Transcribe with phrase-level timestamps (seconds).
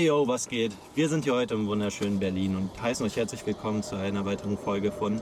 [0.00, 0.72] Hey yo, was geht?
[0.94, 4.56] Wir sind hier heute im wunderschönen Berlin und heißen euch herzlich willkommen zu einer weiteren
[4.56, 5.20] Folge von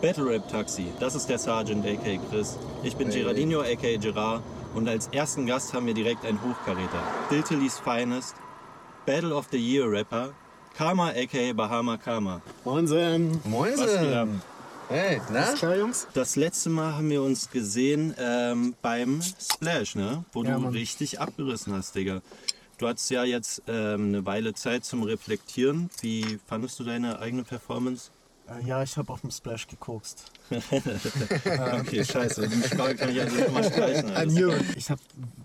[0.00, 0.86] Battle Rap Taxi.
[1.00, 2.56] Das ist der Sergeant aka Chris.
[2.84, 4.44] Ich bin Gerardino aka Gerard
[4.76, 7.02] und als ersten Gast haben wir direkt einen Hochkaräter.
[7.28, 8.36] Diltili's Finest,
[9.04, 10.32] Battle of the Year Rapper,
[10.76, 12.40] Karma aka Bahama Karma.
[12.64, 13.40] Moinsen.
[13.42, 14.40] Moinsen.
[14.88, 15.54] Hey, na?
[15.54, 16.06] Klar, Jungs?
[16.14, 20.24] Das letzte Mal haben wir uns gesehen ähm, beim Splash, ne?
[20.32, 20.72] Wo Ja, du Mann.
[20.72, 22.22] richtig abgerissen hast, Digga.
[22.80, 25.90] Du hattest ja jetzt ähm, eine Weile Zeit zum Reflektieren.
[26.00, 28.10] Wie fandest du deine eigene Performance?
[28.50, 30.30] Äh, ja, ich habe auf dem Splash gekokst.
[31.80, 32.48] Okay, scheiße.
[32.48, 34.10] Die Frage kann ich also nicht mal streichen.
[34.10, 34.76] It.
[34.76, 35.00] Ich habe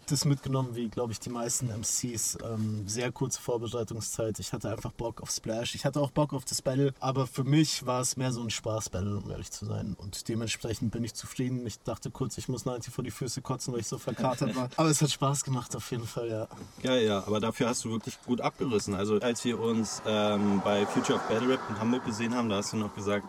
[0.07, 2.39] das mitgenommen, wie, glaube ich, die meisten MCs.
[2.43, 4.39] Ähm, sehr kurze Vorbereitungszeit.
[4.39, 5.75] Ich hatte einfach Bock auf Splash.
[5.75, 6.93] Ich hatte auch Bock auf das Battle.
[6.99, 9.95] Aber für mich war es mehr so ein Spaß-Battle, um ehrlich zu sein.
[9.99, 11.65] Und dementsprechend bin ich zufrieden.
[11.67, 14.69] Ich dachte kurz, ich muss 90 vor die Füße kotzen, weil ich so verkatert war.
[14.75, 16.47] Aber es hat Spaß gemacht, auf jeden Fall, ja.
[16.81, 18.95] Ja, ja, aber dafür hast du wirklich gut abgerissen.
[18.95, 22.57] Also als wir uns ähm, bei Future of Battle Rap in Hamburg gesehen haben, da
[22.57, 23.27] hast du noch gesagt,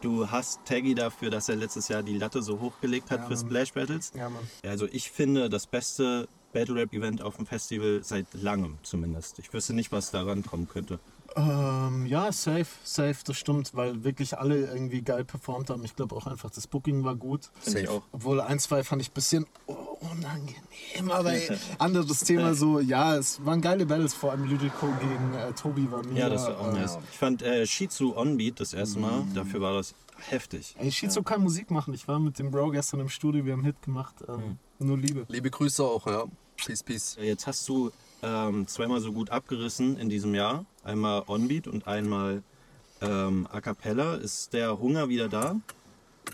[0.00, 3.36] du hast Taggy dafür, dass er letztes Jahr die Latte so hochgelegt hat Ja, für.
[3.36, 4.12] Splash Battles.
[4.14, 4.42] Ja, Mann.
[4.62, 9.38] Also ich finde das beste Battle Rap Event auf dem Festival seit langem zumindest.
[9.38, 11.00] Ich wüsste nicht, was daran kommen könnte.
[11.36, 15.84] Ähm, ja, safe, safe, das stimmt, weil wirklich alle irgendwie geil performt haben.
[15.84, 17.50] Ich glaube auch einfach, das Booking war gut.
[17.60, 17.98] Finde ich Safe.
[17.98, 18.02] auch.
[18.12, 23.44] Obwohl ein, zwei fand ich ein bisschen unangenehm, aber ey, anderes Thema so, ja, es
[23.44, 26.20] waren geile Battles, vor allem Lyrico gegen äh, Tobi war mega.
[26.20, 26.98] Ja, das war auch äh, nice.
[27.10, 29.94] Ich fand äh, Shizu On Beat das erste Mal, dafür war das
[30.28, 30.76] heftig.
[30.78, 31.94] Ey, Shizu kann Musik machen.
[31.94, 34.14] Ich war mit dem Bro gestern im Studio, wir haben einen Hit gemacht.
[34.28, 35.26] Ähm, Nur Liebe.
[35.28, 36.24] Liebe Grüße auch, ja.
[36.56, 37.16] Peace, peace.
[37.20, 37.90] Jetzt hast du
[38.24, 40.64] ähm, zweimal so gut abgerissen in diesem Jahr.
[40.82, 42.42] Einmal On Beat und einmal
[43.00, 44.14] ähm, A Cappella.
[44.14, 45.56] Ist der Hunger wieder da?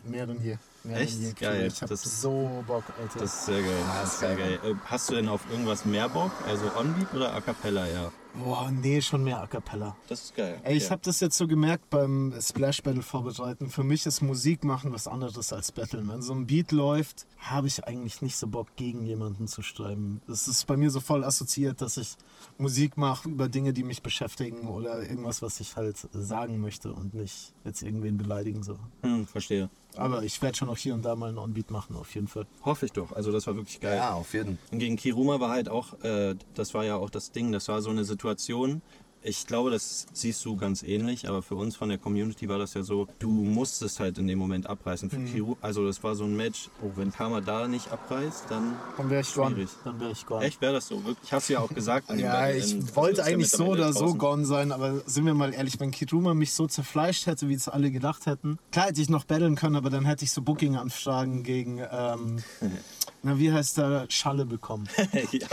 [0.05, 0.59] Mehr denn hier.
[0.85, 1.17] Mehr Echt?
[1.19, 1.33] denn je.
[1.33, 1.67] Geil.
[1.67, 3.19] Ich hab Das so Bock, Alter.
[3.19, 3.85] Das ist sehr geil.
[4.01, 4.59] Das ist sehr geil.
[4.65, 6.33] Äh, Hast du denn auf irgendwas mehr Bock?
[6.47, 8.13] Also On Beat oder A Cappella eher?
[8.35, 9.97] Boah, nee, schon mehr A Cappella.
[10.09, 10.61] Das ist geil.
[10.63, 13.69] Ey, ich habe das jetzt so gemerkt beim Splash Battle vorbereiten.
[13.69, 16.09] Für mich ist Musik machen was anderes als Battlen.
[16.09, 20.21] Wenn so ein Beat läuft, habe ich eigentlich nicht so Bock, gegen jemanden zu schreiben.
[20.27, 22.17] Das ist bei mir so voll assoziiert, dass ich
[22.57, 27.15] Musik mache über Dinge, die mich beschäftigen oder irgendwas, was ich halt sagen möchte und
[27.15, 28.63] nicht jetzt irgendwen beleidigen.
[28.63, 28.79] So.
[29.03, 29.69] Hm, verstehe.
[29.97, 32.47] Aber ich werde schon auch hier und da mal einen On-Beat machen, auf jeden Fall.
[32.65, 33.13] Hoffe ich doch.
[33.13, 33.97] Also das war wirklich geil.
[33.97, 34.59] Ja, auf jeden.
[34.71, 37.83] Und gegen Kiruma war halt auch, äh, das war ja auch das Ding, das war
[37.83, 38.83] so eine Situation.
[39.23, 42.73] Ich glaube, das siehst du ganz ähnlich, aber für uns von der Community war das
[42.73, 45.11] ja so, du musstest halt in dem Moment abreißen.
[45.11, 45.33] Für Mhm.
[45.33, 49.11] Kiru, also das war so ein Match, oh, wenn Karma da nicht abreißt, dann Dann
[49.11, 49.67] wäre ich gone.
[49.85, 50.43] Dann wäre ich gone.
[50.45, 50.97] echt wäre das so.
[51.05, 52.09] Wirklich, ich hab's ja auch gesagt.
[52.17, 55.53] Ja, Battle, ich in- wollte eigentlich so oder so gone sein, aber sind wir mal
[55.53, 59.11] ehrlich, wenn Kiruma mich so zerfleischt hätte, wie es alle gedacht hätten, klar hätte ich
[59.11, 62.39] noch battlen können, aber dann hätte ich so Booking-Anfragen gegen, ähm,
[63.23, 64.89] na wie heißt der, Schalle bekommen.
[65.33, 65.49] ja.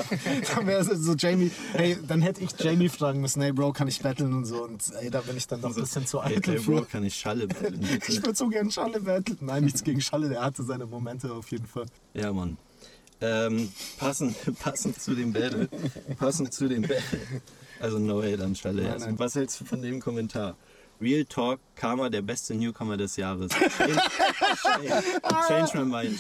[0.56, 4.02] dann wäre so Jamie, hey, dann hätte ich Jamie fragen müssen, hey Bro, kann ich
[4.02, 6.60] battlen und so und ey, da bin ich dann doch ein bisschen zu eitel hey,
[6.60, 8.12] Bro, kann ich Schalle battlen, bitte?
[8.12, 9.38] Ich würde so gern Schalle battlen.
[9.42, 11.86] Nein, nichts gegen Schalle, der hatte seine Momente auf jeden Fall.
[12.14, 12.58] Ja, Mann.
[13.20, 15.68] Ähm, passend, passend zu dem Battle.
[16.20, 17.20] Passend zu dem Battle.
[17.80, 18.84] Also no hate an Stalle.
[18.84, 19.20] Nein, Also, nein.
[19.20, 20.56] Was hältst du von dem Kommentar?
[21.00, 23.52] Real Talk, Karma, der beste Newcomer des Jahres.
[23.52, 24.02] Change,
[25.47, 26.19] change my mind.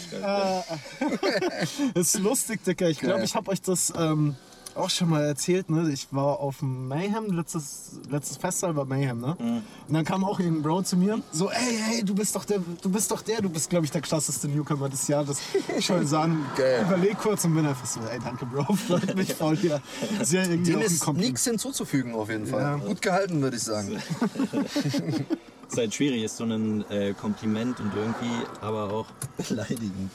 [1.93, 2.89] Das ist lustig, Dicker.
[2.89, 4.35] Ich glaube, ich habe euch das ähm,
[4.77, 5.69] auch schon mal erzählt.
[5.69, 5.91] Ne?
[5.91, 9.19] Ich war auf dem Mayhem, letztes, letztes Festival war Mayhem.
[9.19, 9.35] Ne?
[9.39, 9.63] Mhm.
[9.87, 12.59] Und dann kam auch ein Bro zu mir, so, ey, hey, du bist doch der,
[12.81, 15.39] du bist doch der, du bist, glaube ich, der krasseste Newcomer des Jahres.
[15.77, 16.85] Ich so an, Geil.
[16.87, 19.81] überleg kurz und bin einfach so, ey, danke, Bro, freut mich voll hier.
[20.21, 22.61] Sehr irgendwie Dem ist nichts hinzuzufügen, auf jeden Fall.
[22.61, 22.75] Ja.
[22.75, 23.97] Gut gehalten, würde ich sagen.
[25.69, 29.05] Ist halt schwierig, ist so ein äh, Kompliment und irgendwie aber auch
[29.49, 30.11] beleidigend.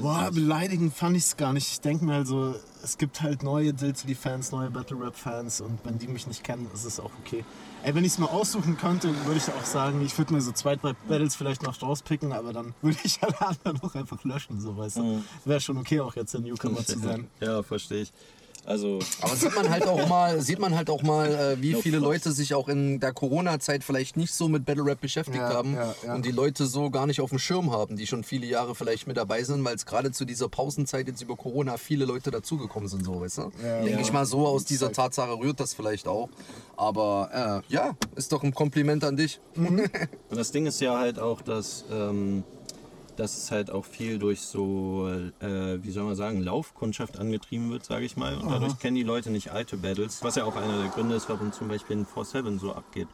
[0.00, 1.70] Boah, beleidigend fand ich es gar nicht.
[1.72, 6.26] Ich denke mir also, es gibt halt neue Diltily-Fans, neue Battle-Rap-Fans und wenn die mich
[6.26, 7.44] nicht kennen, ist es auch okay.
[7.82, 10.52] Ey, wenn ich es mal aussuchen könnte, würde ich auch sagen, ich würde mir so
[10.52, 14.60] zwei, drei Battles vielleicht noch rauspicken, aber dann würde ich alle anderen auch einfach löschen,
[14.60, 15.22] so weißt du.
[15.46, 17.26] Wäre schon okay, auch jetzt der Newcomer zu sein.
[17.40, 18.12] Ja, verstehe ich.
[18.70, 21.80] Also, Aber sieht man halt auch mal, sieht man halt auch mal, äh, wie No
[21.80, 22.08] viele props.
[22.08, 25.74] Leute sich auch in der Corona-Zeit vielleicht nicht so mit Battle Rap beschäftigt Ja, haben
[25.74, 26.14] ja, ja.
[26.14, 29.08] und die Leute so gar nicht auf dem Schirm haben, die schon viele Jahre vielleicht
[29.08, 32.88] mit dabei sind, weil es gerade zu dieser Pausenzeit jetzt über Corona viele Leute dazugekommen
[32.88, 33.42] sind, so weißt du?
[33.64, 33.78] Ja.
[33.80, 33.98] Denke Ja.
[34.00, 34.92] ich mal, so aus dieser.
[34.92, 36.28] Tatsache rührt das vielleicht auch.
[36.76, 39.40] Aber äh, ja, ist doch ein Kompliment an dich.
[39.56, 39.90] Und
[40.30, 42.44] das Ding ist ja halt auch, dass, ähm,
[43.20, 45.08] dass es halt auch viel durch so,
[45.40, 48.38] äh, wie soll man sagen, Laufkundschaft angetrieben wird, sage ich mal.
[48.38, 51.28] Und dadurch kennen die Leute nicht alte Battles, was ja auch einer der Gründe ist,
[51.28, 53.08] warum zum Beispiel ein 4-7 so abgeht.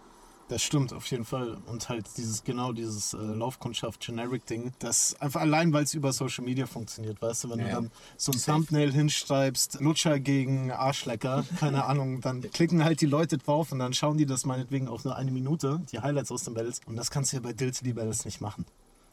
[0.49, 1.57] Das stimmt, auf jeden Fall.
[1.67, 6.67] Und halt dieses, genau dieses äh, Laufkundschaft-Generic-Ding, das einfach allein, weil es über Social Media
[6.67, 11.85] funktioniert, weißt du, wenn Ja, du dann so ein Thumbnail hinschreibst, Lutscher gegen Arschlecker, keine
[11.87, 15.17] Ahnung, dann klicken halt die Leute drauf und dann schauen die das meinetwegen auch nur
[15.17, 16.81] eine Minute, die Highlights aus den Battles.
[16.87, 18.67] Und das kannst du ja bei Dilty Battles nicht machen.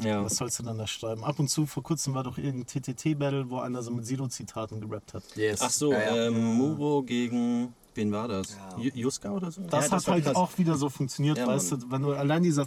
[0.03, 0.23] Ja.
[0.23, 1.23] Was sollst du dann da schreiben?
[1.23, 5.13] Ab und zu, vor kurzem war doch irgendein TTT-Battle, wo einer so mit Sido-Zitaten gerappt
[5.13, 5.23] hat.
[5.35, 5.61] Yes.
[5.61, 6.27] Ach so, Ja, ja.
[6.27, 7.73] ähm, Muro gegen.
[7.95, 8.57] Wen war das?
[8.79, 9.61] Ju- Juska oder so?
[9.69, 10.35] Das Ja, hat war halt krass.
[10.35, 12.65] auch wieder so funktioniert, Ja, weißt du, wenn du allein dieser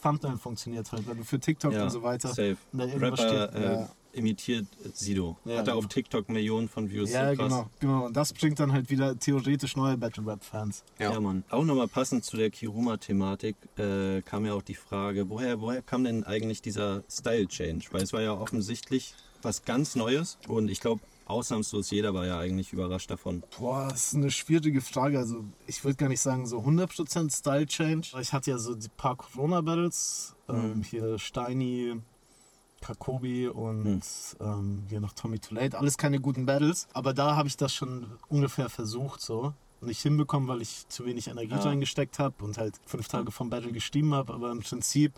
[0.00, 2.28] Thumbnail funktioniert halt, wenn du für TikTok ja, und so weiter.
[2.28, 2.56] Safe.
[2.72, 3.88] Und da irgendwas Rapper steht, äh, ja.
[4.12, 5.36] Imitiert Sido.
[5.44, 5.92] Ja, Hat er auf genau.
[5.94, 7.10] TikTok Millionen von Views.
[7.10, 8.06] Ja, so genau, genau.
[8.06, 10.84] Und das bringt dann halt wieder theoretisch neue Battle Rap Fans.
[10.98, 11.12] Ja.
[11.12, 11.20] Ja.
[11.20, 11.44] Mann.
[11.50, 16.04] Auch nochmal passend zu der Kiruma-Thematik äh, kam ja auch die Frage, woher, woher kam
[16.04, 17.86] denn eigentlich dieser Style-Change?
[17.90, 22.38] Weil es war ja offensichtlich was ganz Neues und ich glaube, ausnahmslos jeder war ja
[22.38, 23.42] eigentlich überrascht davon.
[23.58, 25.18] Boah, das ist eine schwierige Frage.
[25.18, 28.08] Also, ich würde gar nicht sagen so 100% Style Change.
[28.20, 32.00] Ich hatte ja so die paar Corona Battles, ähm, hier Steini,
[32.80, 34.02] Kakobi und
[34.40, 35.78] ähm, hier noch Tommy Too Late.
[35.78, 39.52] Alles keine guten Battles, aber da habe ich das schon ungefähr versucht so.
[39.82, 41.60] Nicht hinbekommen, weil ich zu wenig Energie Ja.
[41.60, 44.34] reingesteckt habe und halt fünf Tage vom Battle gestiegen habe.
[44.34, 45.12] Aber im Prinzip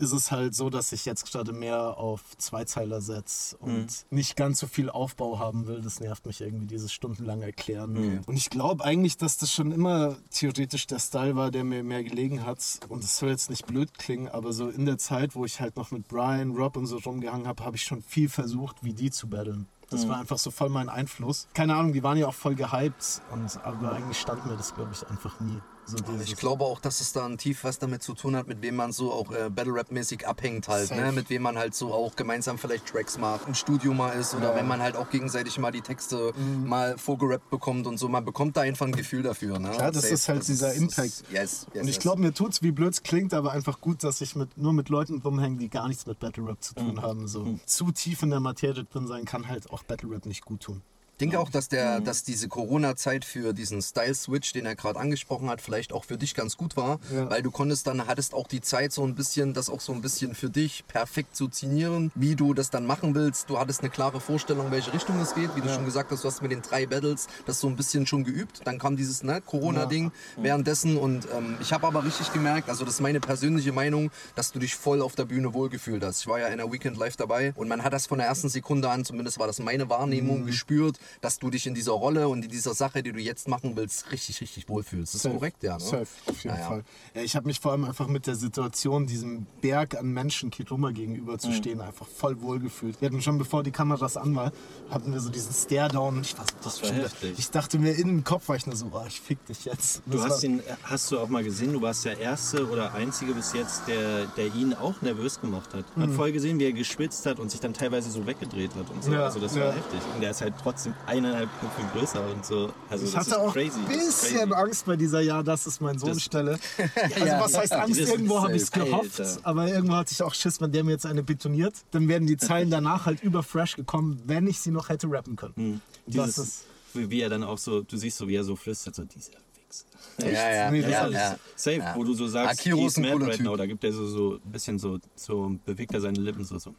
[0.00, 4.58] ist es halt so, dass ich jetzt gerade mehr auf Zweizeiler setze und nicht ganz
[4.58, 5.80] so viel Aufbau haben will.
[5.80, 8.22] Das nervt mich irgendwie, dieses stundenlange Erklären.
[8.26, 12.02] Und ich glaube eigentlich, dass das schon immer theoretisch der Style war, der mir mehr
[12.02, 12.80] gelegen hat.
[12.88, 15.76] Und es soll jetzt nicht blöd klingen, aber so in der Zeit, wo ich halt
[15.76, 19.10] noch mit Brian, Rob und so rumgehangen habe, habe ich schon viel versucht, wie die
[19.10, 19.68] zu battlen.
[19.90, 21.48] Das war einfach so voll mein Einfluss.
[21.52, 24.92] Keine Ahnung, die waren ja auch voll gehypt, und, aber eigentlich stand mir das, glaube
[24.92, 25.58] ich, einfach nie.
[25.86, 28.62] So Ich glaube auch, dass es da ein tief was damit zu tun hat, mit
[28.62, 31.12] wem man so auch äh, Battle Rap mäßig abhängt halt, ne?
[31.12, 34.54] mit wem man halt so auch gemeinsam vielleicht Tracks macht, im Studio mal ist oder
[34.54, 36.32] wenn man halt auch gegenseitig mal die Texte
[36.64, 39.58] mal vorgerappt bekommt und so, man bekommt da einfach ein Gefühl dafür.
[39.58, 39.70] Ne?
[39.70, 41.24] Klar, das Safe, ist halt dieser Impact.
[41.30, 41.98] yes, yes, Und ich yes.
[41.98, 44.88] glaube, mir tut's, wie blöd es klingt, aber einfach gut, dass ich mit, nur mit
[44.88, 47.26] Leuten rumhänge, die gar nichts mit Battle Rap zu tun haben.
[47.26, 50.60] So zu tief in der Materie drin sein kann halt auch Battle Rap nicht gut
[50.60, 50.82] tun.
[51.20, 55.50] Ich denke auch, dass, der, dass diese Corona-Zeit für diesen Style-Switch, den er gerade angesprochen
[55.50, 57.28] hat, vielleicht auch für dich ganz gut war, Ja.
[57.28, 60.00] weil du konntest dann, hattest auch die Zeit so ein bisschen, das auch so ein
[60.00, 63.50] bisschen für dich perfekt zu zinieren, wie du das dann machen willst.
[63.50, 65.54] Du hattest eine klare Vorstellung, in welche Richtung es geht.
[65.54, 68.06] Wie du schon gesagt hast, du hast mit den drei Battles das so ein bisschen
[68.06, 68.62] schon geübt.
[68.64, 72.94] Dann kam dieses ne, Corona-Ding währenddessen und ähm, ich habe aber richtig gemerkt, also das
[72.94, 76.20] ist meine persönliche Meinung, dass du dich voll auf der Bühne wohlgefühlt hast.
[76.22, 78.48] Ich war ja in der Weekend Live dabei und man hat das von der ersten
[78.48, 82.44] Sekunde an, zumindest war das meine Wahrnehmung, gespürt, dass du dich in dieser Rolle und
[82.44, 85.14] in dieser Sache, die du jetzt machen willst, richtig, richtig wohlfühlst.
[85.14, 85.74] Das ist korrekt, ja.
[85.74, 85.80] Ne?
[85.80, 86.68] Safe, auf jeden Ja, ja.
[86.68, 86.84] Fall.
[87.14, 90.90] Ja, ich habe mich vor allem einfach mit der Situation, diesem Berg an Menschen Kiruma
[90.90, 91.38] gegenüber Mhm.
[91.40, 93.00] zu stehen, einfach voll wohl gefühlt.
[93.00, 94.52] Wir hatten schon, bevor die Kameras an war,
[94.90, 97.34] hatten wir so diesen Stare-Down und ich war so, das war schon wieder- heftig.
[97.38, 100.02] Ich dachte mir in den Kopf, war ich nur so, oh, ich fick dich jetzt.
[100.06, 103.52] Du hast ihn, hast du auch mal gesehen, du warst der Erste oder Einzige bis
[103.52, 105.84] jetzt, der, der ihn auch nervös gemacht hat.
[105.96, 109.02] Hat voll gesehen, wie er geschwitzt hat und sich dann teilweise so weggedreht hat und
[109.02, 109.10] so.
[109.10, 109.16] Mhm.
[109.16, 109.64] Ja, also das ja.
[109.66, 110.00] war heftig.
[110.14, 112.72] Und der ist halt trotzdem eineinhalb Köpfe größer und so.
[112.88, 114.52] Also Ich das hatte auch ein das bisschen.
[114.52, 116.58] Angst bei dieser Ja, das ist mein Sohn Das- Stelle.
[117.14, 118.00] Also was heißt Angst?
[118.00, 119.40] Das Irgendwo habe ich es gehofft, Alter.
[119.42, 122.36] aber irgendwo hatte ich auch Schiss, wenn der mir jetzt eine betoniert, dann wären die
[122.36, 125.54] Zeilen danach halt über Fresh gekommen, wenn ich sie noch hätte rappen können.
[125.56, 125.80] Hm.
[126.06, 126.64] Das Dieses, ist
[127.10, 129.32] wie er dann auch so, du siehst so, wie er so flüstert, so dieser
[129.68, 129.84] Wichser.
[130.18, 131.36] Ja, ja, Nee, ja, das ja, ja.
[131.54, 131.94] Safe, Ja.
[131.96, 133.56] wo du so sagst, Akiro ist ein right now.
[133.56, 136.58] Da gibt er so, so ein bisschen so, so bewegt er seine Lippen so.
[136.58, 136.74] so.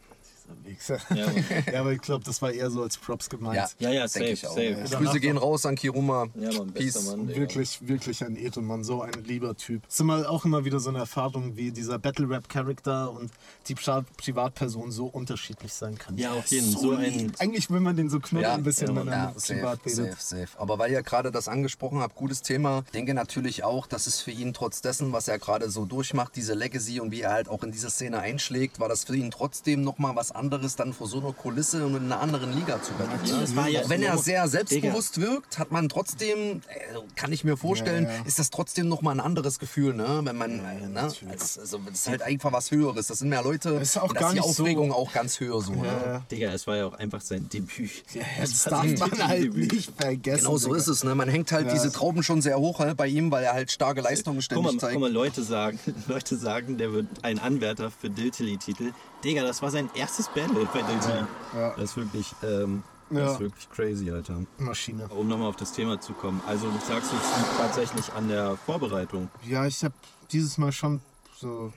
[0.64, 0.98] Wichser.
[1.16, 1.44] Ja, Mann.
[1.74, 3.56] Ja, aber ich glaube, das war eher so als Props gemeint.
[3.56, 4.52] Ja, Ja, ja, safe, ich auch.
[4.56, 4.78] safe.
[4.90, 4.98] Ja.
[5.00, 6.28] Grüße gehen raus an Kiruma.
[6.36, 6.94] Ja, Mann, Peace.
[6.94, 7.28] bester Mann.
[7.28, 9.84] Wirklich, wirklich ein Edelmann, so ein lieber Typ.
[9.88, 13.32] Es ist immer, auch immer wieder so eine Erfahrung, wie dieser Battle-Rap-Charakter und
[13.68, 16.18] die Pri Privatperson so unterschiedlich sein kann.
[16.18, 16.82] Ja, auf jeden Fall.
[16.82, 17.32] So ein.
[17.40, 19.60] Eigentlich will man den so knuddeln Ja, ein bisschen, ja, wenn er Ja, mit safe,
[19.60, 20.48] privat safe, safe.
[20.60, 22.84] Aber weil ihr gerade das angesprochen habt, gutes Thema.
[22.86, 26.36] Ich denke natürlich auch, dass es für ihn trotz dessen, was er gerade so durchmacht,
[26.36, 29.32] diese Legacy und wie er halt auch in diese Szene einschlägt, war das für ihn
[29.32, 32.92] trotzdem nochmal was anderes, dann vor so einer Kulisse und in einer anderen Liga zu
[32.94, 33.20] battlen.
[33.26, 37.44] Ja, das ja- auch wenn er sehr selbstbewusst wirkt, hat man trotzdem, äh, kann ich
[37.44, 38.22] mir vorstellen, Ja, ja.
[38.26, 40.22] ist das trotzdem nochmal ein anderes Gefühl, ne?
[40.24, 40.58] Wenn man,
[40.94, 41.02] ne?
[41.30, 43.08] Als, also, das ist halt einfach was Höheres.
[43.08, 43.70] Das sind mehr Leute.
[43.72, 45.74] Ist auch gar ist die nicht so- Aufregung auch ganz höher so.
[45.74, 46.24] Ne?
[46.32, 47.92] Digga, es war ja auch einfach sein Debüt.
[48.40, 50.44] Das darf man halt nicht vergessen.
[50.46, 51.04] Genau so ist es.
[51.04, 51.14] Ne?
[51.16, 51.74] Man hängt halt Ja.
[51.74, 54.66] diese Trauben schon sehr hoch halt, bei ihm, weil er halt starke Leistungen Guck ständig
[54.74, 54.94] mal, zeigt.
[54.94, 58.92] guck mal, Leute sagen, Leute sagen, der wird ein Anwärter für Diltily-Titel.
[59.24, 61.26] Digga, das war sein erstes Battle bei Diltily.
[61.56, 61.70] Ja.
[61.76, 63.32] Das ist wirklich, ähm, das Ja.
[63.34, 64.40] ist wirklich crazy, Alter.
[64.58, 65.08] Maschine.
[65.10, 66.42] Um nochmal auf das Thema zu kommen.
[66.48, 69.30] Also du sagst, es liegt tatsächlich an der Vorbereitung.
[69.48, 69.94] Ja, ich habe
[70.32, 71.02] dieses Mal schon
[71.38, 71.72] so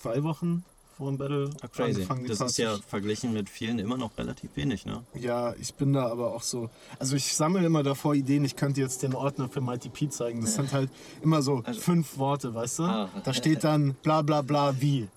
[0.00, 0.64] zwei Wochen
[0.96, 2.02] vor dem Battle Crazy.
[2.02, 2.26] angefangen.
[2.26, 5.02] Das ist ja verglichen mit vielen immer noch relativ wenig, ne?
[5.14, 6.68] Ja, ich bin da aber auch so.
[6.98, 10.40] Also ich sammle immer davor Ideen, ich könnte jetzt den Ordner für Mighty P zeigen.
[10.42, 10.90] Das sind halt
[11.22, 12.82] immer so fünf Worte, weißt du?
[12.84, 13.08] Ah.
[13.24, 15.08] Da steht dann bla bla bla wie.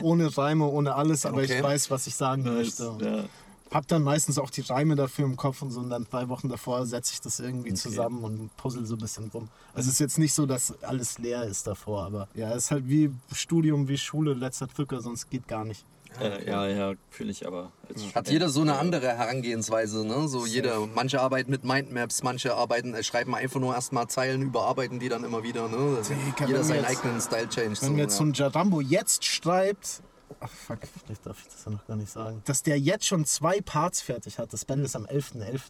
[0.00, 1.58] Ohne Reime, ohne alles, aber Okay.
[1.58, 2.92] ich weiß, was ich sagen möchte.
[3.00, 3.24] Ja.
[3.70, 6.48] Hab dann meistens auch die Reime dafür im Kopf und so und dann zwei Wochen
[6.50, 9.48] davor setze ich das irgendwie zusammen und puzzle so ein bisschen rum.
[9.74, 12.70] Also es ist jetzt nicht so, dass alles leer ist davor, aber ja, es ist
[12.70, 15.86] halt wie Studium, wie Schule, letzter Drücker, sonst geht gar nicht.
[16.20, 17.72] Äh, ja, ja, fühle ich aber.
[17.88, 20.28] Als Hat jeder so eine andere Herangehensweise, ne?
[20.28, 25.00] So jeder, manche arbeiten mit Mindmaps, manche arbeiten, äh, schreiben einfach nur erstmal Zeilen, überarbeiten
[25.00, 25.96] die dann immer wieder, ne?
[25.96, 27.70] Also Digga, jeder seinen jetzt- eigenen Style Change.
[27.80, 28.30] Wenn so, mir jetzt so ja.
[28.30, 30.02] ein Jarambo jetzt schreibt,
[30.40, 33.24] ach fuck, vielleicht darf ich das ja noch gar nicht sagen, dass der jetzt schon
[33.24, 35.60] zwei Parts fertig hat, das Battle ist am 11.11.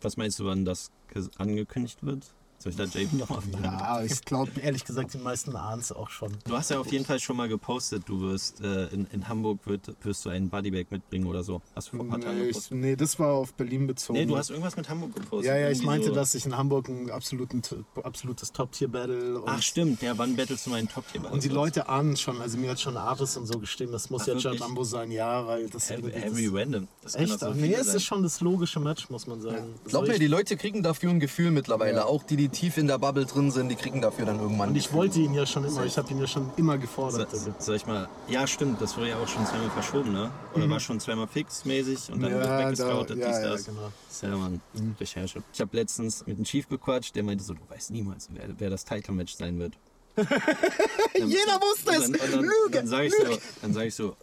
[0.00, 0.90] Was meinst du, wann das
[1.38, 2.34] angekündigt wird?
[2.58, 3.64] Soll ich da JP nochmal fragen?
[3.64, 6.32] Ja, ich glaube ehrlich gesagt, die meisten ahnen es auch schon.
[6.46, 9.58] Du hast ja auf jeden Fall schon mal gepostet, du wirst äh, in, in Hamburg
[9.66, 11.60] wird, wirst du einen Bodybag mitbringen oder so.
[11.74, 12.78] Hast du vor ein paar Tagen Nee, ich, gepostet?
[12.78, 14.18] nee, das war auf Berlin bezogen.
[14.18, 15.46] Nee, du hast irgendwas mit Hamburg gepostet.
[15.46, 16.14] ja, ja, ich meinte, so.
[16.14, 17.60] dass ich in Hamburg ein absoluten,
[18.02, 22.16] absolutes Top-Tier-Battle Ach stimmt, ja, wann battlest du meinen top tier und die Leute ahnen
[22.16, 24.60] schon, also mir hat schon Artis und so geschrieben, das muss Ach, ja wirklich?
[24.60, 26.88] Jarambo sein, ja, weil das Every, irgendwie every das, random.
[27.02, 27.40] Das Echt?
[27.40, 29.74] so nee, es ist schon das logische Match, muss man sagen.
[29.86, 31.98] Glaub Also mir, die Leute kriegen dafür ein Gefühl mittlerweile.
[31.98, 32.04] Ja.
[32.06, 34.70] Auch die, die tief in der Bubble drin sind, die kriegen dafür dann irgendwann.
[34.70, 34.98] Und ich Gefühl.
[34.98, 37.30] wollte ihn ja schon immer, ich habe ihn ja schon immer gefordert.
[37.30, 37.54] So, Also.
[37.58, 38.08] soll ich mal.
[38.28, 40.30] Ja, stimmt, das wurde ja auch schon zweimal verschoben, ne?
[40.54, 43.64] Oder war schon zweimal fix mäßig und dann wird weggescoutet, dies, das.
[43.66, 43.92] genau.
[44.22, 44.60] Ja, Mann,
[45.00, 45.42] Recherche.
[45.52, 48.70] Ich habe letztens mit einem Chief gequatscht, der meinte so, du weißt niemals, wer, wer
[48.70, 49.74] das Title-Match sein wird.
[50.16, 52.10] Jeder wusste es!
[52.10, 52.50] Dann, dann, Lüge!
[52.72, 54.16] dann sage ich, so, dann sag ich so,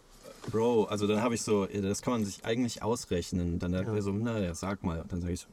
[0.50, 3.58] Bro, also dann habe ich so, ja, das kann man sich eigentlich ausrechnen.
[3.58, 5.00] Dann sagt er so, na ja, sag mal.
[5.00, 5.46] Und dann sage ich so,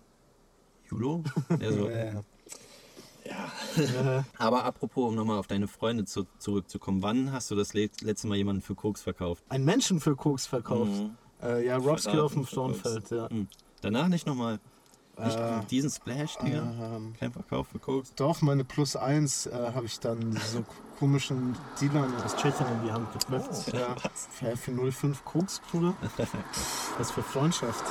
[0.90, 1.24] Julo?
[1.60, 2.24] Er so, Ja.
[4.38, 8.28] Aber apropos, um nochmal auf deine Freunde zu, zurückzukommen, wann hast du das le letzte
[8.28, 9.44] Mal jemanden für Koks verkauft?
[9.50, 10.92] Ein Menschen für Koks verkauft.
[10.92, 11.18] Mhm.
[11.42, 13.30] Äh, ja, Robski auf dem Frauenfeld, ja.
[13.30, 13.48] Hm.
[13.82, 14.60] Danach nicht nochmal.
[15.24, 16.60] Nicht Äh, diesen Splash, Digga?
[16.96, 18.14] Ähm, Kein Verkauf für Koks?
[18.16, 20.64] doch, meine Plus 1 äh, habe ich dann so
[21.00, 23.74] komischen Dealern aus Tschechien in die Hand gedrückt.
[23.74, 23.96] Ja.
[24.32, 25.94] Für, für 05 Koks, Bruder.
[26.98, 27.84] Was für Freundschaft.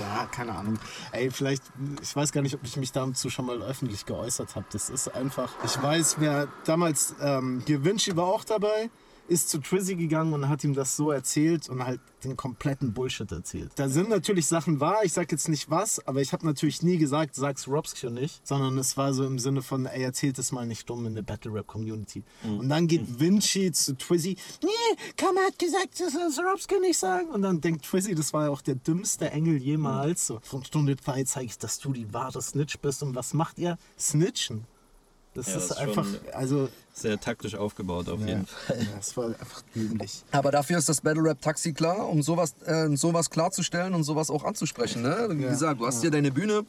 [0.00, 0.78] Ja, keine Ahnung.
[1.12, 1.62] Ey, vielleicht,
[2.02, 4.66] ich weiß gar nicht, ob ich mich dazu schon mal öffentlich geäußert habe.
[4.72, 8.90] Das ist einfach, ich weiß, wer damals, ähm, hier Vinci war auch dabei,
[9.30, 13.30] ist zu Trizzy gegangen und hat ihm das so erzählt und halt den kompletten Bullshit
[13.30, 13.70] erzählt.
[13.76, 16.98] Da sind natürlich Sachen wahr, ich sag jetzt nicht was, aber ich habe natürlich nie
[16.98, 20.66] gesagt, sag's Robskio nicht, sondern es war so im Sinne von, ey, erzählt es mal
[20.66, 22.24] nicht dumm in der Battle Rap Community.
[22.42, 27.28] Und dann geht Vinci zu Twizzy, nee, Kammer hat gesagt, das soll Robskio nicht sagen.
[27.28, 30.26] Und dann denkt Twizzy, das war ja auch der dümmste Engel jemals.
[30.26, 33.02] So, von Stunde 2 zeige ich, dass du die wahre Snitch bist.
[33.02, 33.78] Und was macht ihr?
[33.98, 34.66] Snitchen.
[35.34, 38.86] Das Ja, ist das ist einfach, also, Sehr taktisch aufgebaut auf ja, jeden Fall.
[38.96, 40.24] das war einfach dämlich.
[40.32, 44.28] Aber dafür ist das Battle Rap Taxi klar, um sowas, äh, sowas klarzustellen und sowas
[44.30, 45.02] auch anzusprechen.
[45.02, 45.28] Ne?
[45.32, 45.50] Wie Ja.
[45.50, 46.64] gesagt, du hast hier deine Bühne,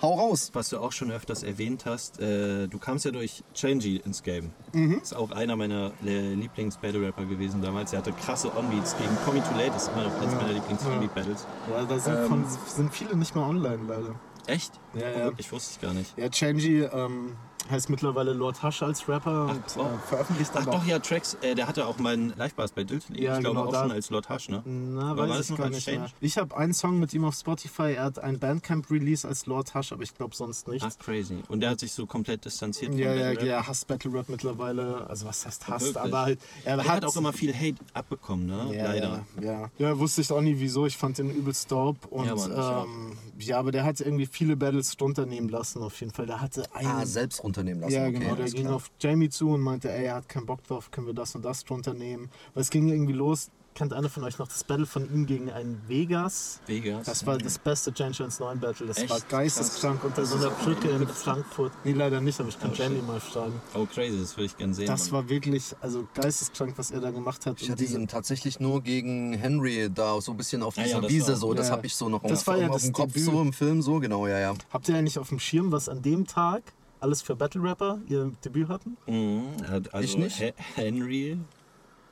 [0.00, 0.50] hau raus.
[0.54, 4.52] Was du auch schon öfters erwähnt hast, äh, du kamst ja durch Changy ins Game.
[4.72, 5.00] Mhm.
[5.02, 7.92] Ist auch einer meiner äh, Lieblings-Battle-Rapper gewesen damals.
[7.92, 11.46] Er hatte krasse Onbeats gegen Tommy Too Late, ist immer noch eins meiner Lieblings-Onbeat-Battles.
[11.70, 14.14] Ja, da sind, von, sind viele nicht mehr online, leider.
[14.46, 14.72] Echt?
[14.94, 15.24] Ja, ja.
[15.24, 16.16] wirklich, wusste ich gar nicht.
[16.16, 17.36] Ja, Changy ähm,
[17.70, 19.86] heißt mittlerweile Lord Hush als Rapper und wow.
[19.86, 23.24] äh, veröffentlicht Ach aber doch, ja, Tracks, äh, der hatte auch meinen Live-Bars bei Diltily.
[23.24, 24.62] Ja, ich glaube genau, auch da- schon als Lord Hush, ne?
[24.64, 26.06] Na, Aber weiß das ich gar nicht mehr.
[26.20, 27.94] Ich habe einen Song mit ihm auf Spotify.
[27.94, 30.84] Er hat ein Bandcamp-Release als Lord Hush, aber ich glaube sonst nicht.
[30.84, 31.38] Ach, crazy.
[31.48, 35.06] Und der hat sich so komplett distanziert ja, von ja, ja, hasst Battle Rap mittlerweile.
[35.08, 36.02] Also was heißt hasst, Wirklich?
[36.04, 38.76] aber halt er Der hat auch immer viel Hate abbekommen, ne?
[38.76, 39.26] ja, Leider.
[39.40, 39.70] Ja, ja.
[39.78, 40.86] ja, wusste ich auch nie wieso.
[40.86, 42.06] Ich fand den übelst dope.
[42.08, 46.12] Und Ja, Mann, ähm, ja, aber der hat irgendwie viele Battles runternehmen lassen, auf jeden
[46.12, 46.26] Fall.
[46.26, 46.88] Der hatte einen.
[46.88, 47.94] Ah, selbst runternehmen lassen.
[47.94, 48.34] Ja, okay, genau.
[48.34, 48.76] Der ging klar.
[48.76, 51.44] auf Jamie zu und meinte, ey, er hat keinen Bock drauf, können wir das und
[51.44, 52.30] das drunter nehmen.
[52.54, 53.50] Weil es ging irgendwie los.
[53.74, 56.60] Kennt einer von euch noch das Battle von ihm gegen einen Vegas?
[56.66, 57.06] Vegas.
[57.06, 58.88] Das war das beste Gentleman's 9 Battle.
[58.88, 59.08] Das Echt?
[59.08, 61.70] war geisteskrank unter so einer Brücke in Frankfurt.
[61.84, 63.06] Nee, leider nicht, aber ich kann Oh, Jamie shit.
[63.06, 63.52] mal fragen.
[63.74, 64.86] Oh, crazy, das würde ich gerne sehen.
[64.88, 65.22] Das Mann.
[65.22, 67.62] war wirklich, also geisteskrank, was er da gemacht hat.
[67.62, 71.00] Ich hatte ihn tatsächlich nur gegen Henry da so ein bisschen auf Ja, dieser ja,
[71.02, 71.54] das Wiese so.
[71.54, 71.72] Das ja.
[71.76, 73.22] habe ich so noch Das auf, war ja auf das dem Kopf Debüt.
[73.26, 74.54] so im Film so genau, ja, ja.
[74.72, 76.64] Habt ihr eigentlich auf dem Schirm, was an dem Tag
[77.00, 78.96] alles für Battle Rapper ihr Debüt hatten?
[79.06, 79.48] Mhm,
[79.92, 80.36] also Ich nicht.
[80.38, 81.38] He- Henry,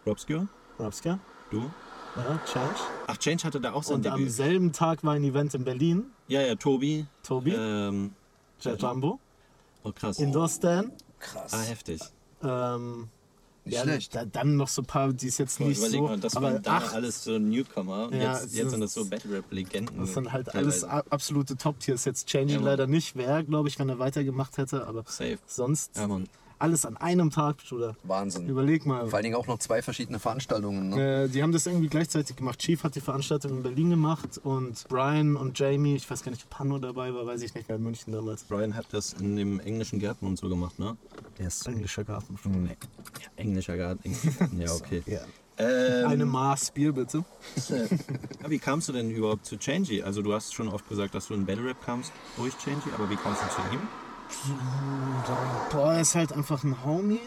[0.07, 0.47] Robscure,
[0.79, 1.19] Rapska?
[1.51, 1.71] du?
[2.17, 2.75] Ja, Change.
[3.09, 4.33] Ach, Change hatte da auch sein Und am Debüt.
[4.33, 6.07] selben Tag war ein Event in Berlin.
[6.29, 7.07] Ja, ja, Tobi.
[7.23, 8.15] Tobi, Ähm,
[8.61, 9.21] Jet Jumbo,
[9.83, 10.19] oh, krass.
[10.19, 10.91] Indoor Stan.
[11.19, 11.53] Krass.
[11.53, 12.01] Ah, heftig.
[12.43, 13.09] Ähm,
[13.67, 14.15] Nicht ja, schlecht.
[14.15, 16.03] Da, dann noch so ein paar, die es jetzt Boah, nicht überleg so.
[16.07, 18.07] mal, das aber waren da acht, alles so Newcomer.
[18.07, 19.99] Und Ja, jetzt, jetzt ist- sind das so Battle Rap-Legenden.
[19.99, 22.05] das sind halt alles absolute Top-Tiers.
[22.05, 25.39] Jetzt Changing Ja, leider nicht, wäre, glaube ich, wenn er weitergemacht hätte, aber Safe.
[25.47, 25.97] sonst.
[25.97, 26.29] Ja, Mann.
[26.59, 27.97] Alles an einem Tag, Bruder.
[28.05, 28.49] Wahnsinn.
[28.49, 29.07] Überleg mal.
[29.07, 30.89] Vor allen Dingen auch noch zwei verschiedene Veranstaltungen.
[30.91, 31.25] Ne?
[31.25, 32.59] Äh, die haben das irgendwie gleichzeitig gemacht.
[32.59, 36.47] Chief hat die Veranstaltung in Berlin gemacht und Brian und Jamie, ich weiß gar nicht,
[36.51, 38.45] ob Hanno dabei war, weiß ich nicht, bei München damals.
[38.45, 40.97] Brian hat das in dem englischen Garten und so gemacht, ne?
[41.39, 41.67] Yes.
[41.67, 42.39] Englischer Garten.
[42.45, 44.17] Ja, englischer Garten.
[44.59, 45.03] ja, okay.
[45.07, 45.21] Ja.
[45.59, 47.25] Ähm, Eine Maß Bier bitte.
[47.69, 50.03] ja, wie kamst du denn überhaupt zu Changey?
[50.03, 53.09] Also du hast schon oft gesagt, dass du in Battle Rap kamst durch Changey, aber
[53.09, 53.81] wie kamst du zu ihm?
[55.71, 57.21] Boah, er ist halt einfach ein Homie.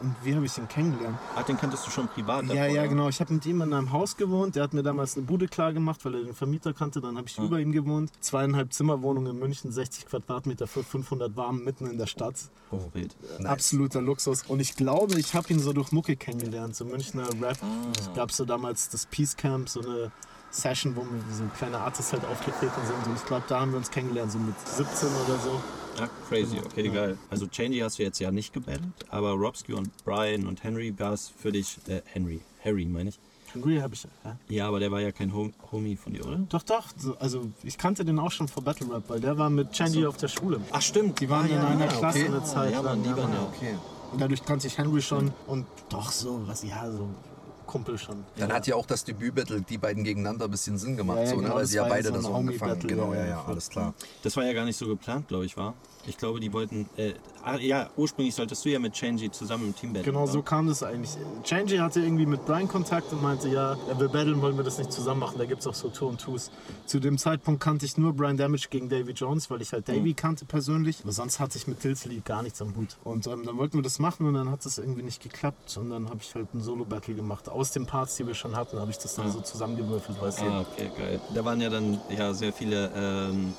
[0.00, 1.18] Und wie habe ich ihn kennengelernt?
[1.36, 2.88] Ah, den kanntest du schon privat Ja, davor, ja, ne?
[2.88, 3.08] genau.
[3.10, 4.56] Ich habe mit ihm in einem Haus gewohnt.
[4.56, 7.02] Der hat mir damals eine Bude klar gemacht, weil er den Vermieter kannte.
[7.02, 8.10] Dann habe ich über ihm gewohnt.
[8.20, 12.36] Zweieinhalb Zimmerwohnung in München, 60 Quadratmeter für 500 warm, mitten in der Stadt.
[12.70, 13.14] Oh, wild.
[13.44, 14.44] Absoluter Luxus.
[14.48, 16.74] Und ich glaube, ich habe ihn so durch Mucke kennengelernt.
[16.76, 17.58] So Münchner Rap.
[17.98, 20.12] Es gab so damals das Peace Camp, so eine
[20.50, 23.06] Session, wo wir so kleine Artists halt aufgetreten sind.
[23.06, 25.60] Und ich glaube, da haben wir uns kennengelernt, so mit 17 oder so.
[26.00, 27.18] Ah, crazy, okay, geil.
[27.30, 31.12] Also Changey hast du jetzt ja nicht gebattelt, aber Robsky und Brian und Henry war
[31.12, 33.18] es für dich, äh, Henry, Harry meine ich.
[33.52, 34.04] Henry habe ich.
[34.24, 34.36] Ja.
[34.48, 36.36] Ja, aber der war ja kein Hom Homie von dir, oder?
[36.48, 36.84] Doch, doch.
[36.96, 40.06] So, also ich kannte den auch schon vor Battle Rap, weil der war mit Changy
[40.06, 40.60] auf der Schule.
[40.70, 41.98] Ach stimmt, Die waren in einer okay.
[41.98, 43.02] Klasse eine Zeit Ja, lang.
[43.02, 43.74] die waren ja Okay.
[44.12, 47.08] Und dadurch kannte ich Henry schon und doch so, was, ja, so
[47.70, 48.24] Kumpel schon.
[48.36, 51.30] Dann hat ja auch das Debüt-Battle die beiden gegeneinander ein bisschen Sinn gemacht, Ja, ja,
[51.30, 51.42] so, ne?
[51.42, 53.14] genau, weil das sie ja war ja beide so da ein so angefangen Homie-Battle, Genau,
[53.14, 53.94] ja, ja, ja, ja, alles klar.
[54.22, 55.74] Das war ja gar nicht so geplant, glaube ich, war.
[56.06, 56.88] Ich glaube, die wollten.
[56.96, 57.12] Äh,
[57.44, 60.04] ah, ja, ursprünglich solltest du ja mit Changey zusammen im Team battlen.
[60.12, 60.32] Genau oder?
[60.32, 61.10] so kam das eigentlich.
[61.44, 64.78] Changy hatte irgendwie mit Brian Kontakt und meinte, ja, er will battlen, wollen wir das
[64.78, 66.50] nicht zusammen machen, da gibt es auch so Tour und Twos.
[66.86, 70.14] Zu dem Zeitpunkt kannte ich nur Brian Damage gegen Davy Jones, weil ich halt Davy
[70.14, 71.00] kannte persönlich.
[71.02, 72.96] Aber sonst hatte ich mit Tilsley gar nichts am Hut.
[73.04, 75.76] Und ähm, dann wollten wir das machen und dann hat das irgendwie nicht geklappt.
[75.76, 77.48] Und dann habe ich halt ein Solo-Battle gemacht.
[77.48, 80.44] Aus den Parts, die wir schon hatten, habe ich das dann so zusammengewürfelt, weißt du.
[80.44, 81.20] Ah, okay, geil.
[81.34, 82.90] Da waren ja dann ja sehr viele.
[82.94, 83.54] Ähm,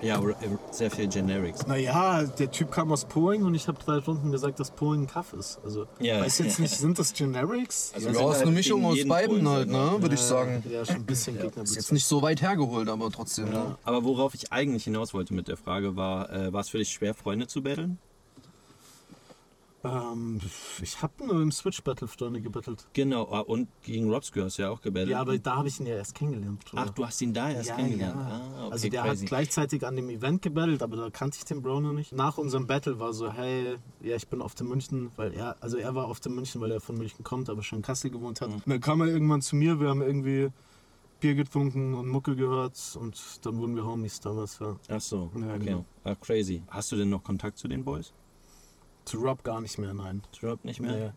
[0.00, 0.34] ja, äh,
[0.70, 1.66] sehr viele Generics.
[1.66, 5.06] Naja, der Typ kam aus Poing und ich habe drei Stunden gesagt, dass Poing ein
[5.06, 5.58] Kaff ist.
[5.64, 6.20] Also, Ja.
[6.20, 7.92] weiß jetzt nicht, sind das Generics?
[7.94, 10.02] Also Ja, ist halt eine Mischung gegen aus beiden Polen halt, so, ne?
[10.02, 10.62] Würde ich sagen.
[10.70, 11.62] Ja, schon ein bisschen Gegner.
[11.62, 13.50] Ist jetzt nicht so weit hergeholt, aber trotzdem.
[13.50, 13.76] Ne?
[13.84, 16.90] Aber worauf ich eigentlich hinaus wollte mit der Frage war, äh, war es für dich
[16.90, 17.98] schwer, Freunde zu battlen?
[19.84, 20.40] Ähm,
[20.82, 22.86] ich habe nur im Switch Battle Freunde gebettelt.
[22.94, 25.10] Genau, ah, und gegen du ja auch gebattelt.
[25.10, 26.64] Ja, aber da habe ich ihn ja erst kennengelernt.
[26.64, 26.82] Bruder.
[26.86, 28.16] Ach, du hast ihn da erst ja, kennengelernt.
[28.16, 28.26] ja.
[28.28, 29.20] Ah, okay, also der crazy.
[29.22, 32.12] hat gleichzeitig an dem Event gebettelt, aber da kannte ich den Bro noch nicht.
[32.12, 35.76] Nach unserem Battle war so, hey, ja, ich bin auf dem München, weil er, also
[35.76, 38.40] er war auf dem München, weil er von München kommt, aber schon in Kassel gewohnt
[38.40, 38.48] hat.
[38.48, 40.48] Und dann kam er irgendwann zu mir, wir haben irgendwie
[41.20, 44.76] Bier getrunken und Mucke gehört und dann wurden wir Homies damals, ja.
[44.88, 45.64] Ach so, Ja, okay.
[45.64, 45.84] genau.
[46.04, 46.62] Ah, crazy.
[46.68, 48.12] Hast du denn noch Kontakt zu den Boys?
[49.08, 50.22] Zu Rob gar nicht mehr, nein.
[50.32, 50.92] Zu Rob nicht mehr?
[50.92, 51.10] Nee.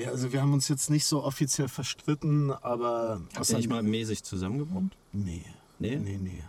[0.00, 3.20] Nee, also wir haben uns jetzt nicht so offiziell verstritten, aber...
[3.36, 4.96] Habt ihr nicht mal mäßig zusammen gewohnt?
[5.12, 5.44] Nee.
[5.78, 5.96] Nee?
[5.96, 6.42] Nee, nee.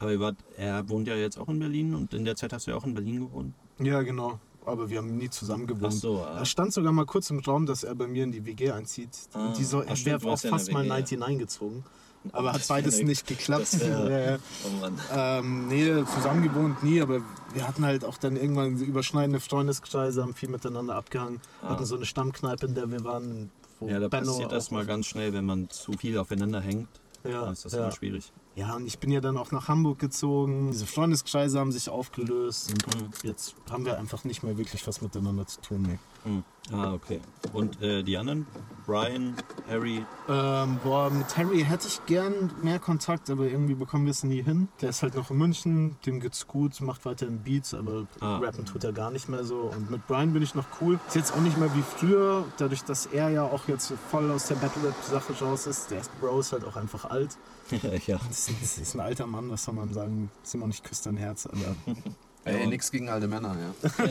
[0.00, 2.66] Aber ihr wart, er wohnt ja jetzt auch in Berlin und in der Zeit hast
[2.66, 3.54] du ja auch in Berlin gewohnt.
[3.78, 4.38] Ja, genau.
[4.66, 5.94] Aber wir haben nie zusammen gewohnt.
[5.96, 6.42] Ach so, ah.
[6.42, 9.16] Es stand sogar mal kurz im Raum, dass er bei mir in die WG einzieht.
[9.32, 9.54] Ah.
[9.56, 10.94] Die soll, er wäre du auch ja fast mal WG, ja.
[10.94, 11.84] 99 gezogen.
[12.32, 13.62] Aber hat beides nicht geklappt.
[13.72, 14.38] das wär- ja, ja.
[14.66, 14.98] Oh Mann.
[15.14, 17.20] Ähm, nee, zusammen gewohnt nie, aber
[17.54, 22.06] wir hatten halt auch dann irgendwann überschneidende Freundeskreise, haben viel miteinander abgehangen, hatten so eine
[22.06, 23.50] Stammkneipe, in der wir waren,
[23.80, 23.90] wo Ah.
[23.92, 26.88] Ja, da Benno passiert das mal ganz schnell, wenn man zu viel aufeinander hängt.
[27.24, 27.80] Ja, Dann ist das ja.
[27.80, 28.32] immer schwierig.
[28.58, 30.72] Ja, und ich bin ja dann auch nach Hamburg gezogen.
[30.72, 33.10] Diese Freundeskreise haben sich aufgelöst und Mhm.
[33.22, 35.82] jetzt haben wir einfach nicht mehr wirklich was miteinander zu tun.
[35.82, 35.98] Nee.
[36.24, 36.42] Hm.
[36.72, 37.20] Ah, okay.
[37.52, 38.46] Und äh, die anderen?
[38.84, 39.34] Brian,
[39.68, 40.04] Harry?
[40.28, 44.42] Ähm, boah, mit Harry hätte ich gern mehr Kontakt, aber irgendwie bekommen wir es nie
[44.42, 44.68] hin.
[44.80, 48.38] Der ist halt noch in München, dem geht's gut, macht weiterhin Beats, aber Ah.
[48.38, 49.70] rappen tut er gar nicht mehr so.
[49.74, 50.98] Und mit Brian bin ich noch cool.
[51.06, 54.48] Ist jetzt auch nicht mehr wie früher, dadurch, dass er ja auch jetzt voll aus
[54.48, 55.90] der Battle Rap Sache raus ist.
[55.90, 57.38] Der Bro ist halt auch einfach alt.
[58.06, 58.18] ja.
[58.28, 60.30] Das ist, ist ein alter Mann, was soll man sagen?
[60.52, 61.76] Immer nicht küsst dein Herz, aber
[62.48, 64.04] Ey, nix gegen alte Männer, ja.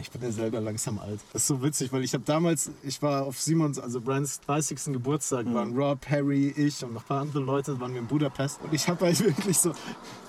[0.00, 1.20] Ich bin ja selber langsam alt.
[1.32, 4.92] Das ist so witzig, weil ich habe damals, ich war auf Simons, also Brians 30.
[4.92, 8.60] Geburtstag, waren Rob, Harry, ich und noch ein paar andere Leute, waren wir in Budapest.
[8.62, 9.72] Und ich habe halt wirklich so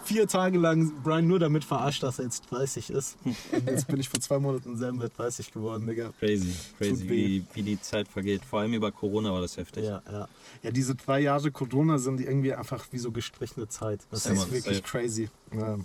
[0.04, 3.18] vier Tage lang Brian nur damit verarscht, dass er jetzt 30 ist.
[3.26, 6.12] Und jetzt bin ich vor zwei Monaten selber 30 geworden, Digga.
[6.20, 8.46] Crazy, crazy, wie, wie die Zeit vergeht.
[8.46, 9.86] Vor allem über Corona war das heftig.
[9.86, 10.28] Ja, ja.
[10.62, 14.02] Ja, diese zwei Jahre Corona sind irgendwie einfach wie so gestrichene Zeit.
[14.12, 14.88] Das Ja, ist Mann, wirklich safe.
[14.88, 15.30] crazy.
[15.54, 15.78] Ja.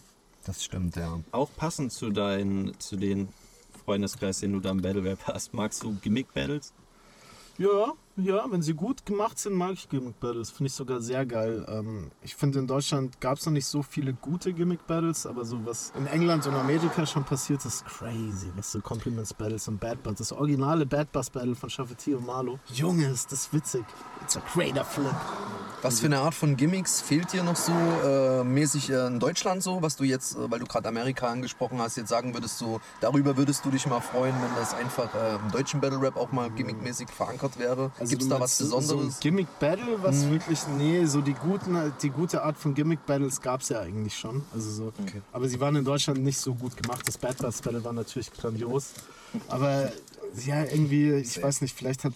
[0.45, 1.21] Das stimmt, ja.
[1.33, 3.29] Auch passend zu, deinen, zu den
[3.85, 5.53] Freundeskreis, den du da im Battle Rap hast.
[5.53, 6.73] Magst du Gimmick Battles?
[7.59, 10.51] Ja, ja, wenn sie gut gemacht sind, mag ich Gimmick Battles.
[10.51, 11.67] Finde ich sogar sehr geil.
[11.69, 15.45] Ähm, ich finde, in Deutschland gab es noch nicht so viele gute Gimmick Battles, aber
[15.45, 18.51] so was in England und Amerika schon passiert, ist crazy.
[18.57, 20.19] Weißt du, Compliments Battles und Bad Buzz.
[20.19, 22.59] Das originale Bad Buzz Battle von Shafati und Marlo.
[22.73, 23.85] Junge, ist das witzig.
[24.23, 25.15] It's a crater flip.
[25.83, 29.63] Was für eine Art von Gimmicks fehlt dir noch so äh, mäßig äh, in Deutschland
[29.63, 32.81] so, was du jetzt, äh, weil du gerade Amerika angesprochen hast, jetzt sagen würdest so,
[33.01, 36.33] darüber würdest du dich mal freuen, wenn das einfach äh, im deutschen Battle Rap auch
[36.33, 37.93] mal gimmickmäßig verankert wäre?
[37.99, 39.17] Also Gibt's du da was So Besonderes?
[39.17, 39.21] Mhm.
[39.21, 43.63] Gimmick Battle, was wirklich, nee, so die guten, die gute Art von Gimmick Battles gab
[43.63, 44.45] es ja eigentlich schon.
[44.53, 44.93] Also so.
[45.33, 47.07] Aber sie waren in Deutschland nicht so gut gemacht.
[47.07, 48.91] Das Bad Battle war natürlich grandios.
[49.49, 49.91] Aber
[50.45, 52.13] ja, irgendwie, ich weiß nicht, vielleicht hat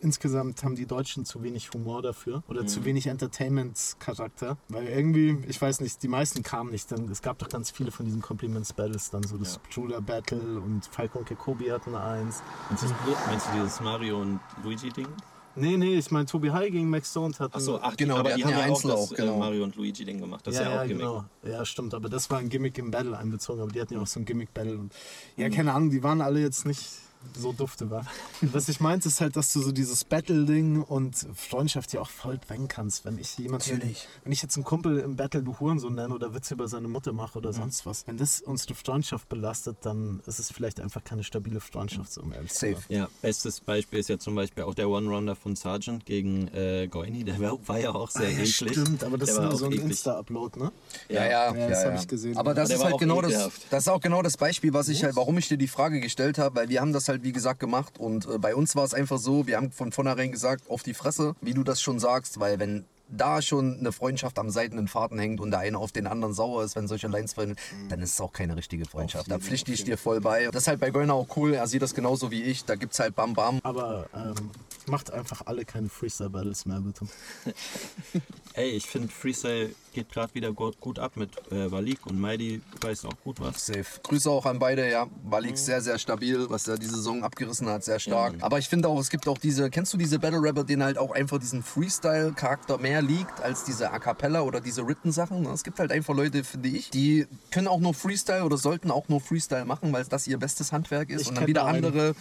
[0.00, 4.56] insgesamt haben die Deutschen zu wenig Humor dafür oder zu wenig Entertainment-Charakter.
[4.68, 6.90] Weil irgendwie, ich weiß nicht, die meisten kamen nicht.
[6.90, 10.86] Dann, es gab doch ganz viele von diesen Compliments-Battles, dann so das Jula Battle und
[10.86, 12.42] Falco und Kekobi hatten eins.
[12.68, 12.88] Meinst du,
[13.26, 15.08] meinst du dieses Mario und Luigi-Ding?
[15.56, 17.54] Nee, nee, ich meine, Tobi High gegen Max Stone hat.
[17.54, 19.34] Achso, ach, Genau, aber die haben ja ja auch Einzel das auch, genau.
[19.34, 20.46] äh, Mario und Luigi-Ding gemacht.
[20.46, 21.02] Das ja, ist ja, ja, auch Gimmick.
[21.02, 21.24] genau.
[21.42, 24.06] Ja, stimmt, aber das war ein Gimmick im Battle einbezogen, aber die hatten ja auch
[24.06, 24.88] so ein Gimmick-Battle.
[25.36, 26.88] Ja, keine Ahnung, die waren alle jetzt nicht
[27.36, 28.06] so dufte, war.
[28.40, 32.38] Was ich meinte, ist halt, dass du so dieses Battle-Ding und Freundschaft ja auch voll
[32.38, 33.04] brennen kannst.
[33.04, 34.08] Wenn ich jemanden, Natürlich.
[34.24, 37.12] wenn ich jetzt einen Kumpel im Battle du Hurensohn nenne oder Witze über seine Mutter
[37.12, 41.22] mache oder sonst was, wenn das unsere Freundschaft belastet, dann ist es vielleicht einfach keine
[41.24, 42.82] stabile Freundschaft, so um ehrlich zu Safe.
[42.88, 47.24] Ja, bestes Beispiel ist ja zum Beispiel auch der One-Rounder von Sargent gegen äh, Goini.
[47.24, 48.54] Der war, war ja auch sehr Ah, Ja, eklig.
[48.54, 49.72] stimmt, aber das Der ist nur so ein.
[49.72, 50.72] Insta-Upload, ne?
[51.08, 52.36] Ja, ja, Ja, das hab ich gesehen.
[52.36, 53.62] Aber das Aber ist halt genau das, ekelhaft.
[53.70, 56.38] das ist auch genau das Beispiel, was ich halt, warum ich dir die Frage gestellt
[56.38, 58.94] habe, weil wir haben das halt wie gesagt gemacht und äh, bei uns war es
[58.94, 62.40] einfach so, wir haben von vornherein gesagt, auf die Fresse, wie du das schon sagst,
[62.40, 66.06] weil wenn da schon eine Freundschaft am seidenen Faden hängt und der eine auf den
[66.06, 67.56] anderen sauer ist, wenn solche Lines fallen,
[67.88, 69.30] dann ist es auch keine richtige Freundschaft.
[69.30, 70.46] Da pflichte ich dir voll bei.
[70.46, 72.98] Das ist halt bei Gönner auch cool, er sieht das genauso wie ich, da gibt's
[72.98, 73.58] halt Bam Bam.
[73.62, 74.50] Aber ähm,
[74.88, 77.06] macht einfach alle keine Freestyle-Battles mehr, bitte.
[78.54, 82.60] Ey, ich finde Freestyle geht gerade wieder gut, gut ab mit äh, Walik und Mighty
[82.80, 83.66] weiß auch gut was.
[83.66, 83.84] Safe.
[84.02, 85.06] Grüße auch an beide, ja.
[85.24, 88.34] Walik sehr, sehr stabil, was er diese Saison abgerissen hat, sehr stark.
[88.40, 90.98] Aber ich finde auch, es gibt auch diese, kennst du diese Battle Rapper, denen halt
[90.98, 95.46] auch einfach diesen Freestyle-Charakter mehr liegt als diese A Cappella oder diese Written-Sachen?
[95.46, 99.08] Es gibt halt einfach Leute, finde ich, die können auch nur Freestyle oder sollten auch
[99.08, 101.22] nur Freestyle machen, weil das ihr bestes Handwerk ist.
[101.22, 102.14] Ich und dann wieder da einen.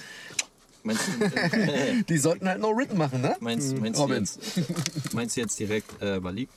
[0.84, 1.26] Meinst du,
[1.58, 3.36] äh, die sollten halt nur Written machen, ne?
[3.40, 4.20] meinst, meinst, du, Robin.
[4.20, 6.50] jetzt, meinst du jetzt direkt äh, Walik?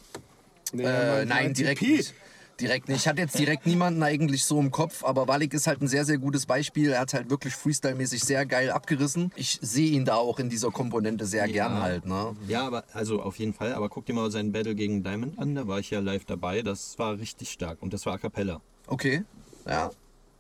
[0.79, 2.15] Äh, nein, direkt nicht.
[2.61, 2.99] Direkt nicht.
[2.99, 6.05] Ich hatte jetzt direkt niemanden eigentlich so im Kopf, aber Walik ist halt ein sehr,
[6.05, 6.91] sehr gutes Beispiel.
[6.93, 9.33] Er hat halt wirklich Freestyle-mäßig sehr geil abgerissen.
[9.37, 12.37] Ich sehe ihn da auch in dieser Komponente sehr gern halt, ne?
[12.47, 13.73] Ja, aber also auf jeden Fall.
[13.73, 15.55] Aber guck dir mal seinen Battle gegen Diamond an.
[15.55, 16.63] Da war ich ja live dabei.
[16.63, 18.61] Das war richtig stark und das war A cappella.
[18.87, 19.25] Okay.
[19.67, 19.91] Ja.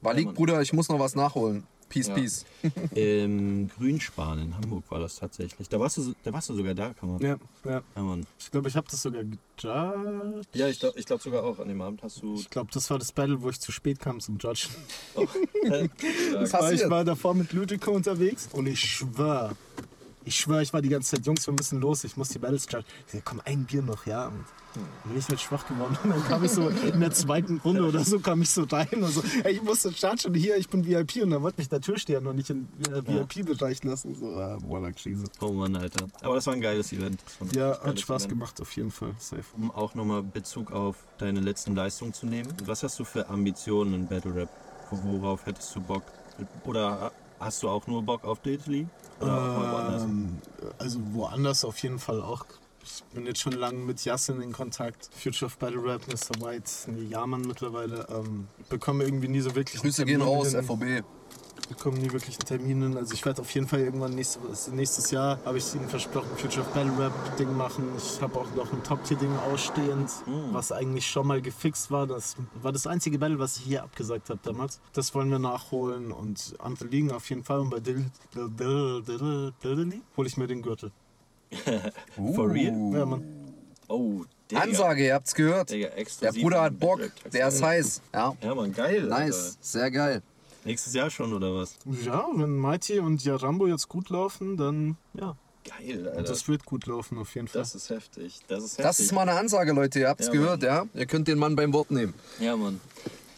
[0.02, 1.64] Walik, Bruder, ich muss noch was nachholen.
[1.92, 2.14] Peace, Ja.
[2.14, 2.44] peace.
[2.94, 5.68] Im Grünspan in Hamburg war das tatsächlich.
[5.68, 7.20] Da warst du, da warst du sogar da, kann man.
[7.20, 7.82] Ja, ja.
[7.96, 8.16] Ja.
[8.38, 10.46] Ich glaube, ich habe das sogar gejudged.
[10.54, 11.58] ja ich glaube ich glaub sogar auch.
[11.58, 12.34] An dem Abend hast du.
[12.34, 14.70] Ich glaube, das war das Battle, wo ich zu spät kam zum Judgen.
[15.14, 15.28] Was
[15.72, 16.90] Weil ich passiert?
[16.90, 19.54] war davor mit Ludico unterwegs und ich schwör,
[20.24, 22.66] ich schwör, ich war die ganze Zeit, Jungs, wir müssen los, ich muss die Battles
[22.70, 22.86] judgen.
[23.06, 24.28] Ich sag, komm, ein Bier noch, ja.
[24.28, 24.44] Und
[25.04, 25.96] bin ich halt schwach geworden.
[26.02, 28.88] Und dann kam ich so in der zweiten Runde oder so, kam ich so rein
[28.92, 31.22] und so, ey, ich musste judgen, hier, ich bin VIP.
[31.22, 34.14] Und dann wollte mich der Türsteher noch nicht in äh, VIP-Bereich lassen.
[34.14, 35.24] So, ah, boah, Krise.
[35.40, 36.06] Oh Mann, Alter.
[36.22, 37.20] Aber das war ein geiles Event.
[37.54, 38.38] Ja, hat Spaß Event.
[38.38, 39.14] gemacht, auf jeden Fall.
[39.18, 39.44] Safe.
[39.56, 42.52] Um auch nochmal Bezug auf deine letzten Leistungen zu nehmen.
[42.64, 44.48] Was hast du für Ambitionen in Battle Rap?
[44.90, 46.02] Worauf hättest du Bock?
[46.64, 48.40] Oder hast du auch nur Bock auf?
[48.42, 48.88] Oder
[49.20, 50.02] woanders?
[50.02, 50.38] Ähm,
[50.78, 52.44] also woanders auf jeden Fall auch.
[52.84, 55.10] Ich bin jetzt schon lange mit Yassin in Kontakt.
[55.14, 56.44] Future of Battle Rap, Mr.
[56.44, 58.06] White, nee, Jaman mittlerweile.
[58.10, 60.54] Ähm, bekomme irgendwie nie so wirklich Grüße gehen raus.
[60.54, 60.84] FOB.
[61.68, 62.96] bekomme nie wirklich einen Termin hin.
[62.96, 66.66] Also ich werde auf jeden Fall irgendwann nächstes, nächstes Jahr, habe ich ihnen versprochen, Future
[66.66, 67.84] of Battle Rap Ding machen.
[67.96, 70.10] Ich habe auch noch ein Top-Tier-Ding ausstehend,
[70.50, 72.06] was eigentlich schon mal gefixt war.
[72.06, 74.80] Das war das einzige Battle, was ich hier abgesagt habe damals.
[74.92, 77.60] Das wollen wir nachholen und andere liegen auf jeden Fall.
[77.60, 80.90] Und bei Dill, Dill, Dill, Dill, Dill, hole ich mir den Gürtel.
[82.34, 82.74] For real?
[82.94, 83.24] Ja, Mann.
[83.88, 84.62] Oh, Digga.
[84.62, 85.70] Ansage, ihr habt's gehört.
[85.70, 85.88] Digga,
[86.22, 87.00] Der Bruder hat Bock,
[87.32, 88.02] der ist heiß.
[88.12, 89.02] Ja, Ja, Mann, geil.
[89.04, 90.14] nice, sehr geil.
[90.14, 90.26] Alter.
[90.64, 91.74] Nächstes Jahr schon, oder was?
[92.04, 95.36] Ja, wenn Mighty und Yarambo jetzt gut laufen, dann ja.
[95.64, 96.18] Geil, Alter.
[96.18, 97.62] Und das wird gut laufen auf jeden Fall.
[97.62, 98.40] Das ist heftig.
[98.48, 98.84] Das ist heftig.
[98.84, 100.86] Das ist mal eine Ansage, Leute, ihr habt's Ja, gehört, ja?
[100.94, 102.14] Ihr könnt den Mann beim Wort nehmen.
[102.40, 102.80] Ja, Mann.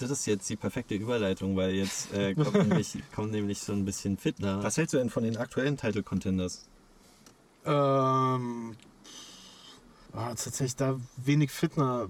[0.00, 3.84] Das ist jetzt die perfekte Überleitung, weil jetzt äh, kommt, nämlich, kommt nämlich so ein
[3.84, 4.62] bisschen Fitner.
[4.62, 6.66] Was hältst du denn von den aktuellen Title Contenders?
[7.66, 8.76] Ähm,
[10.12, 12.08] ah, tatsächlich da wenig Fitner.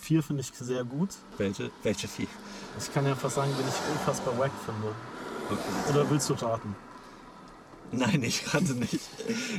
[0.00, 1.10] Vier finde ich sehr gut.
[1.36, 1.70] Welche?
[1.82, 2.28] Welche vier?
[2.78, 4.94] Ich kann ja fast sagen, wenn ich unfassbar wack finde.
[5.50, 5.90] Okay.
[5.90, 6.76] Oder willst du raten?
[7.92, 9.00] Nein, ich rate nicht.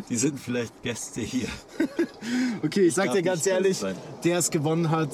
[0.10, 1.48] Die sind vielleicht Gäste hier.
[2.62, 3.96] Okay, ich sag darf dir ganz ehrlich, sein.
[4.24, 5.10] der es gewonnen hat,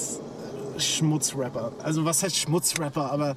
[0.77, 1.73] Schmutzrapper.
[1.83, 3.35] Also was heißt Schmutzrapper, aber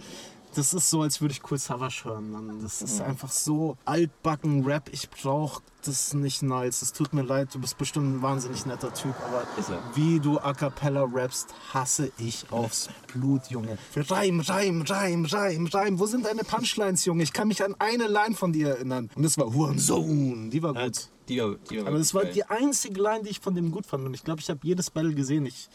[0.56, 2.30] das ist so, als würde ich Cool Savage hören.
[2.30, 2.60] Mann.
[2.62, 4.88] Das ist einfach so altbacken Rap.
[4.90, 6.82] Ich brauche das nicht nice.
[6.82, 9.82] Es tut mir leid, du bist bestimmt ein wahnsinnig netter Typ, aber er.
[9.94, 13.76] wie du A Cappella rappst, hasse ich aufs Blut, Junge.
[13.94, 15.98] Reim, Reim, Reim, Reim, Reim.
[15.98, 17.22] Wo sind deine Punchlines, Junge?
[17.22, 19.10] Ich kann mich an eine Line von dir erinnern.
[19.14, 20.50] Und das war Hurensohn.
[20.50, 21.08] Die war gut.
[21.28, 23.84] Die war, die war Aber das war die einzige Line, die ich von dem gut
[23.84, 24.06] fand.
[24.06, 25.44] Und ich glaube, ich habe jedes Battle gesehen.
[25.44, 25.68] Ich,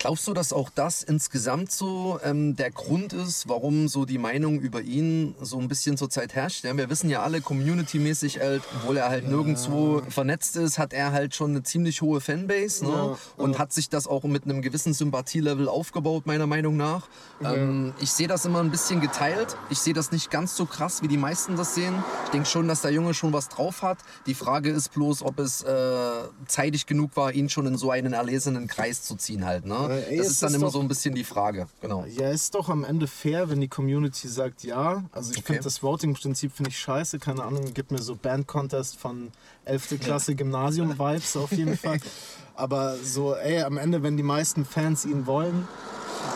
[0.00, 4.58] Glaubst du, dass auch das insgesamt so ähm, der Grund ist, warum so die Meinung
[4.58, 6.64] über ihn so ein bisschen zurzeit herrscht?
[6.64, 11.12] Ja, wir wissen ja alle, community-mäßig, halt, obwohl er halt nirgendwo vernetzt ist, hat er
[11.12, 12.90] halt schon eine ziemlich hohe Fanbase ne?
[12.90, 17.06] Ja, und hat sich das auch mit einem gewissen Sympathielevel aufgebaut, meiner Meinung nach.
[17.44, 19.54] Ähm, ich sehe das immer ein bisschen geteilt.
[19.68, 22.02] Ich sehe das nicht ganz so krass, wie die meisten das sehen.
[22.24, 23.98] Ich denke schon, dass der Junge schon was drauf hat.
[24.24, 26.10] Die Frage ist bloß, ob es äh,
[26.46, 29.66] zeitig genug war, ihn schon in so einen erlesenen Kreis zu ziehen halt.
[29.66, 29.89] Ne?
[29.94, 31.66] Ey, das ist dann ist immer doch- so ein bisschen die Frage.
[31.80, 32.04] Genau.
[32.06, 35.04] Ja, ist doch am Ende fair, wenn die Community sagt ja.
[35.12, 35.46] Also ich Okay.
[35.54, 37.18] finde das Voting-Prinzip finde ich scheiße.
[37.18, 39.30] Keine Ahnung, gibt mir so Band-Contest von
[39.64, 39.98] 11.
[40.00, 41.98] Klasse Gymnasium-Vibes auf jeden Fall.
[42.54, 45.66] Aber so, ey, am Ende, wenn die meisten Fans ihn wollen.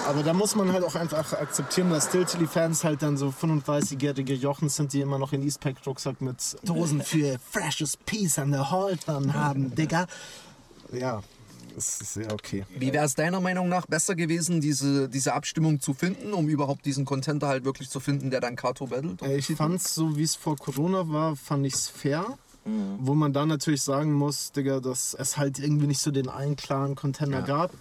[0.09, 4.69] Aber da muss man halt auch einfach akzeptieren, dass Stiltily-Fans halt dann so 35-jährige Jochen
[4.71, 9.75] sind, die immer noch in Eastpack-Rucksack mit Dosen für freshes Peace an der Haltern haben,
[9.75, 10.07] Digga.
[10.93, 11.23] Ja,
[11.77, 12.65] ist ja okay.
[12.77, 16.85] Wie wäre es deiner Meinung nach besser gewesen, diese, diese Abstimmung zu finden, um überhaupt
[16.87, 19.23] diesen Contenter halt wirklich zu finden, der dann Kato battelt?
[19.23, 22.39] Äh, Ich fand's so, wie es vor Corona war, fand ich's fair.
[22.99, 26.57] Wo man dann natürlich sagen muss, Digga, dass es halt irgendwie nicht so den einen
[26.57, 27.73] klaren Contender gab.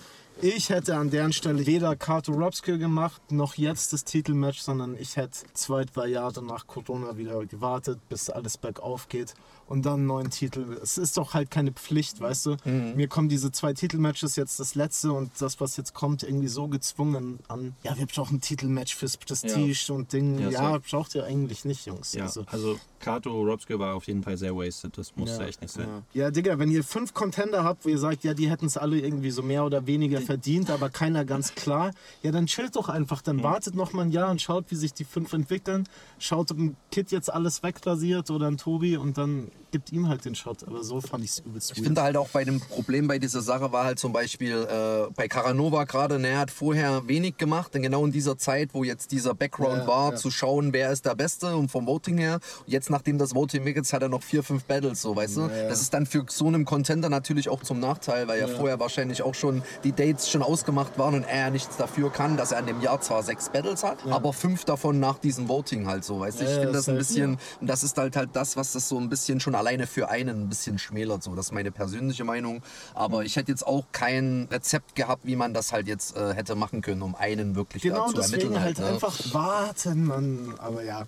[0.41, 5.15] Ich hätte an deren Stelle weder Kato Robskill gemacht, noch jetzt das Titelmatch, sondern ich
[5.15, 9.35] hätte zwei, drei Jahre nach Corona wieder gewartet, bis alles bergauf geht
[9.73, 10.77] und dann einen neuen Titel.
[10.83, 12.57] Es ist doch halt keine Pflicht, weißt du?
[12.95, 16.67] Mir kommen diese zwei Titelmatches jetzt das letzte und das, was jetzt kommt, irgendwie so
[16.67, 17.75] gezwungen an.
[17.81, 20.37] Ja, wir brauchen ein Titelmatch fürs Prestige und Ding.
[20.37, 22.13] Ja, Ja, braucht ihr eigentlich nicht, Jungs.
[22.13, 24.95] Ja, Also, also Kato Robske war auf jeden Fall sehr wasted.
[24.95, 25.87] Das musste ja, echt nicht sein.
[26.13, 26.25] Ja.
[26.25, 28.99] ja, Digga, wenn ihr fünf Contender habt, wo ihr sagt, ja, die hätten es alle
[28.99, 33.23] irgendwie so mehr oder weniger verdient, aber keiner ganz klar, ja, dann chillt doch einfach.
[33.23, 35.89] Dann wartet noch mal ein Jahr und schaut, wie sich die fünf entwickeln.
[36.19, 40.25] Schaut, ob ein Kid jetzt alles wegrasiert oder ein Tobi und dann gibt ihm halt
[40.25, 40.67] den Shot.
[40.67, 41.85] Aber so fand ich es übelst Ich weird.
[41.87, 45.27] finde halt auch bei dem Problem bei dieser Sache war halt zum Beispiel äh, bei
[45.27, 49.11] Caranova gerade, ne, er hat vorher wenig gemacht, denn genau in dieser Zeit, wo jetzt
[49.11, 50.15] dieser Background Ja, war, ja.
[50.15, 52.39] zu schauen, wer ist der Beste und vom Voting her.
[52.65, 55.49] Jetzt, nachdem das Voting weg ist, hat er noch vier, fünf Battles, so, weißt du?
[55.69, 59.21] Das ist dann für so einem Contender natürlich auch zum Nachteil, weil ja, vorher wahrscheinlich
[59.23, 62.59] auch schon die Dates schon ausgemacht waren und er ja nichts dafür kann, dass er
[62.59, 66.19] an dem Jahr zwar sechs Battles hat, aber fünf davon nach diesem Voting halt so,
[66.19, 66.43] weißt du?
[66.43, 68.87] Ich Ja, finde das ein safe, bisschen, und das ist halt halt das, was das
[68.89, 71.21] so ein bisschen schon alleine für einen ein bisschen schmälert.
[71.21, 72.63] So, das ist meine persönliche Meinung.
[72.95, 76.55] Aber ich hätte jetzt auch kein Rezept gehabt, wie man das halt jetzt äh, hätte
[76.55, 78.63] machen können, um einen wirklich Genau, zu deswegen ermitteln.
[78.63, 78.85] halt ne?
[78.87, 80.55] einfach warten, Mann.
[80.57, 81.05] Aber ja.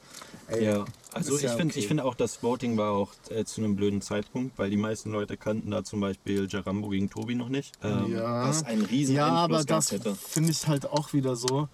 [0.47, 1.79] Ey, Ja, also ich ja finde okay.
[1.79, 5.11] ich find auch, das Voting war auch äh, zu einem blöden Zeitpunkt, weil die meisten
[5.11, 7.73] Leute kannten da zum Beispiel Jarambo gegen Tobi noch nicht.
[7.83, 8.47] Ähm, Ja.
[8.47, 10.15] Was einen riesen Ja, aber Einfluss das gehabt hätte.
[10.15, 11.67] finde ich halt auch wieder so.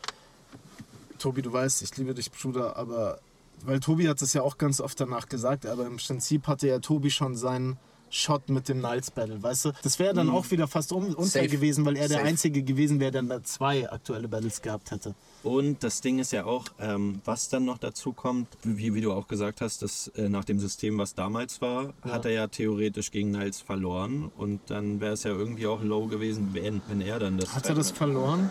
[1.20, 3.20] Tobi, du weißt, ich liebe dich, Bruder, aber
[3.66, 6.80] weil Tobi hat es ja auch ganz oft danach gesagt, aber im Prinzip hatte ja
[6.80, 7.78] Tobi schon seinen
[8.14, 9.72] Shot mit dem Niles Battle, weißt du?
[9.84, 11.46] Das wäre dann auch wieder fast un unfair Mhm.
[11.46, 11.48] Safe.
[11.48, 12.28] gewesen, weil er der Safe.
[12.28, 15.16] Einzige gewesen wäre, der da zwei aktuelle Battles gehabt hätte.
[15.44, 19.14] Und das Ding ist ja auch, ähm, was dann noch dazu kommt, wie, wie du
[19.14, 23.12] auch gesagt hast, dass äh, nach dem System, was damals war, hat er ja theoretisch
[23.12, 24.30] gegen Niles verloren.
[24.36, 27.56] Und dann wäre es ja irgendwie auch low gewesen, wenn, wenn er dann das.
[27.56, 28.50] Hat er das verloren?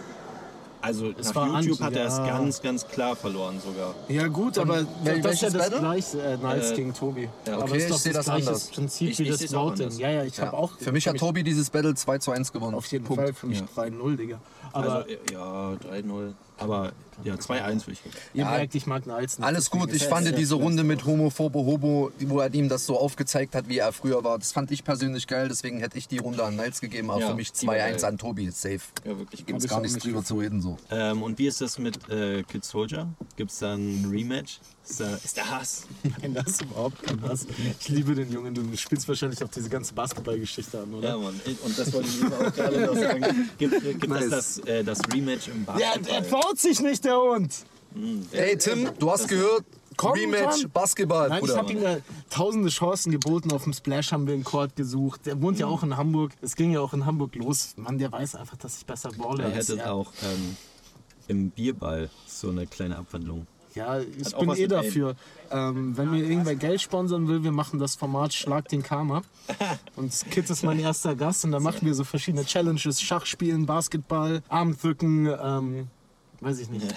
[0.82, 2.26] Also Es nach war YouTube Anti, hat er es ja.
[2.26, 3.94] ganz, ganz klar verloren sogar.
[4.08, 5.78] Ja gut, aber wel- das ist ja das Battle?
[5.80, 7.28] gleiche, äh, Niles Äh, gegen Tobi.
[7.46, 8.64] ja, aber okay, ist doch ich seh das gleiche anders.
[8.70, 9.90] Prinzip Ich- wie ich das Voting.
[9.98, 10.46] Ja, ja, ich Ja.
[10.46, 10.70] habe auch...
[10.78, 12.74] Für mich hat Tobi dieses Battle 2 zu 1 gewonnen.
[12.74, 13.22] Auf jeden Punkt.
[13.22, 13.66] Fall, für mich Ja.
[13.74, 14.40] 3-0, Digga.
[14.72, 16.32] Aber Also ja, 3-0.
[16.58, 16.92] Aber
[17.24, 18.14] ja, 2-1 würde ich geben.
[18.34, 19.46] ihr Ja, merkt, ich mag Niles nicht.
[19.46, 23.54] Alles gut, ich fand diese Runde mit Homophobe Hobo, wo er ihm das so aufgezeigt
[23.54, 26.44] hat, wie er früher war, das fand ich persönlich geil, deswegen hätte ich die Runde
[26.44, 28.04] an Niles gegeben, aber Ja, für mich die war 2-1 geil.
[28.04, 28.80] an Tobi, safe.
[29.04, 29.46] Ja, wirklich.
[29.46, 30.76] Gibt es gar nichts nicht drüber zu reden so.
[30.90, 33.08] Ähm, und wie ist das mit äh, Kid Soldier?
[33.36, 34.60] Gibt es da ein Rematch?
[34.90, 35.82] Ist da, ist da Hass?
[36.20, 37.46] Nein, das ist überhaupt kein Hass.
[37.78, 38.52] Ich liebe den Jungen.
[38.54, 41.10] Du spielst wahrscheinlich auch diese ganze Basketballgeschichte an, oder?
[41.10, 41.40] Ja, Mann.
[41.64, 43.50] Und das wollte ich auch gerade noch sagen.
[43.56, 44.24] Gibt, gibt Nice.
[44.24, 46.02] es das, äh, das Rematch im Ja, Basketball?
[46.22, 47.54] der traut sich nicht, der Hund.
[48.32, 49.64] Ey Tim, du hast gehört,
[49.96, 50.70] Komm, Rematch, komm.
[50.72, 51.56] Basketball, Nein, ich Bruder.
[51.58, 51.96] habe ihm da
[52.30, 53.52] tausende Chancen geboten.
[53.52, 55.26] Auf dem Splash haben wir einen Court gesucht.
[55.26, 56.32] Der wohnt ja auch in Hamburg.
[56.42, 57.74] Es ging ja auch in Hamburg los.
[57.76, 60.56] Mann, der weiß einfach, dass ich besser balle Er als hätte auch ähm,
[61.28, 63.46] im Bierball so eine kleine Abwandlung.
[63.74, 65.14] Ja, ich bin eh dafür.
[65.50, 69.22] Ähm, wenn mir irgendwer Geld sponsern will, wir machen das Format Schlag den Karma.
[69.96, 73.00] Und Kid ist mein erster Gast und da machen wir so verschiedene Challenges.
[73.00, 75.88] Schachspielen, Basketball, Armdrücken, ähm,
[76.40, 76.86] weiß ich nicht.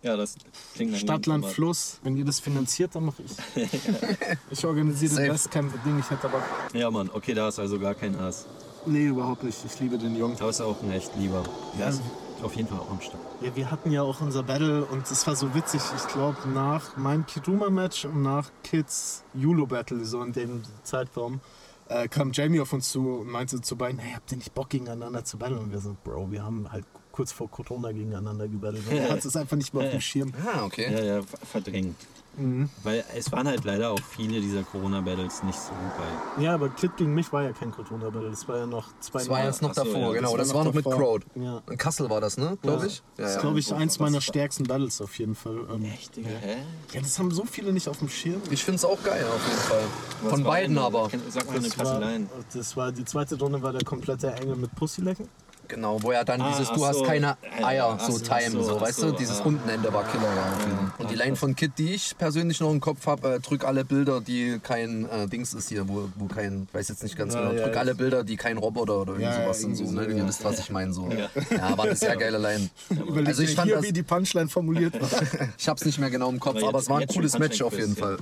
[0.00, 0.36] Ja, das
[0.76, 1.98] klingt nach Stadt, Land, Fluss.
[2.04, 3.66] Wenn ihr das finanziert, dann mache ich.
[4.50, 5.26] ich organisiere Safe.
[5.26, 5.98] das Ding.
[5.98, 6.40] Ich hätte aber.
[6.72, 8.46] Ja, Mann, okay, da ist also gar kein Ass.
[8.86, 9.58] Nee, überhaupt nicht.
[9.66, 10.36] Ich liebe den Jungen.
[10.38, 11.42] Aber ist auch ein echt lieber.
[11.80, 11.88] Ja.
[11.88, 12.00] Ist
[12.42, 13.22] auf jeden Fall auch am Start.
[13.40, 15.80] Ja, wir hatten ja auch unser Battle und das war so witzig.
[15.96, 21.40] Ich glaube, nach meinem Kiruma-Match und nach Kids Yulo-Battle, so in dem Zeitraum,
[21.88, 24.70] äh, kam Jamie auf uns zu und meinte zu beiden, hey, habt ihr nicht Bock
[24.70, 25.58] gegeneinander zu battlen?
[25.58, 26.84] Und wir so, Bro, wir haben halt
[27.18, 28.84] kurz vor Corona gegeneinander gebattelt.
[28.88, 30.32] Und er hat es einfach nicht mehr auf dem Schirm.
[30.46, 30.86] Ah, okay.
[30.92, 31.96] Ja, ja, ver- verdrängt.
[32.36, 32.70] Mhm.
[32.84, 36.44] Weil es waren halt leider auch viele dieser Corona-Battles nicht so geil.
[36.44, 38.30] Ja, aber Kid gegen mich war ja kein Corona-Battle.
[38.30, 40.36] Das war ja noch zwei Das war jetzt noch davor, ja, genau.
[40.36, 40.98] das Das war noch noch mit davor.
[41.00, 41.26] Crowd.
[41.34, 41.60] Ja.
[41.68, 42.56] In Kassel war das, ne?
[42.62, 43.02] Glaube ich.
[43.16, 43.66] Das ist, Ja, glaube ja.
[43.66, 45.58] ich, eins meiner stärksten Battles auf jeden Fall.
[45.74, 46.28] Ähm, Echt, Digga?
[46.28, 46.58] Hä?
[46.92, 48.40] Ja, das haben so viele nicht auf dem Schirm.
[48.52, 49.82] Ich finde es auch geil auf jeden Fall.
[50.22, 51.10] Was Von beiden aber.
[51.30, 51.56] Sag mal
[51.96, 52.26] eine Line.
[52.54, 55.26] das war die zweite Runde war der komplette Engel mit Pussylecken.
[55.68, 57.04] Genau, wo er dann Ah, dieses, du hast so.
[57.04, 59.12] keine Ja, Eier, so so, Time, so, so, weißt du?
[59.12, 59.44] Dieses ah.
[59.44, 60.24] Untenende war Killer.
[60.34, 60.92] Ja, Fall.
[60.98, 63.84] Und die Line von Kid, die ich persönlich noch im Kopf habe, äh, drück alle
[63.84, 67.34] Bilder, die kein äh, Dings ist hier, wo, wo kein, ich weiß jetzt nicht ganz
[67.34, 67.80] Ja, genau, ja, drück ja.
[67.80, 70.06] alle Bilder, die kein Roboter oder irgend Ja, ja, sowas sind, so, ne?
[70.06, 70.26] Ihr ja.
[70.26, 71.08] wisst, was ich meine, so.
[71.10, 71.28] Ja.
[71.56, 72.70] Ja, war eine sehr geile Line.
[72.90, 75.08] Überleg Also ich fand hier, das- wie die Punchline formuliert war.
[75.58, 77.76] Ich hab's nicht mehr genau im Kopf, Aber aber, es war ein cooles Match auf
[77.78, 78.16] jeden Fall.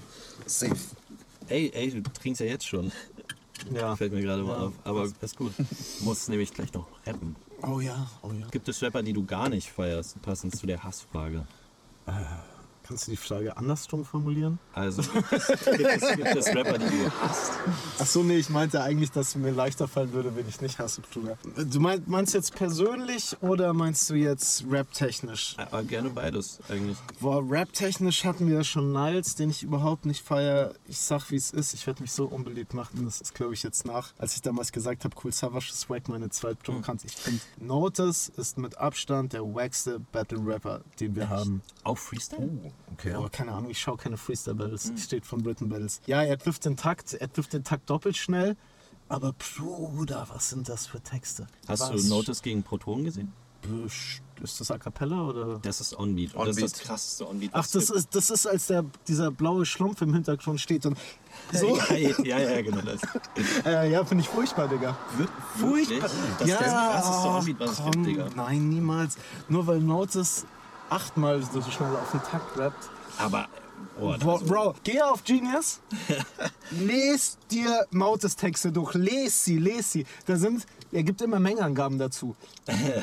[0.46, 0.74] Safe.
[1.48, 2.90] Ey, ey, du trinkst ja jetzt schon.
[3.72, 3.96] Ja.
[3.96, 4.72] Fällt mir gerade mal auf.
[4.84, 5.52] Aber ist gut.
[6.00, 7.36] Muss nämlich gleich noch rappen.
[7.62, 8.46] Oh ja, oh ja.
[8.50, 11.46] Gibt es Rapper, die du gar nicht feierst, passend zu der Hassfrage?
[12.86, 14.60] Kannst du die Frage andersrum formulieren?
[14.72, 17.52] Also, gibt es, gibt es, Rapper, die du hasst?
[17.98, 20.78] Ach so, nee, ich meinte eigentlich, dass es mir leichter fallen würde, wenn ich nicht
[20.78, 21.36] hasse, Bruder.
[21.56, 25.56] Du mein, meinst jetzt persönlich oder meinst du jetzt rap-technisch?
[25.58, 26.96] Aber gerne beides eigentlich.
[27.20, 30.72] Boah, rap-technisch hatten wir ja schon Niles, den ich überhaupt nicht feier.
[30.86, 31.74] Ich sag, wie es ist.
[31.74, 33.04] Ich werde mich so unbeliebt machen.
[33.04, 34.12] Das ist, glaube ich, jetzt nach.
[34.18, 37.04] Als ich damals gesagt habe, Cool Savage ist wack, meine zweitprovokant.
[37.04, 41.62] Ich finde, Notice ist mit Abstand der wackste Battle-Rapper, den wir haben.
[41.82, 42.72] Auch Freestyle?
[42.92, 43.12] Okay.
[43.12, 44.92] Aber keine Ahnung, ich schaue keine Freestyle-Battles.
[44.96, 46.00] Ich steht von Written Battles.
[46.06, 48.56] Ja, er trifft den Takt, er trifft den Takt doppelt schnell.
[49.08, 51.46] Aber Bruder, was sind das für Texte?
[51.68, 52.02] Hast was?
[52.02, 53.32] du Notice gegen Proton gesehen?
[54.42, 55.58] Ist das A Cappella oder?
[55.60, 56.34] Das ist Onbeat.
[56.34, 57.50] Und Das ist das krasseste Onbeat.
[57.52, 57.98] Ach, das es gibt.
[57.98, 60.98] ist, das ist, als der, dieser blaue Schlumpf im Hintergrund steht und
[61.52, 61.76] so.
[61.76, 63.00] Ja, ja, ja, genau das.
[63.64, 64.96] Äh, ja, finde ich furchtbar, Digga.
[65.56, 66.10] Furchtbar.
[66.38, 68.28] Das ist das krasseste Onbeat, was es komm, gibt, Digga.
[68.36, 69.16] Nein, niemals.
[69.48, 70.46] Nur weil Notice
[70.90, 72.90] achtmal so schnell auf den Takt rappt.
[73.18, 73.48] Aber,
[74.00, 75.80] oh, Bro, Bro, geh auf Genius,
[76.70, 80.06] les dir Mautes Texte durch, les sie, les sie.
[80.26, 82.36] Da sind, er gibt immer Mengenangaben dazu.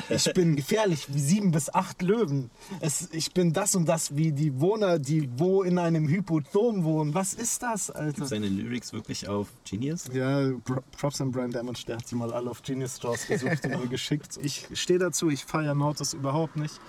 [0.08, 2.50] Ich bin gefährlich wie sieben bis acht Löwen.
[2.80, 7.14] Es, ich bin das und das wie die Wohner, die wo in einem Hypothom wohnen.
[7.14, 8.26] Was ist das, Alter?
[8.26, 10.04] seine Lyrics wirklich auf Genius?
[10.12, 10.50] Ja,
[10.96, 13.88] Props an Brian Damage, der hat sie mal alle auf Genius Stores gesucht und mir
[13.88, 14.38] geschickt.
[14.42, 16.80] Ich stehe dazu, ich feiere Nautis überhaupt nicht.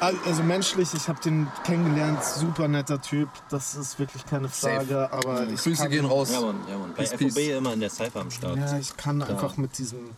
[0.00, 4.86] Al- Also menschlich, ich habe den kennengelernt, super netter Typ, das ist wirklich keine Frage,
[4.88, 5.12] Safe.
[5.12, 6.30] aber ich Grüße kann, gehen raus.
[6.32, 6.90] Ja, Mann, ja, Mann.
[6.96, 7.48] Bei Peace, FOB peace.
[7.56, 8.56] immer in der Cypher am Start.
[8.56, 10.10] Ja, ich kann einfach mit diesem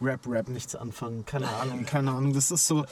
[0.00, 1.24] Rap-Rap nichts anfangen.
[1.24, 2.34] Keine Ahnung, keine Ahnung.
[2.34, 2.84] Das ist so,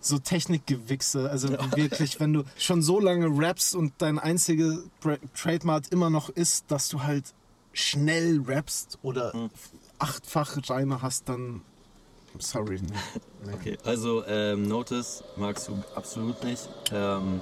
[0.00, 1.28] so Technikgewichse.
[1.30, 4.78] Also wirklich, wenn du schon so lange rappst und dein einziger
[5.34, 7.34] Trademark immer noch ist, dass du halt
[7.72, 9.32] schnell rappst oder
[9.98, 11.62] achtfach Reime hast, dann.
[12.42, 12.80] Sorry.
[12.80, 13.52] Nee.
[13.54, 16.68] Okay, also ähm, Notice magst du absolut nicht.
[16.92, 17.40] Ähm,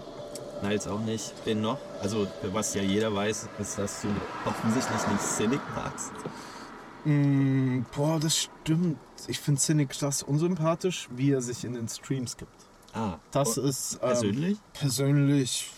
[0.63, 1.33] Niles auch nicht.
[1.45, 1.79] Wen noch?
[2.01, 4.09] Also, was ja jeder weiß, ist, dass du
[4.47, 6.13] offensichtlich nicht Cynic magst.
[7.05, 8.99] Mm, boah, das stimmt.
[9.27, 12.53] Ich finde Cynic krass unsympathisch, wie er sich in den Streams gibt.
[12.95, 13.95] Ah, Das ist.
[13.95, 14.59] Ähm, persönlich?
[14.73, 15.71] Persönlich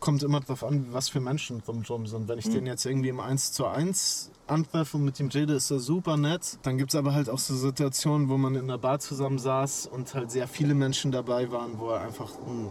[0.00, 2.28] kommt immer darauf an, was für Menschen drumherum sind.
[2.28, 5.70] Wenn ich den jetzt irgendwie im 1 zu 1 antreffe und mit ihm rede, ist
[5.70, 6.58] er super nett.
[6.62, 9.86] Dann gibt es aber halt auch so Situationen, wo man in der Bar zusammen saß
[9.86, 12.70] und halt sehr viele Menschen dabei waren, wo er einfach ein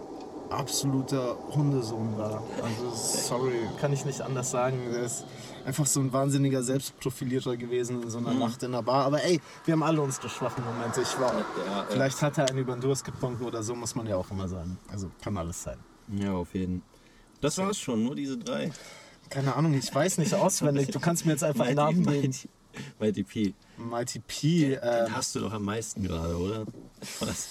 [0.50, 2.42] absoluter Hundesohn war.
[2.64, 4.80] Also sorry, kann ich nicht anders sagen.
[4.94, 5.26] Er ist
[5.66, 9.06] einfach so ein wahnsinniger Selbstprofilierer gewesen in so einer Nacht in der Bar.
[9.06, 11.02] Aber ey, wir haben alle unsere schwachen Momente.
[11.02, 14.08] Ich war, Ja, vielleicht hat er einen über den Durst getrunken oder so, muss man
[14.08, 14.78] ja auch immer sagen.
[14.90, 15.78] Also kann alles sein.
[16.08, 16.97] Ja, auf jeden Fall.
[17.42, 18.72] Das war's schon, nur diese drei.
[19.30, 20.90] Keine Ahnung, ich weiß nicht auswendig.
[20.90, 22.34] Du kannst mir jetzt einfach einen Namen geben.
[23.00, 23.54] Mighty, P.
[23.78, 24.60] Mighty P.
[24.70, 26.66] Den Äh, hast du doch am meisten gerade, oder?
[27.20, 27.50] Was?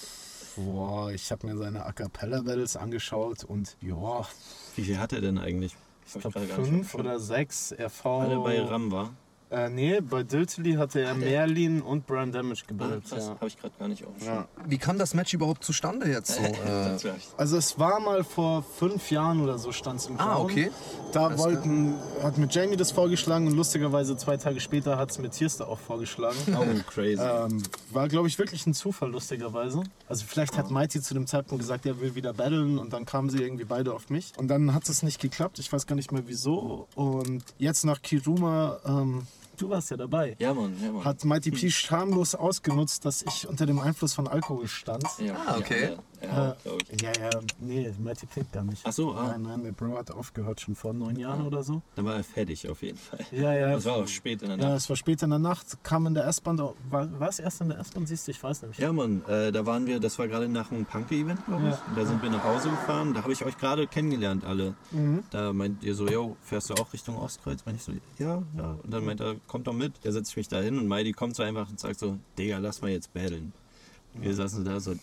[0.55, 4.27] boah, ich habe mir seine A Cappella Battles angeschaut und ja,
[4.75, 5.75] Wie viel hat er denn eigentlich?
[6.07, 8.05] ich Hab glaube fünf oder sechs RV.
[8.05, 9.13] Alle bei Ram war.
[9.49, 13.03] Äh, nee, bei Diltily hatte er Merlin und Brian Damage Ah, gebildet.
[13.09, 13.35] krass, ja.
[13.35, 14.11] habe ich gerade gar nicht auf.
[14.25, 14.45] Ja.
[14.65, 16.41] Wie kam das Match überhaupt zustande jetzt so?
[16.67, 16.97] Äh.
[17.37, 20.45] Also es war mal vor fünf Jahren oder so stand es im Ah, Crown.
[20.45, 20.71] okay.
[21.13, 25.31] Da wollten, hat mit Jamie das vorgeschlagen und lustigerweise zwei Tage später hat es mit
[25.31, 26.37] Tierster auch vorgeschlagen.
[26.57, 27.21] Oh, crazy.
[27.21, 29.83] Ähm, war, glaube ich, wirklich ein Zufall, lustigerweise.
[30.09, 33.29] Also vielleicht hat Mighty zu dem Zeitpunkt gesagt, er will wieder battlen und dann kamen
[33.29, 34.33] sie irgendwie beide auf mich.
[34.37, 36.87] Und dann hat es nicht geklappt, ich weiß gar nicht mehr wieso.
[36.95, 39.27] Und jetzt nach Kiruma, ähm,
[39.57, 41.03] du warst ja dabei, ja, Mann, ja, Mann.
[41.03, 45.03] hat Mighty P schamlos ausgenutzt, dass ich unter dem Einfluss von Alkohol stand.
[45.19, 45.83] ja, Ah, okay.
[45.83, 46.53] Ja, ja, Äh, ja,
[47.19, 48.81] ja, nee, Mighty P gar nicht.
[48.83, 49.27] Ach so, ah.
[49.27, 51.81] Nein, nein, der Bro hat aufgehört, schon vor neun Jahren oder so.
[51.95, 53.19] Dann war er fertig auf jeden Fall.
[53.31, 53.71] Ja, ja.
[53.73, 54.77] Das war auch spät in der Ja, Nacht.
[54.77, 56.73] es war später in der Nacht, kam in der S-Bahn, war,
[57.19, 58.79] war es erst in der S-Bahn, siehst du, ich weiß nämlich.
[58.79, 61.75] Ja, Mann, äh, da waren wir, das war gerade nach einem Punk-Event, glaube ich.
[61.75, 61.81] Ja.
[61.95, 64.73] Da sind wir nach Hause gefahren, da habe ich euch gerade kennengelernt, alle.
[64.91, 65.23] Mhm.
[65.29, 67.63] Da meint ihr so, yo, fährst du auch Richtung Ostkreuz?
[67.65, 68.77] Meint ich so, ja, ja.
[68.83, 69.93] Und dann meint er, kommt doch mit.
[70.03, 72.57] Da setze ich mich da hin und Meidi kommt so einfach und sagt so, Digga,
[72.57, 73.53] lass mal jetzt battlen.
[74.13, 74.95] Wir saßen da so,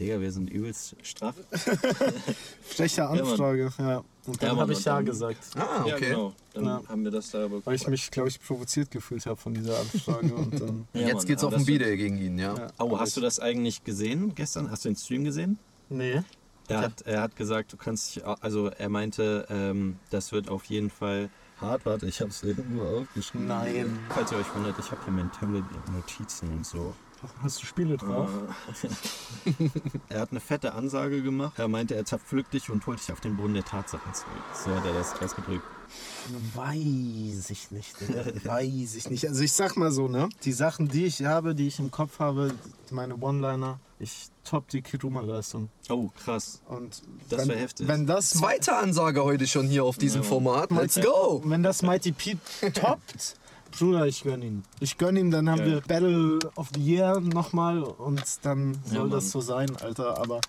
[0.00, 1.34] Digga, wir sind übelst straff.
[2.62, 4.02] Freche Anfrage, ja.
[4.26, 6.08] Und dann Ja, habe ich ja dann- gesagt, Ah, Ja, okay.
[6.10, 6.32] genau.
[6.54, 6.82] Dann Ja.
[6.88, 9.78] haben wir das da aber weil ich mich, glaube ich, provoziert gefühlt habe von dieser
[9.78, 10.34] Anfrage.
[10.34, 12.54] und dann, Ja, Jetzt Mann, geht's aber auf den B-Day gegen ihn, ja.
[12.56, 12.66] ja.
[12.78, 14.70] Oh, hast du das eigentlich gesehen gestern?
[14.70, 15.58] Hast du den Stream gesehen?
[15.88, 16.22] Nee.
[16.68, 20.64] Er hat, er hat gesagt, du kannst dich, also er meinte, ähm, das wird auf
[20.66, 21.28] jeden Fall
[21.60, 21.84] hart.
[21.84, 23.48] Warte, ich habe es irgendwo aufgeschrieben.
[23.48, 23.98] Nein.
[24.08, 26.94] Falls ihr euch wundert, ich habe hier mein Tablet mit Notizen und so.
[27.42, 28.30] Hast du Spiele drauf?
[30.08, 31.58] Er hat eine fette Ansage gemacht.
[31.58, 34.32] Er meinte, er zerpflückt dich und holt dich auf den Boden der Tatsachen zurück.
[34.64, 35.64] So hat er das ausgedrückt.
[36.54, 37.94] Weiß ich nicht.
[38.44, 39.26] Weiß ich nicht.
[39.26, 40.28] Also ich sag mal so, ne?
[40.44, 42.52] Die Sachen, die ich habe, die ich im Kopf habe,
[42.90, 45.68] meine One-Liner, ich top die Kiruma-Leistung.
[45.88, 46.62] Oh, krass.
[46.68, 47.88] Und Das wenn, wär heftig.
[47.88, 50.70] Wenn das, Zweite Ansage heute schon hier auf diesem Format.
[50.70, 51.42] Let's go!
[51.44, 53.36] wenn das Mighty Pete toppt,
[53.78, 54.64] Bruder, ich gönn ihn.
[54.80, 55.70] Ich gönn ihm, dann haben Geil.
[55.72, 59.10] wir Battle of the Year nochmal und dann soll Mann.
[59.10, 60.18] das so sein, Alter.
[60.18, 60.40] Aber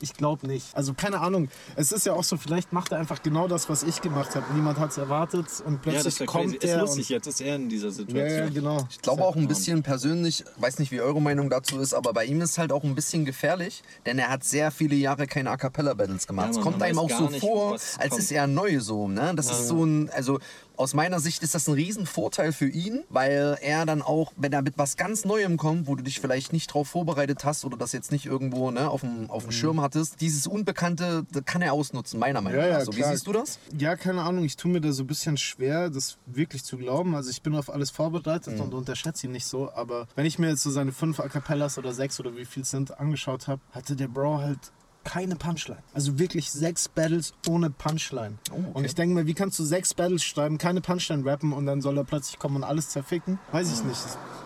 [0.00, 0.66] ich glaube nicht.
[0.76, 1.48] Also keine Ahnung.
[1.76, 4.52] Es ist ja auch so, vielleicht macht er einfach genau das, was ich gemacht habe.
[4.52, 6.56] Niemand hat es erwartet und Ja, plötzlich das wäre kommt crazy.
[6.56, 8.38] Ist der lustig, und, jetzt ist er in dieser ja, Situation.
[8.38, 8.88] ja, genau.
[8.90, 12.24] Ich glaube auch ein bisschen persönlich, weiß nicht, wie eure Meinung dazu ist, aber bei
[12.24, 15.56] ihm ist halt auch ein bisschen gefährlich, denn er hat sehr viele Jahre keine A
[15.56, 16.48] Cappella Battles gemacht.
[16.52, 18.18] Ja, es kommt man einem auch so nicht, vor, als kommt.
[18.18, 19.06] ist er neu so.
[19.06, 19.32] Ne?
[19.36, 20.40] Das ist so ein, also
[20.82, 24.62] aus meiner Sicht ist das ein Riesenvorteil für ihn, weil er dann auch, wenn er
[24.62, 27.92] mit was ganz Neuem kommt, wo du dich vielleicht nicht drauf vorbereitet hast oder das
[27.92, 29.52] jetzt nicht irgendwo ne, auf dem, auf dem Mhm.
[29.52, 32.78] Schirm hattest, dieses Unbekannte das kann er ausnutzen, meiner Meinung Ja, nach.
[32.80, 33.12] ja, so, wie klar.
[33.12, 33.58] siehst du das?
[33.78, 37.14] Ja, keine Ahnung, ich tue mir da so ein bisschen schwer, das wirklich zu glauben.
[37.14, 40.48] Also ich bin auf alles vorbereitet und unterschätze ihn nicht so, aber wenn ich mir
[40.48, 43.60] jetzt so seine fünf A Cappellas oder sechs oder wie viel es sind angeschaut habe,
[43.70, 44.58] hatte der Bro halt
[45.04, 45.82] keine Punchline.
[45.94, 48.38] Also wirklich sechs Battles ohne Punchline.
[48.74, 51.80] Und ich denke mir, wie kannst du sechs Battles schreiben, keine Punchline rappen und dann
[51.80, 53.38] soll er plötzlich kommen und alles zerficken?
[53.50, 54.00] Weiß ich nicht.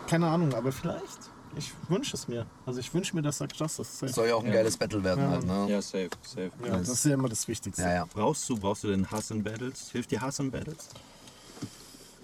[0.09, 1.31] Keine Ahnung, aber vielleicht.
[1.57, 2.47] Ich wünsche es mir.
[2.67, 4.13] Also ich wünsche mir, dass er Justice safe.
[4.13, 5.67] Soll ja auch ein geiles Battle werden halt, ne?
[5.71, 6.51] Ja, safe, safe.
[6.65, 7.83] Ja, das ist ja immer das Wichtigste.
[7.83, 8.05] Ja, ja.
[8.05, 9.91] Brauchst du, brauchst du denn Hass in Battles?
[9.91, 10.89] Hilft dir Hass in Battles?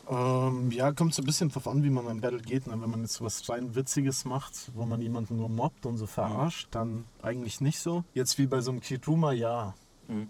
[0.09, 2.67] Ähm, ja, kommt so ein bisschen drauf an, wie man ein Battle geht.
[2.67, 2.81] Ne?
[2.81, 6.69] Wenn man jetzt was rein Witziges macht, wo man jemanden nur mobbt und so verarscht,
[6.73, 8.05] dann eigentlich nicht so.
[8.15, 9.75] Jetzt wie bei so einem Kiruma, ja.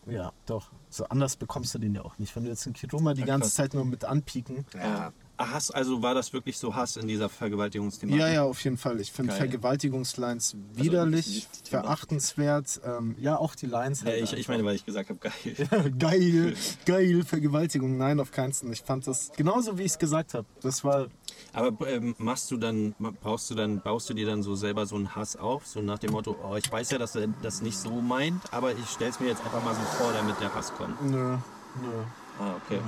[0.06, 0.70] Ja, doch.
[0.90, 2.36] So anders bekommst du den ja auch nicht.
[2.36, 3.50] Wenn du jetzt einen Kiruma die ganze.
[3.50, 4.64] Zeit nur mit anpieken.
[4.74, 5.12] ja.
[5.50, 8.20] Hass, also war das wirklich so Hass in dieser Vergewaltigungsthematik?
[8.20, 9.00] Ja, ja, auf jeden Fall.
[9.00, 9.32] Ich finde.
[9.32, 11.68] Vergewaltigungslines widerlich, die- die Thematik.
[11.68, 12.80] verachtenswert.
[12.84, 14.00] Ähm, ja, auch die Lines.
[14.02, 15.92] Ja, halt ich, ich meine, weil ich gesagt habe, geil.
[15.98, 16.54] geil,
[16.86, 17.96] geil, Vergewaltigung.
[17.96, 18.72] Nein, auf keinen Fall.
[18.72, 20.46] Ich fand das genauso, wie ich es gesagt habe.
[20.62, 21.06] Das war
[21.52, 24.96] Aber ähm, machst du dann, brauchst du dann, baust du dir dann so selber so
[24.96, 27.76] einen Hass auf, so nach dem Motto, oh, ich weiß ja, dass er das nicht
[27.78, 31.02] so meint, aber ich stell's mir jetzt einfach mal so vor, damit der Hass kommt.
[31.02, 31.36] Nö,
[31.80, 31.88] nö.
[32.38, 32.80] Ah, okay.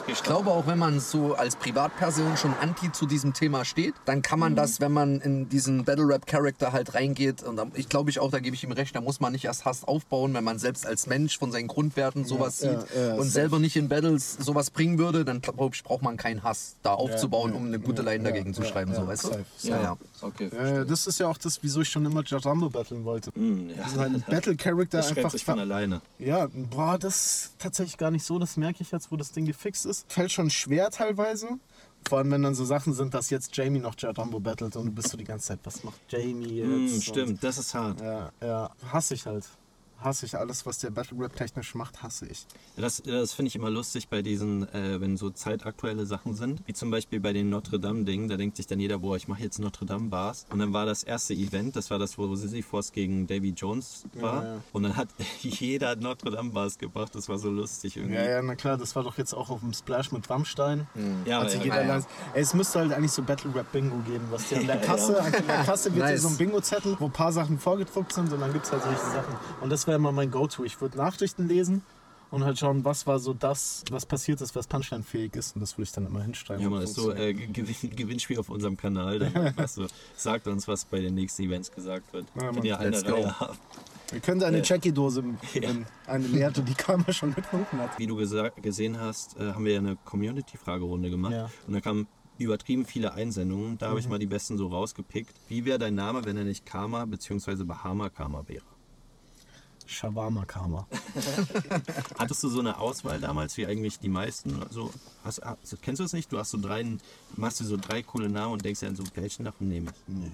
[0.00, 3.94] okay Ich glaube auch, wenn man so als Privatperson schon anti zu diesem Thema steht,
[4.04, 4.40] dann kann Mhm.
[4.40, 8.10] man das, wenn man in diesen Battle Rap Charakter halt reingeht, und da- ich glaube
[8.10, 10.44] ich auch, da gebe ich ihm recht, da muss man nicht erst Hass aufbauen, wenn
[10.44, 13.30] man selbst als Mensch von seinen Grundwerten sowas ja, sieht ja, und safe.
[13.30, 16.94] selber nicht in Battles sowas bringen würde, dann glaube ich, braucht man keinen Hass da
[16.94, 19.28] aufzubauen, ja, um eine gute Line ja, dagegen zu ja, schreiben, ja, so weißt du?
[19.28, 19.96] safe, Ja, ja.
[20.20, 20.50] Okay.
[20.52, 23.30] Ja, ja, das ist ja auch das, wieso ich schon immer Jarambo battlen wollte.
[23.34, 23.88] Hm, ja.
[23.88, 25.30] Sein Battle-Character Das stellt einfach.
[25.32, 26.00] sich von alleine.
[26.18, 28.38] Ja, boah, das ist tatsächlich gar nicht so.
[28.38, 30.10] Das merke ich jetzt, wo das Ding gefixt ist.
[30.12, 31.48] Fällt schon schwer teilweise.
[32.08, 34.92] Vor allem, wenn dann so Sachen sind, dass jetzt Jamie noch Jarambo battelt und du
[34.92, 36.66] bist so die ganze Zeit, was macht Jamie jetzt?
[36.68, 38.00] Hm, Und- stimmt, das ist hart.
[38.00, 39.44] Ja, ja, hasse ich halt.
[40.04, 42.46] Hasse ich alles, was der Battle Rap technisch macht, hasse ich.
[42.76, 46.72] Das, das finde ich immer lustig bei diesen, äh, wenn so zeitaktuelle Sachen sind, wie
[46.72, 49.58] zum Beispiel bei den Notre Dame-Dingen, da denkt sich dann jeder, boah, ich mache jetzt
[49.58, 50.46] Notre Dame-Bars.
[50.50, 54.42] Und dann war das erste Event, das war das, wo Sisyphos gegen Davy Jones war.
[54.42, 54.60] Ja, ja.
[54.72, 55.08] Und dann hat
[55.42, 58.16] jeder Notre Dame-Bars gebracht, das war so lustig irgendwie.
[58.16, 60.86] Ja, ja, na klar, das war doch jetzt auch auf dem Splash mit Rammstein.
[61.24, 61.88] Ja, sich ja, jeder ja.
[61.96, 64.76] lang- Ey, es müsste halt eigentlich so Battle Rap Bingo geben, was dir an der
[64.80, 66.22] Kasse, an der Kasse wird Nice.
[66.22, 68.98] so ein Bingo-Zettel, wo ein paar Sachen vorgedruckt sind und dann gibt es halt solche
[68.98, 69.36] Sachen.
[69.60, 70.64] Und das wäre immer mein Go-To.
[70.64, 71.82] Ich würde Nachrichten lesen
[72.30, 75.54] und halt schauen, was war so das, was passiert ist, was punchline-fähig ist.
[75.54, 76.62] Und das würde ich dann immer hinschreiben.
[76.62, 79.18] Ja, man, ist so äh, Gewinn, Gewinnspiel auf unserem Kanal.
[79.18, 79.86] Dann, also,
[80.16, 82.26] sagt uns, was bei den nächsten Events gesagt wird.
[82.40, 83.04] Ja, Wenn ihr eine.
[83.04, 83.58] Reihe habt.
[84.14, 85.24] Ihr könnt eine Jackie-Dose,
[85.54, 85.70] Ja.
[86.06, 87.98] eine leerte, die Karma schon getrunken hat.
[87.98, 91.32] Wie du gesehen hast, äh, haben wir ja eine Community-Fragerunde gemacht.
[91.32, 91.50] Ja.
[91.66, 92.06] Und da kamen
[92.38, 93.78] übertrieben viele Einsendungen.
[93.78, 95.34] Da habe ich mal die besten so rausgepickt.
[95.48, 97.64] Wie wäre dein Name, wenn er nicht Karma bzw.
[97.64, 98.64] Bahama Karma wäre?
[99.92, 100.86] Shawarma-Karma.
[102.18, 104.62] Hattest du so eine Auswahl damals, wie eigentlich die meisten?
[104.62, 104.92] Also,
[105.24, 106.32] hast, hast, kennst du das nicht?
[106.32, 106.84] Du hast so drei,
[107.36, 109.96] machst dir so drei coole Namen und denkst dir dann so, welchen davon nehme ich?
[110.08, 110.32] Nee.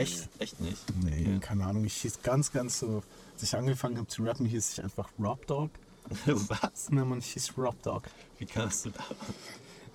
[0.00, 0.28] Echt?
[0.38, 0.82] Echt nicht?
[1.04, 1.38] Nee, Ja.
[1.38, 1.84] keine Ahnung.
[1.84, 3.02] Ich hieß ganz, ganz so,
[3.34, 5.70] als ich angefangen habe zu rappen, hieß ich einfach Rob Dog.
[6.26, 6.90] Was?
[6.90, 8.02] Ne, man, hieß Rob Dog.
[8.38, 9.04] Wie kannst du da?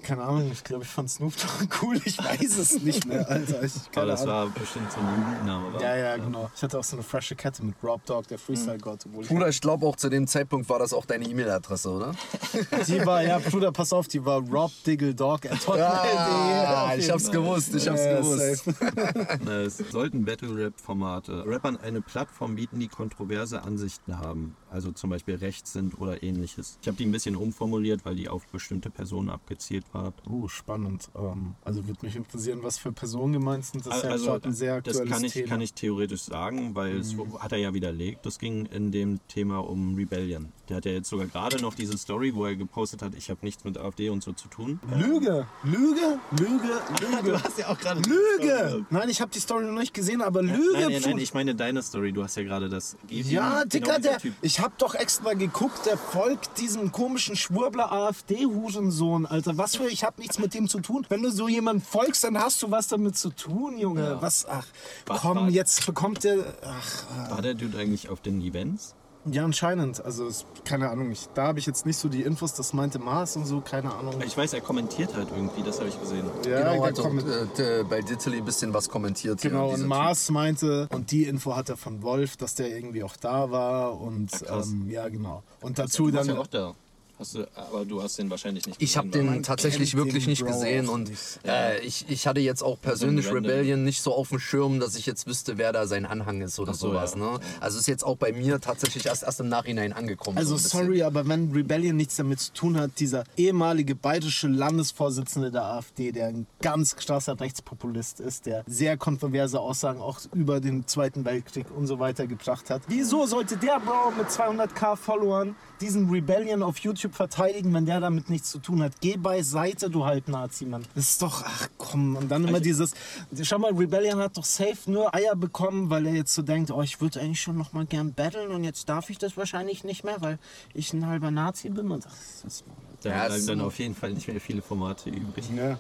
[0.02, 2.00] Keine Ahnung, ich glaube, ich fand Snoop Dogg cool.
[2.06, 3.62] Ich weiß es nicht mehr, Alter.
[3.64, 4.34] Ich, Aber das Ahnung.
[4.34, 5.82] war bestimmt so ein Jugendname, war?
[5.82, 6.50] Ja, ja, genau.
[6.56, 9.06] Ich hatte auch so eine frische Kette mit Rob Dog, der Freestyle-Gott.
[9.06, 12.14] obwohl ich- Bruder, ich glaube auch zu dem Zeitpunkt war das auch deine E-Mail-Adresse, oder?
[12.88, 17.30] Die war, ja, Bruder, pass auf, die war Rob Diggle Dog at Ah, ich hab's
[17.30, 18.64] gewusst, ich hab's gewusst.
[19.46, 24.56] Na, Es sollten Battle-Rap-Formate Rappern eine Plattform bieten, die kontroverse Ansichten haben.
[24.72, 26.78] Also zum Beispiel rechts sind oder ähnliches.
[26.82, 30.14] Ich habe die ein bisschen umformuliert, weil die auf bestimmte Personen abgezielt war.
[30.30, 31.10] Oh, spannend.
[31.16, 33.86] Ähm, also würde mich interessieren, was für Personen gemeint sind.
[33.86, 35.46] Das ist ja Also ein sehr das aktuelles kann ich, Thema.
[35.46, 35.50] Mhm.
[35.50, 38.26] kann ich theoretisch sagen, weil es hat er ja widerlegt.
[38.26, 40.52] Das ging in dem Thema um Rebellion.
[40.70, 43.40] Der hat ja jetzt sogar gerade noch diese Story, wo er gepostet hat, ich habe
[43.44, 44.80] nichts mit AfD und so zu tun.
[44.96, 46.82] Lüge, Lüge, Lüge,
[47.24, 47.44] Lüge.
[47.44, 48.86] hast ja auch gerade Lüge!
[48.92, 50.58] Nein, ich habe die Story noch nicht gesehen, aber Lüge.
[50.74, 52.12] Nein, nein, nein, ich meine deine Story.
[52.12, 52.98] Du hast ja gerade das.
[53.10, 54.34] Ja, genau Dicker, dieser der, Typ.
[54.60, 59.58] Ich hab doch extra geguckt, der folgt diesem komischen Schwurbler AfD-Hurensohn, Alter.
[59.58, 61.06] Was für, ich hab nichts mit dem zu tun.
[61.08, 64.18] Wenn du so jemand folgst, dann hast du was damit zu tun, Junge.
[64.20, 64.66] Was, ach,
[65.06, 68.96] Was komm, war- jetzt bekommt der, ach, War der Dude eigentlich auf den Events?
[69.26, 70.04] Ja, anscheinend.
[70.04, 73.00] Also, es, keine Ahnung, ich, da habe ich jetzt nicht so die Infos, das meinte
[73.00, 74.16] Mars und so, keine Ahnung.
[74.26, 76.26] Ich weiß, er kommentiert halt irgendwie, das habe ich gesehen.
[76.48, 77.24] Ja, genau, also kommt-
[77.60, 79.42] äh, bei Dittely ein bisschen was kommentiert.
[79.42, 79.88] Genau, und Typ.
[79.88, 84.00] Mars meinte, und die Info hat er von Wolf, dass der irgendwie auch da war
[84.00, 84.68] und krass.
[84.70, 85.44] ähm, ja, genau.
[85.62, 86.28] Und dazu Du dann.
[86.28, 86.74] ja auch da.
[87.20, 90.42] Hast du, aber du hast den wahrscheinlich nicht Ich habe gesehen, den tatsächlich wirklich nicht
[90.42, 91.12] Bro gesehen und
[91.46, 93.44] äh, ich, ich hatte jetzt auch persönlich random.
[93.44, 96.58] Rebellion nicht so auf dem Schirm, dass ich jetzt wüsste, wer da sein Anhang ist
[96.60, 97.16] oder so, sowas.
[97.16, 97.34] ja.
[97.34, 97.40] Ne?
[97.60, 100.38] Also ist jetzt auch bei mir tatsächlich erst, erst im Nachhinein angekommen.
[100.38, 105.52] Also so sorry, aber wenn Rebellion nichts damit zu tun hat, dieser ehemalige bayerische Landesvorsitzende
[105.52, 110.88] der AfD, der ein ganz krasser Rechtspopulist ist, der sehr kontroverse Aussagen auch über den
[110.88, 112.84] Zweiten Weltkrieg und so weiter gebracht hat.
[112.88, 118.30] Wieso sollte der Bro mit 200k Followern diesen Rebellion auf YouTube verteidigen, wenn der damit
[118.30, 118.94] nichts zu tun hat?
[119.02, 120.86] Geh beiseite, du Halbnazi, Mann.
[120.96, 122.16] Das ist doch, ach komm.
[122.16, 122.94] Und dann immer dieses,
[123.42, 126.82] schau mal, Rebellion hat doch safe nur Eier bekommen, weil er jetzt so denkt, oh,
[126.82, 130.04] ich würde eigentlich schon noch mal gern battlen und jetzt darf ich das wahrscheinlich nicht
[130.04, 130.40] mehr, weil
[130.74, 131.92] ich ein halber Nazi bin.
[131.92, 132.64] Und ach, das
[133.02, 135.46] Da Ja, es bleiben ist dann auf jeden Fall nicht mehr viele Formate übrig.
[135.56, 135.78] ja.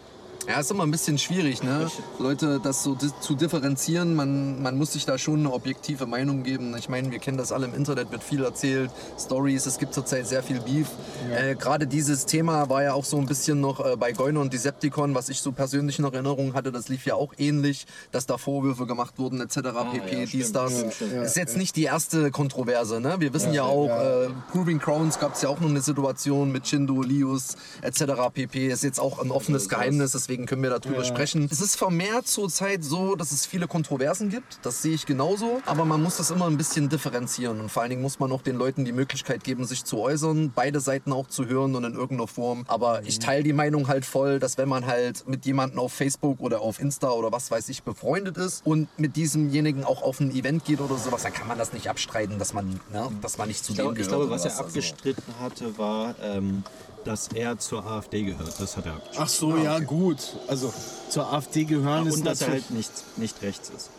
[0.48, 1.92] Ja, ist immer ein bisschen schwierig, ne?
[2.18, 4.16] Leute, das so di zu differenzieren.
[4.16, 6.76] Man, man muss sich da schon eine objektive Meinung geben.
[6.78, 10.26] Ich meine, wir kennen das alle im Internet, wird viel erzählt, Stories, es gibt zurzeit
[10.28, 10.88] sehr viel Beef.
[11.32, 14.52] Äh, Gerade dieses Thema war ja auch so ein bisschen noch äh, bei Goino und
[14.52, 18.26] Decepticon, was ich so persönlich noch in Erinnerung hatte, das lief ja auch ähnlich, dass
[18.26, 19.58] da Vorwürfe gemacht wurden, etc.
[19.92, 20.72] pp, ja, dies, das.
[20.96, 21.02] stimmt.
[21.26, 23.18] ist jetzt nicht die erste Kontroverse, ne?
[23.20, 26.68] Wir wissen ja, auch, Äh, Proving Crowns gab es ja auch noch eine Situation mit
[26.68, 28.04] Shindo, Lius, etc.
[28.34, 28.68] pp.
[28.70, 31.48] Ist jetzt auch ein offenes das- Geheimnis, deswegen können wir darüber sprechen.
[31.52, 34.60] Es ist vermehrt zurzeit so, dass es viele Kontroversen gibt.
[34.62, 35.62] Das sehe ich genauso.
[35.66, 37.60] Aber man muss das immer ein bisschen differenzieren.
[37.60, 40.52] Und vor allen Dingen muss man auch den Leuten die Möglichkeit geben, sich zu äußern,
[40.54, 42.64] beide Seiten auch zu hören und in irgendeiner Form.
[42.68, 46.40] Aber ich teile die Meinung halt voll, dass wenn man halt mit jemandem auf Facebook
[46.42, 50.32] oder auf Insta oder was weiß ich befreundet ist und mit diesemjenigen auch auf ein
[50.32, 53.48] Event geht oder sowas, dann kann man das nicht abstreiten, dass man, ne, dass man
[53.48, 54.06] nicht zu Ich dem glaube, gehört.
[54.06, 54.64] ich glaube oder was er also.
[54.66, 56.64] abgestritten hatte, war, ähm,
[57.06, 58.60] dass er zur AfD gehört.
[58.60, 59.24] Das hat er abgestritten.
[59.24, 60.18] Ach so, ja, gut.
[60.47, 60.74] Also
[61.09, 63.89] zur AfD gehören ist Und dass er halt nicht, nicht rechts ist.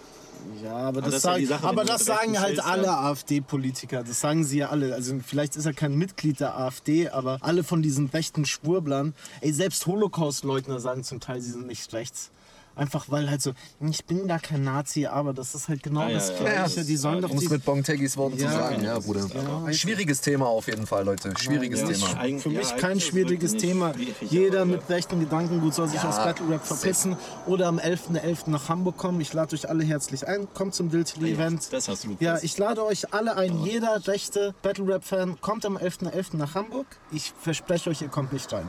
[0.62, 3.00] Ja, aber das das, ja sagen, Sache, aber das sagen halt alle ja.
[3.00, 4.02] AfD-Politiker.
[4.02, 4.94] Das sagen sie ja alle.
[4.94, 9.52] Also vielleicht ist er kein Mitglied der AfD, aber alle von diesen rechten Schwurblern, ey,
[9.52, 12.30] selbst Holocaust-Leugner sagen zum Teil, sie sind nicht rechts.
[12.76, 16.08] Einfach weil halt so, ich bin gar kein Nazi, aber das ist halt genau Ah,
[16.08, 16.36] ja, das ja.
[16.38, 16.84] Gleiche.
[16.84, 19.26] Die sollen doch Um es mit Bonteggis Worten zu Ja, sagen, ja, Bruder.
[19.72, 21.32] Schwieriges Thema auf jeden Fall, Leute.
[21.38, 22.38] Schwieriges Ja, Thema.
[22.40, 23.92] Für mich ja, kein schwieriges Thema.
[24.20, 27.16] Jeder aber- mit rechten Gedankengut soll sich Ja, aus Battle Rap verpissen
[27.46, 28.50] oder am 11.11.
[28.50, 29.20] nach Hamburg kommen.
[29.20, 30.48] Ich lade euch alle herzlich ein.
[30.54, 31.72] Kommt zum Diltily Event.
[31.72, 33.62] Das hast du Ja, ich lade euch alle ein.
[33.64, 36.36] Jeder rechte Battle Rap Fan kommt am 11.11.
[36.36, 36.86] nach Hamburg.
[37.12, 38.68] Ich verspreche euch, ihr kommt nicht rein.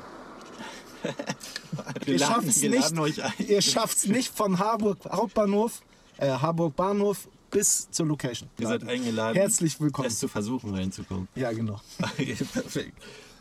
[2.06, 2.98] Wir laden, schafft's wir nicht.
[3.00, 3.34] euch ein.
[3.48, 5.82] Ihr schafft's nicht von Harburg Hauptbahnhof,
[6.18, 8.50] äh, Harburg Bahnhof bis zur Location.
[8.60, 10.08] Ihr seid eingeladen, Herzlich willkommen.
[10.08, 11.28] es zu versuchen reinzukommen.
[11.36, 11.82] Ja, genau.
[12.02, 12.94] Okay, perfekt.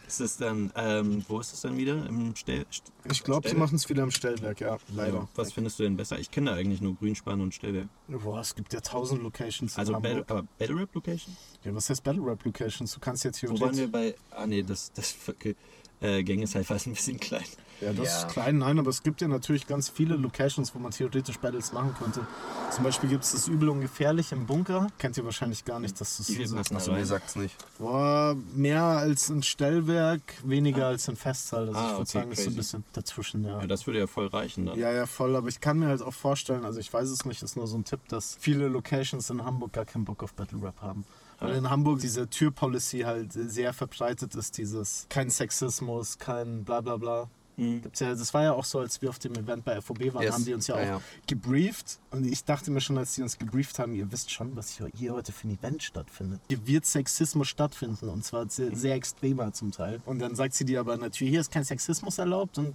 [0.08, 2.04] Ist es dann, ähm, wo ist es dann wieder?
[2.06, 2.82] Im Stell, St-
[3.12, 5.18] Ich glaube, sie machen es wieder im Stellwerk, ja, leider.
[5.18, 6.18] Ja, was findest du denn besser?
[6.18, 7.86] Ich kenne da eigentlich nur Grünspan und Stellwerk.
[8.08, 11.36] Boah, es gibt ja tausend Locations Also Battle, aber Battle Rap Location?
[11.62, 12.92] Ja, was heißt Battle Rap Locations?
[12.92, 14.16] Du kannst jetzt Wo waren wir bei.
[14.32, 15.54] Ah nee, das, das okay.
[16.02, 17.44] Äh, ist halt fast ein bisschen klein.
[17.80, 18.18] Ja, das Ja.
[18.26, 21.72] ist klein, nein, aber es gibt ja natürlich ganz viele Locations, wo man theoretisch Battles
[21.72, 22.26] machen könnte.
[22.70, 24.88] Zum Beispiel gibt es das Übel und Gefährlich im Bunker.
[24.98, 27.06] Kennt ihr wahrscheinlich gar nicht, dass das so da Achso, mir rein?
[27.06, 27.56] sagt's nicht.
[27.78, 31.68] Boah, mehr als ein Stellwerk, weniger als ein Festsaal.
[31.68, 32.56] Also Ah, ich würde okay, sagen, das ist so ein crazy.
[32.56, 33.60] bisschen dazwischen, ja.
[33.60, 34.78] Ja, das würde ja voll reichen dann.
[34.78, 35.34] Ja, ja, voll.
[35.34, 37.78] Aber ich kann mir halt auch vorstellen, also ich weiß es nicht, ist nur so
[37.78, 41.04] ein Tipp, dass viele Locations in Hamburg gar keinen Bock auf Battle Rap haben.
[41.40, 46.96] Weil in Hamburg diese Türpolicy halt sehr verbreitet ist, dieses kein Sexismus, kein bla bla
[46.96, 47.30] bla.
[47.56, 47.82] Mhm.
[47.82, 50.22] Gibt's ja, das war ja auch so, als wir auf dem Event bei FOB waren,
[50.22, 50.34] Yes.
[50.34, 51.02] haben die uns ja Ja, auch ja.
[51.26, 51.98] gebrieft.
[52.10, 54.88] Und ich dachte mir schon, als die uns gebrieft haben, ihr wisst schon, was hier,
[54.94, 56.40] hier heute für ein Event stattfindet.
[56.48, 60.00] Hier wird Sexismus stattfinden und zwar sehr, sehr extremer zum Teil.
[60.06, 62.74] Und dann sagt sie dir aber natürlich, hier ist kein Sexismus erlaubt und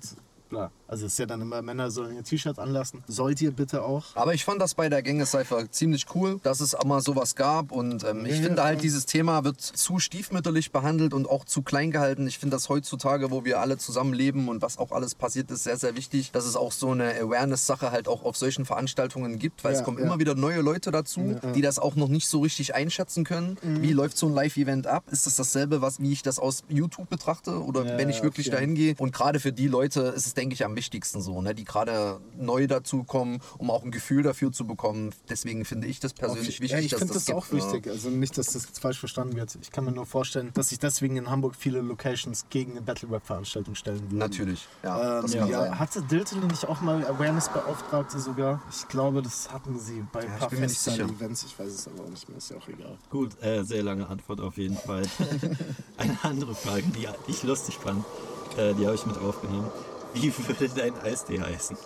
[0.49, 0.71] bla.
[0.87, 3.03] Also es ist ja dann immer, Männer sollen ihr T-Shirt anlassen.
[3.07, 4.03] Sollt ihr bitte auch.
[4.15, 7.71] Aber ich fand das bei der Gänge-Cypher ziemlich cool, dass es auch mal sowas gab.
[7.71, 11.43] Und ähm, ich Ja, finde ja, halt, dieses Thema wird zu stiefmütterlich behandelt und auch
[11.45, 12.27] zu klein gehalten.
[12.27, 15.77] Ich finde das heutzutage, wo wir alle zusammenleben und was auch alles passiert ist, sehr,
[15.77, 19.73] sehr wichtig, dass es auch so eine Awareness-Sache halt auch auf solchen Veranstaltungen gibt, weil
[19.73, 22.75] Ja, es kommen immer wieder neue Leute dazu, die das auch noch nicht so richtig
[22.75, 23.57] einschätzen können.
[23.63, 23.81] Mhm.
[23.81, 25.03] Wie läuft so ein Live-Event ab?
[25.11, 28.75] Ist das dasselbe, was, wie ich das aus YouTube betrachte oder wenn ich wirklich dahin
[28.75, 28.93] gehe?
[28.99, 31.55] Und gerade für die Leute ist es, denke ich, am wichtigsten so, ne?
[31.55, 35.13] die gerade neu dazukommen, um auch ein Gefühl dafür zu bekommen.
[35.29, 37.73] Deswegen finde ich das persönlich wichtig, ja, ich finde das, das, auch gibt, ne?
[37.73, 37.91] wichtig.
[37.91, 39.57] Also nicht, dass das jetzt falsch verstanden wird.
[39.61, 43.09] Ich kann mir nur vorstellen, dass sich deswegen in Hamburg viele Locations gegen eine Battle
[43.11, 44.17] Rap Veranstaltung stellen würden.
[44.17, 45.17] Natürlich, ja.
[45.17, 45.79] Ähm, das ja, sein.
[45.79, 48.61] Hatte Diltily nicht auch mal Awareness-Beauftragte sogar?
[48.69, 51.03] Ich glaube, das hatten sie bei ein ich paar bin mir nicht sicher.
[51.03, 51.43] Events.
[51.43, 52.37] Ich weiß es aber auch nicht mehr.
[52.37, 52.97] Ist ja auch egal.
[53.09, 55.03] Gut, äh, sehr lange Antwort auf jeden Fall.
[55.97, 58.03] Eine andere Frage, die ich lustig fand,
[58.57, 59.69] äh, die habe ich mit aufgenommen.
[60.15, 61.77] Wie würde dein Eistee heißen?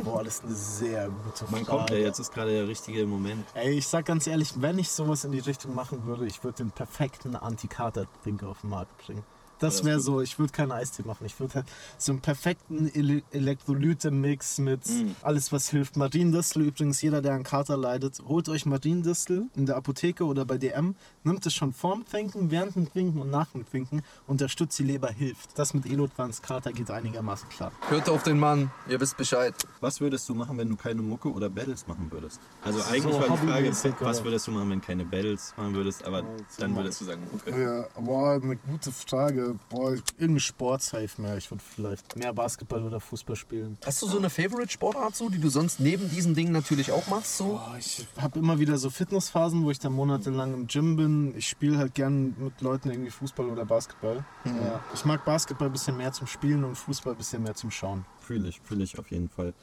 [0.00, 1.52] Boah, das ist eine sehr gute Frage.
[1.52, 3.44] Man kommt ja, jetzt ist gerade der richtige Moment.
[3.54, 6.58] Ey, ich sag ganz ehrlich, wenn ich sowas in die Richtung machen würde, ich würde
[6.58, 9.24] den perfekten Anti-Kater-Drink auf den Markt bringen.
[9.58, 11.24] Das wäre so, ich würde keinen Eistee machen.
[11.26, 11.66] Ich würde halt
[11.98, 15.10] so einen perfekten Ele Elektrolyte-Mix mit Mm.
[15.22, 15.96] alles, was hilft.
[15.96, 20.58] Mariendistel übrigens, jeder, der an Kater leidet, holt euch Mariendistel in der Apotheke oder bei
[20.58, 20.94] DM,
[21.24, 25.10] nimmt es schon vorm Trinken, während dem Trinken und nach dem Trinken, unterstützt die Leber,
[25.10, 25.58] hilft.
[25.58, 27.72] Das mit Elotrans Kater geht einigermaßen klar.
[27.88, 29.54] Hört auf den Mann, ihr wisst Bescheid.
[29.80, 32.40] Was würdest du machen, wenn du keine Mucke oder Battles machen würdest?
[32.62, 36.24] Also eigentlich war die Frage, was würdest du machen, wenn keine Battles machen würdest, aber
[36.58, 37.60] dann würdest du sagen Mucke.
[37.60, 39.47] Ja, boah, eine gute Frage.
[39.68, 41.36] Boah, irgendein Sport safe mehr.
[41.36, 43.78] Ich würde vielleicht mehr Basketball oder Fußball spielen.
[43.84, 47.36] Hast du so eine Favorite-Sportart so, die du sonst neben diesen Dingen natürlich auch machst?
[47.38, 47.44] So?
[47.44, 51.34] Boah, ich habe immer wieder so Fitnessphasen, wo ich dann monatelang im Gym bin.
[51.36, 54.24] Ich spiele halt gern mit Leuten irgendwie Fußball oder Basketball.
[54.44, 54.80] Ja.
[54.94, 58.04] Ich mag Basketball ein bisschen mehr zum Spielen und Fußball ein bisschen mehr zum Schauen.
[58.20, 59.54] Fühle ich, fühle ich auf jeden Fall.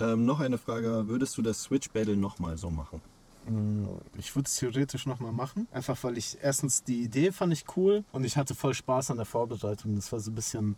[0.00, 3.00] Ähm, noch eine Frage, würdest du das Switch Battle nochmal so machen?
[4.16, 5.66] Ich würde es theoretisch nochmal machen.
[5.72, 9.16] Einfach weil ich erstens die Idee fand ich cool und ich hatte voll Spaß an
[9.16, 9.96] der Vorbereitung.
[9.96, 10.76] Das war so ein bisschen,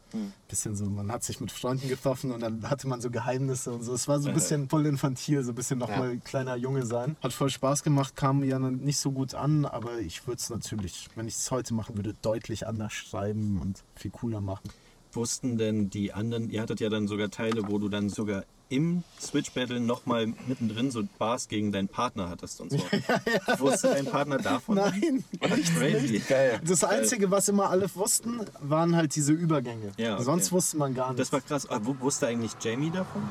[0.49, 3.83] bisschen so, man hat sich mit Freunden getroffen und dann hatte man so Geheimnisse und
[3.83, 3.93] so.
[3.93, 7.17] Es war so ein bisschen voll infantil, so ein bisschen nochmal kleiner Junge sein.
[7.23, 11.09] Hat voll Spaß gemacht, kam ja nicht so gut an, aber ich würde es natürlich,
[11.17, 14.71] wenn ich es heute machen würde, deutlich anders schreiben und viel cooler machen.
[15.13, 19.05] Wussten denn die anderen, ihr hattet ja dann sogar Teile, wo du dann sogar im
[19.21, 22.79] Switch Battle nochmal mittendrin so Bars gegen deinen Partner hattest und so.
[23.59, 24.77] Wusste dein Partner davon?
[24.77, 25.25] Nein,
[25.77, 26.19] Crazy.
[26.29, 26.61] Geil.
[26.67, 29.93] Das Einzige, was immer alle wussten, waren halt diese Übergänge.
[29.97, 30.25] Ja, okay.
[30.25, 31.31] Sonst wusste man gar nichts.
[31.31, 31.69] Das war krass.
[31.71, 33.23] Ah, wu- wusste eigentlich Jamie davon?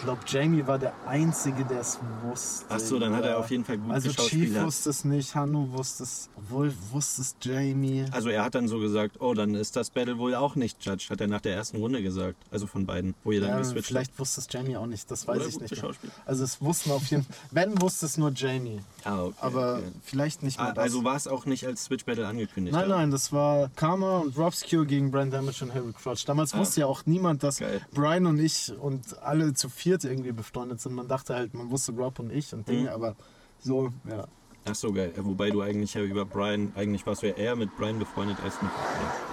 [0.00, 2.64] Ich glaube, Jamie war der Einzige, der es wusste.
[2.70, 5.68] Ach so, dann hat er auf jeden Fall gut Also Chief wusste es nicht, Hanno
[5.72, 8.06] wusste es, obwohl wusste es Jamie.
[8.10, 11.08] Also er hat dann so gesagt, oh, dann ist das Battle wohl auch nicht Judge,
[11.10, 12.38] hat er nach der ersten Runde gesagt.
[12.50, 15.28] Also von beiden, wo ihr dann Ja, geswitcht vielleicht wusste es Jamie auch nicht, das
[15.28, 15.84] weiß Oder ich nicht.
[16.24, 18.80] Also es wussten auf jeden Fall, wenn wusste es nur Jamie.
[19.04, 19.34] Ah, okay.
[19.42, 19.84] aber okay.
[20.02, 20.84] vielleicht nicht Ah, mehr das.
[20.84, 22.74] also war es auch nicht als Switch Battle angekündigt?
[22.74, 26.24] Nein, nein, das war Karma und Robscure gegen Brand Damage und Harry Crouch.
[26.24, 27.82] Damals wusste ja auch niemand, dass Geil.
[27.92, 30.94] Brian und ich und alle zu viert viert irgendwie befreundet sind.
[30.94, 33.16] Man dachte halt, man wusste Rob und ich und Dinge, aber
[33.58, 34.24] so, ja.
[34.68, 35.12] Ach so, geil.
[35.16, 38.60] Wobei du eigentlich ja über Brian, eigentlich warst du ja eher mit Brian befreundet als
[38.62, 38.70] mit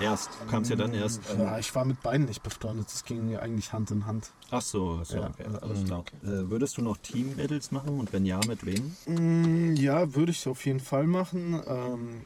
[0.02, 0.30] erst.
[0.42, 1.22] Du kamst ja dann erst.
[1.32, 4.32] Ähm, Ja, ich war mit beiden nicht befreundet, das ging ja eigentlich Hand in Hand.
[4.50, 6.04] ach so, so Ja, okay, ja, alles klar.
[6.24, 8.96] Äh, würdest du noch Team-Battles machen und wenn ja, mit wem?
[9.06, 11.62] Mm, Ja, würde ich auf jeden Fall machen.
[11.68, 12.22] Ähm,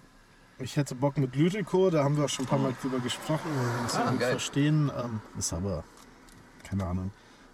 [0.59, 3.49] ich hätte Bock mit Lyrico, da haben wir auch schon ein paar Mal drüber gesprochen,
[3.51, 4.89] wir uns Ah, gut verstehen.
[4.95, 5.83] Ähm, ist aber,
[6.63, 7.11] keine Ahnung,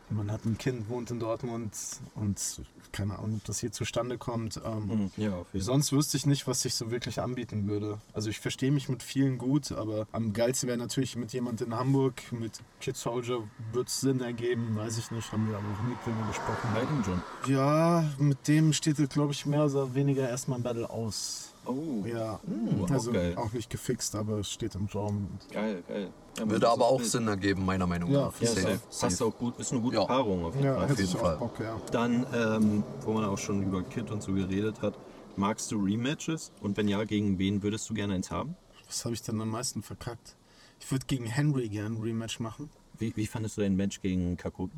[0.09, 1.73] man hat ein Kind, wohnt in Dortmund
[2.15, 4.59] und keine Ahnung, ob das hier zustande kommt.
[4.65, 5.61] Ähm, Ja, jeden Fall.
[5.61, 7.99] Sonst wüsste ich nicht, was sich so wirklich anbieten würde.
[8.13, 11.75] Also ich verstehe mich mit vielen gut, aber am geilsten wäre natürlich mit jemand in
[11.75, 13.43] Hamburg, mit Kid Soldier
[13.73, 16.69] wird es Sinn ergeben, weiß ich nicht, haben wir aber auch nie drüber gesprochen.
[16.73, 17.53] Lightning John.
[17.53, 21.53] Ja, mit dem steht, glaube ich, mehr oder weniger erstmal ein Battle aus.
[21.67, 22.39] Oh, Ja,
[22.83, 23.35] auch also geil.
[23.37, 25.27] auch nicht gefixt, aber es steht im Raum.
[25.51, 26.09] geil, geil.
[26.37, 27.01] Ja, Würde aber auch.
[27.01, 28.39] Sinn ergeben, meiner Meinung Ja, nach.
[28.41, 28.79] Ja, Safe, safe.
[29.01, 30.05] Passt auch gut, ist eine gute Ja.
[30.05, 30.89] Paarung auf jeden Ja, Fall.
[30.89, 31.35] hätte jeden Fall.
[31.35, 31.79] auch Bock, ja.
[31.91, 34.93] Dann, ähm, wo man auch schon über Kid und so geredet hat,
[35.35, 36.51] magst du Rematches?
[36.61, 38.55] Und wenn ja, gegen wen würdest du gerne eins haben?
[38.85, 40.35] Was habe ich denn am meisten verkackt?
[40.79, 42.69] Ich würde gegen Henry gerne ein Rematch machen.
[42.99, 44.77] Wie, wie fandest du dein Match gegen Kakobi?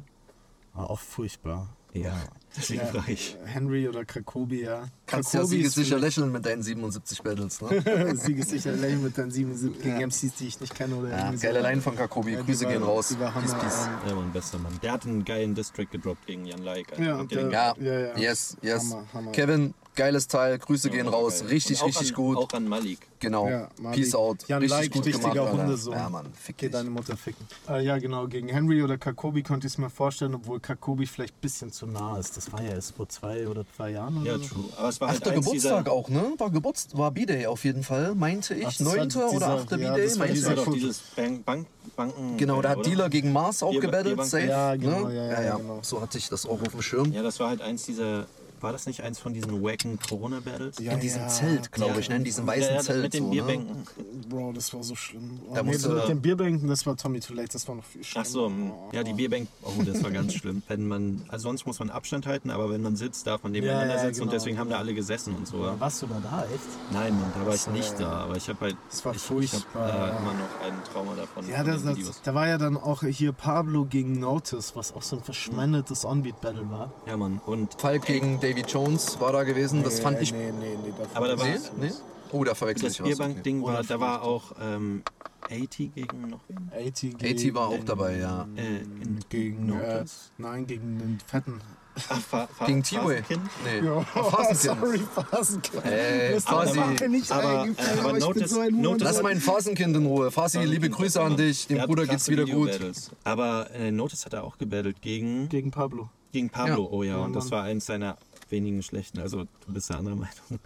[0.74, 1.70] War auch furchtbar.
[1.94, 2.14] Ja,
[2.56, 2.86] deswegen Ja.
[2.88, 3.36] frage ich.
[3.46, 4.84] Henry oder Krakobi, ja.
[5.08, 8.16] Kannst ja Krakobi ist siegessicher lächeln mit deinen 77 Battles, ne?
[8.16, 10.96] Siegessicher Lane mit deinen 77 gegen MCs, die ich nicht kenne.
[10.96, 11.48] Oder Ja, irgendwie so.
[11.48, 13.16] geile Line von Kakobi, Ja, Grüße war- gehen raus.
[13.20, 13.90] Peace, peace.
[14.08, 14.74] Ja, mein bester Mann.
[14.84, 16.98] Der hat einen geilen District gedroppt gegen Jan Like.
[17.00, 18.18] Ja, der- Ja, Ja, ja.
[18.18, 18.92] yes, yes.
[18.92, 19.32] Hammer, Hammer.
[19.32, 21.50] Kevin, geiles Teil, Grüße gehen Ja, raus, geil.
[21.50, 22.38] richtig, richtig an, gut.
[22.38, 23.00] Auch an Malik.
[23.20, 23.50] Genau.
[23.50, 24.00] Ja, Malik.
[24.00, 24.48] Peace out.
[24.48, 25.52] Jan richtig Like, gut richtiger gemacht.
[25.52, 25.94] Hundesohn.
[25.94, 26.74] Ja, Mann, fick Geh dich.
[26.74, 27.46] deine Mutter ficken.
[27.70, 28.28] Äh, ja, genau.
[28.28, 31.86] Gegen Henry oder Kakobi konnte ich es mir vorstellen, obwohl Kakobi vielleicht ein bisschen zu
[31.86, 32.38] nah ist.
[32.38, 34.24] Das war ja erst vor zwei oder drei Jahren.
[34.24, 34.56] Ja, oder so.
[34.56, 34.64] true.
[34.78, 36.34] Aber es war halt Achter eins Geburtstag auch, ne?
[36.38, 38.66] War Geburtstag, war B-Day auf jeden Fall, meinte ich.
[38.66, 40.56] Ach, Neunter oder achter ja, B-Day, meinte Das ich.
[40.56, 42.38] doch dieses Bank, Bank, Banken.
[42.38, 42.90] Genau, da hat oder?
[42.90, 44.46] Dealer gegen Mars auch safe.
[44.46, 45.16] Ja, genau, ne?
[45.16, 45.56] ja, ja, ja, ja.
[45.58, 45.80] genau.
[45.82, 47.12] So hatte ich das auch auf dem Schirm.
[47.12, 48.28] Ja, das war halt eins dieser.
[48.62, 50.80] War das nicht eins von diesen wacken Corona-Battles?
[50.80, 51.28] Ja, In diesem ja.
[51.28, 52.00] Zelt, glaube Ja.
[52.00, 52.16] ich, ne?
[52.18, 53.04] in diesem weißen ja, ja, Zelt.
[53.04, 53.32] Mit den so, ne?
[53.36, 53.84] Bierbänken.
[54.30, 55.40] Bro, das war so schlimm.
[55.50, 57.84] Oh, Da nee, musste- mit den Bierbänken, das war Tommy Too Late, das war noch
[57.84, 58.26] viel schlimmer.
[58.28, 58.72] Ach so, hm.
[58.92, 60.62] ja, die Bierbank, oh, das war ganz schlimm.
[60.68, 63.96] Wenn man, also sonst muss man Abstand halten, aber wenn man sitzt, darf man nebeneinander
[63.96, 64.38] Ja, ja, sitzen und genau.
[64.40, 65.60] deswegen haben da alle gesessen und so.
[65.80, 66.64] Warst du da da, echt?
[66.92, 69.24] Nein, Mann, da war ich nicht da, aber ich habe halt, Das war ich, ich
[69.24, 70.18] furchtbar, habe äh, ja.
[70.18, 71.50] immer noch ein Trauma davon.
[71.50, 75.16] Ja, das, das, da war ja dann auch hier Pablo gegen Notice, was auch so
[75.18, 76.92] ein verschwendetes On-Beat-Battle war.
[77.08, 79.84] Ja, Mann, und Falk gegen Davy Jones war da gewesen.
[79.84, 80.32] Das fand ich.
[80.32, 80.94] Nee, nee, nee.
[81.14, 81.54] Aber da war- Nee?
[81.54, 81.92] es- Nee?
[82.32, 83.08] Oh, da verwechsel das ich was.
[83.10, 85.02] Bierbank-Ding war, Oder da war auch ähm,
[85.50, 86.72] 80 gegen noch wen?
[86.88, 87.32] 80 Okay.
[87.50, 88.48] AT war auch dabei, ja.
[88.56, 90.32] Äh, in Gegen, äh, Notice?
[90.38, 91.60] nein, gegen den Fetten.
[92.08, 93.24] Ach, Fa Fa Gegen T-Way.
[93.24, 93.50] Fasenkind?
[93.66, 93.86] Nee.
[93.88, 94.60] Ja, Fasenkind.
[94.80, 95.00] sorry,
[95.32, 95.86] Fasenkind.
[95.86, 96.80] Ey, Das Fasi.
[96.80, 96.96] Aber, äh,
[97.32, 99.04] aber aber ich bin Notice- so ein Notice-.
[99.04, 100.32] Lass mein Fasenkind in Ruhe.
[100.32, 101.68] Fasi, liebe Grüße an dich.
[101.68, 102.68] Dem Bruder geht's wieder gut.
[102.68, 103.10] Video-Battles.
[103.24, 106.10] Aber äh, Notice hat er auch gebattelt gegen, Gegen Pablo.
[106.32, 106.84] gegen Pablo.
[106.84, 106.90] Ja.
[106.92, 108.18] Oh ja, Ja, und das war eins seiner
[108.52, 109.20] wenigen schlechten.
[109.20, 110.60] Also du bist der anderer Meinung.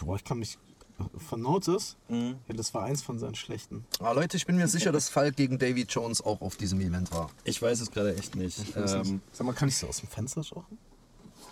[0.00, 0.58] Boah, ich kann mich.
[1.16, 1.96] Von Notice?
[2.08, 2.36] Mhm.
[2.46, 3.84] Ja, das war eins von seinen schlechten.
[3.98, 7.10] Ah, Leute, ich bin mir sicher, dass Falk gegen Davy Jones auch auf diesem Event
[7.10, 7.30] war.
[7.44, 8.58] Ich weiß es gerade echt nicht.
[8.76, 10.64] Ähm, Sag mal, kann ich so aus dem Fenster schauen?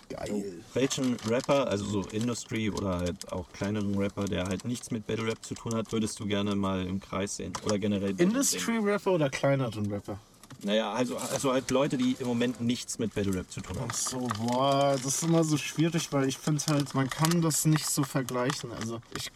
[0.09, 0.61] Geil.
[0.73, 5.25] welchen Rapper, also so Industry oder halt auch kleineren Rapper, der halt nichts mit Battle
[5.25, 7.53] Rap zu tun hat, würdest du gerne mal im Kreis sehen?
[7.65, 8.29] Oder generell Battle sehen?
[8.31, 10.19] Industry-Rapper oder kleineren Rapper?
[10.63, 13.87] Naja, also, also halt Leute, die im Moment nichts mit Battle Rap zu tun haben.
[13.89, 17.65] Ach so, boah, das ist immer so schwierig, weil ich finde halt, man kann das
[17.65, 18.71] nicht so vergleichen.
[18.71, 19.31] Also ich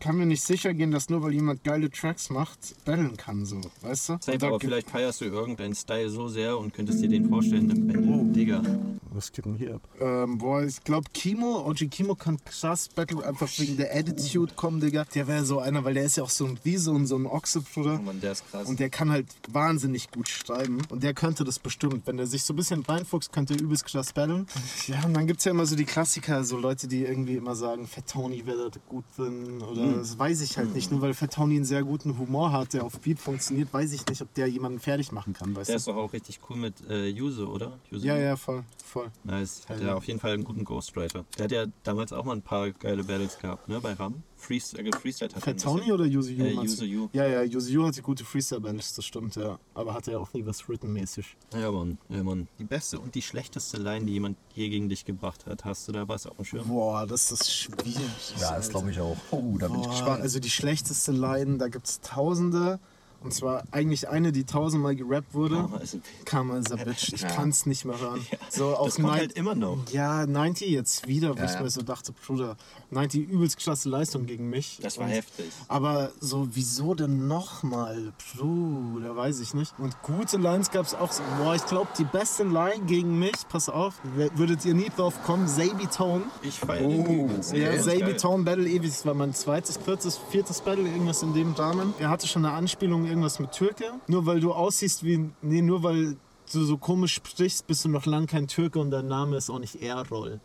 [0.00, 3.60] kann mir nicht sicher gehen, dass nur weil jemand geile Tracks macht, battlen kann so,
[3.82, 4.12] weißt du?
[4.20, 7.70] Safe, Und aber vielleicht feierst du irgendeinen Style so sehr und könntest dir den vorstellen
[7.70, 8.32] im Battle.
[8.32, 8.62] Digga.
[9.10, 9.82] Was geht denn hier ab?
[10.00, 14.80] Ähm, boah, ich glaube Kimo, OG Kimo kann krass Battle einfach wegen der Attitude kommen,
[14.80, 15.04] Digga.
[15.14, 17.16] Der wäre so einer, weil der ist ja auch so ein, wie so ein, so
[17.16, 17.98] ein Ochse, Bruder.
[18.00, 18.66] Oh Mann, der ist krass.
[18.68, 20.28] Und der kann halt wahnsinnig gut
[20.62, 20.78] schreiben.
[20.88, 22.06] Und der könnte das bestimmt.
[22.06, 24.46] Wenn der sich so ein bisschen reinfuchst, könnte er übelst krass battlen.
[24.88, 27.54] Ja, und dann gibt es ja immer so die Klassiker, so Leute, die irgendwie immer
[27.54, 29.62] sagen, Fat Tony wäre gut drin.
[29.62, 30.90] Oder das weiß ich halt nicht.
[30.90, 34.04] Nur weil Fat Tony einen sehr guten Humor hat, der auf Beat funktioniert, weiß ich
[34.06, 35.78] nicht, ob der jemanden fertig machen kann, weißt Der du?
[35.78, 37.78] ist doch auch richtig cool mit äh, Yuzu, oder?
[37.90, 38.04] Yuzu?
[38.06, 39.10] Ja, ja, voll, voll.
[39.24, 39.62] Nice.
[39.68, 39.88] Hat Ja.
[39.88, 41.24] er auf jeden Fall einen guten Ghostwriter.
[41.38, 43.80] Der hat ja damals auch mal ein paar geile Battles gehabt, ne?
[43.80, 44.22] Bei Ram.
[44.42, 46.44] Freestyle, Freestyle hat er Tony oder Yuzu Yu?
[46.44, 46.52] Äh?
[46.54, 47.08] Yuzu Yu.
[47.12, 49.58] Ja, ja, Yuzu Yu hatte gute Freestyle-Bands, das stimmt, ja.
[49.74, 51.36] Aber hatte ja auch nie was written-mäßig.
[51.54, 51.98] Ja, Mann.
[52.08, 52.48] Ja, Mann.
[52.58, 55.64] Die beste und die schlechteste Line, die jemand je gegen dich gebracht hat.
[55.64, 56.68] Hast du da was auf dem Schirm?
[56.68, 58.34] Boah, das ist schwierig.
[58.40, 59.16] Ja, das glaube ich auch.
[59.30, 60.22] Oh, da bin ich Boah, gespannt.
[60.22, 62.80] Also die schlechteste Line, da gibt es tausende.
[63.24, 65.56] Und zwar eigentlich eine, die tausendmal gerappt wurde.
[65.56, 66.24] Karma is a bitch.
[66.24, 67.12] Karma is a bitch.
[67.12, 67.28] Ich Ja.
[67.28, 68.26] kann es nicht mehr hören.
[68.50, 69.78] So Das aus kommt halt immer noch.
[69.92, 71.62] Ja, 90 jetzt wieder, wo Ja, ich ja.
[71.62, 72.56] mir so dachte, Bruder,
[72.90, 74.78] 90 übelst klasse Leistung gegen mich.
[74.82, 75.46] Das war Und- heftig.
[75.68, 78.12] Aber so, wieso denn nochmal?
[78.36, 79.72] Bruder, weiß ich nicht.
[79.78, 81.12] Und gute Lines gab es auch.
[81.12, 81.22] So.
[81.38, 83.94] Boah, ich glaube, die beste Line gegen mich, pass auf,
[84.34, 86.24] würdet ihr nie drauf kommen, Zaby Tone.
[86.42, 87.52] Ich feiere den übelst.
[87.54, 88.16] Ja, geil.
[88.16, 91.94] Tone Battle ewig, das war mein zweites, viertes, viertes Battle, irgendwas in dem Rahmen.
[91.98, 93.84] Er hatte schon eine Anspielung, irgendwas mit Türke.
[94.08, 96.16] Nur weil du aussiehst wie, nee, nur weil
[96.52, 99.58] du so komisch sprichst, bist du noch lang kein Türke und dein Name ist auch
[99.58, 100.40] nicht Errol.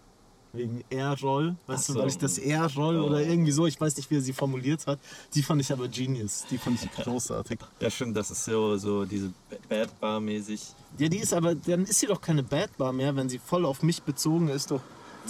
[0.54, 2.00] Wegen Errol, weißt Ach du, so.
[2.00, 5.00] weil ich das Errol oder irgendwie so, ich weiß nicht, wie er sie formuliert hat.
[5.34, 7.60] Die fand ich aber genius, die fand ich großartig.
[7.80, 9.32] Ja, stimmt, das ist so, so diese
[9.70, 10.62] Bad Bar mäßig.
[10.98, 13.66] Ja, die ist aber, dann ist sie doch keine Bad Bar mehr, wenn sie voll
[13.66, 14.82] auf mich bezogen ist, doch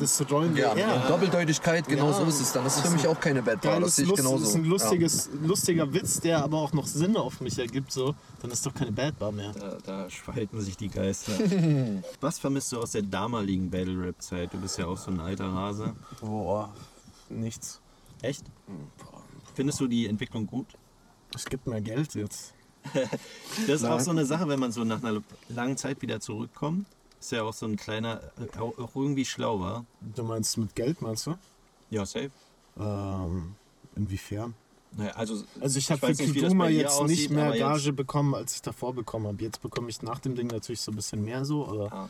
[0.02, 1.08] das rollende Ja, R.
[1.08, 2.14] Doppeldeutigkeit, genau Ja.
[2.14, 2.64] so ist es dann.
[2.64, 4.44] Das ist für mich auch keine Bad Bar, das ist, sehe ich lust, genauso.
[4.46, 4.70] ist ein Ja.
[4.70, 8.16] lustiges, lustiger Witz, der aber auch noch Sinn auf mich ergibt, so.
[8.42, 9.52] Dann ist doch keine Bad Bar mehr.
[9.54, 11.34] Da, da spalten sich die Geister.
[12.22, 14.54] Was vermisst du aus der damaligen Battle Rap Zeit?
[14.54, 15.94] Du bist ja auch so ein alter Hase.
[16.22, 16.74] Boah,
[17.30, 17.80] nichts.
[18.22, 18.44] Echt?
[19.56, 20.68] Findest du die Entwicklung gut?
[21.36, 22.54] Es gibt mehr Geld jetzt.
[23.68, 26.86] Das ist auch so eine Sache, wenn man so nach einer langen Zeit wieder zurückkommt.
[27.20, 28.22] Ist ja auch so ein kleiner,
[28.56, 29.86] äh, auch irgendwie schlau war.
[30.16, 31.36] Du meinst mit Geld, meinst du?
[31.90, 32.30] Ja, safe.
[32.80, 33.56] Ähm,
[33.96, 34.54] inwiefern?
[34.96, 38.36] Naja, also, Also ich habe für dir jetzt aussieht, nicht mehr aber jetzt- Gage bekommen,
[38.36, 39.42] als ich davor bekommen habe.
[39.44, 42.10] Jetzt bekomme ich nach dem Ding natürlich so ein bisschen mehr so, aber Ah.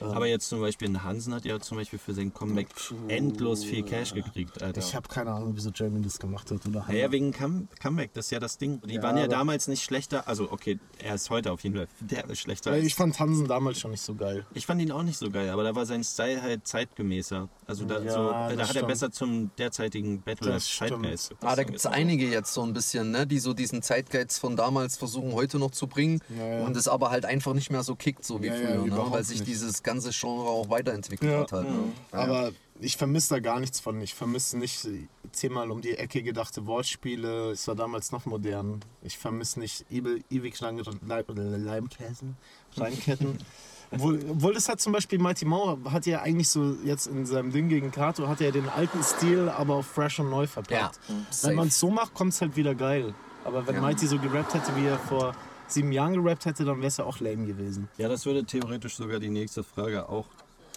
[0.00, 2.68] Aber jetzt zum Beispiel ein Hansen hat ja zum Beispiel für sein Comeback
[3.08, 4.80] endlos viel Cash gekriegt, Alter.
[4.80, 6.66] ich habe keine Ahnung, wieso Jamie das gemacht hat.
[6.66, 8.80] Oder Naja, wegen Come Comeback, das ist ja das Ding.
[8.82, 10.26] Die Ja, waren ja damals nicht schlechter.
[10.28, 12.76] Also, okay, er ist heute auf jeden Fall der ist schlechter.
[12.78, 14.44] Ich fand Hansen damals schon nicht so geil.
[14.54, 17.48] Ich fand ihn auch nicht so geil, aber da war sein Style halt zeitgemäßer.
[17.66, 18.88] Also da, Ja, so, da hat er stimmt.
[18.88, 20.90] besser zum derzeitigen Battle Das stimmt.
[21.02, 21.34] Zeitgeist.
[21.42, 24.56] Ah, da gibt es einige jetzt so ein bisschen, ne, die so diesen Zeitgeiz von
[24.56, 26.64] damals versuchen heute noch zu bringen Ja, ja.
[26.64, 29.06] und es aber halt einfach nicht mehr so kickt, so wie Ja, ja, früher, ne,
[29.10, 29.46] weil sich nicht.
[29.76, 31.40] Dieses ganze Genre auch weiterentwickelt Ja.
[31.40, 31.68] hat halt.
[31.70, 31.92] Ne?
[32.12, 34.00] Aber ich vermisse da gar nichts von.
[34.00, 34.86] Ich vermisse nicht
[35.32, 37.50] zehnmal um die Ecke gedachte Wortspiele.
[37.50, 38.80] Es war damals noch modern.
[39.02, 42.36] Ich vermisse nicht ewig, lange Leimketten.
[42.76, 43.38] Reimketten.
[43.92, 47.52] Obwohl, obwohl das hat zum Beispiel Mighty Mauer, hat ja eigentlich so jetzt in seinem
[47.52, 50.98] Ding gegen Kato, hat er den alten Stil, aber auf fresh und neu verpackt.
[51.30, 51.50] safe.
[51.50, 53.14] Wenn man es so macht, kommt es halt wieder geil.
[53.44, 53.80] Aber wenn Ja.
[53.82, 55.36] Mighty so gerappt hätte, wie er vor
[55.68, 57.88] sieben Jahren gerappt hätte, dann wäre es ja auch lame gewesen.
[57.98, 60.26] Ja, das würde theoretisch sogar die nächste Frage auch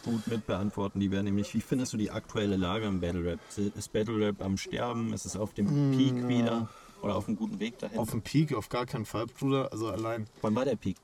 [0.03, 0.99] gut mit beantworten.
[0.99, 3.39] Die wäre nämlich, wie findest du die aktuelle Lage im Battle Rap?
[3.57, 5.13] Ist Battle Rap am Sterben?
[5.13, 6.69] Ist es auf dem Peak wieder?
[7.01, 7.97] Oder auf einem guten Weg dahin?
[7.97, 9.71] Auf dem Peak auf gar keinen Fall, Bruder.
[9.71, 10.27] Also allein.
[10.41, 10.97] Wann war der Peak?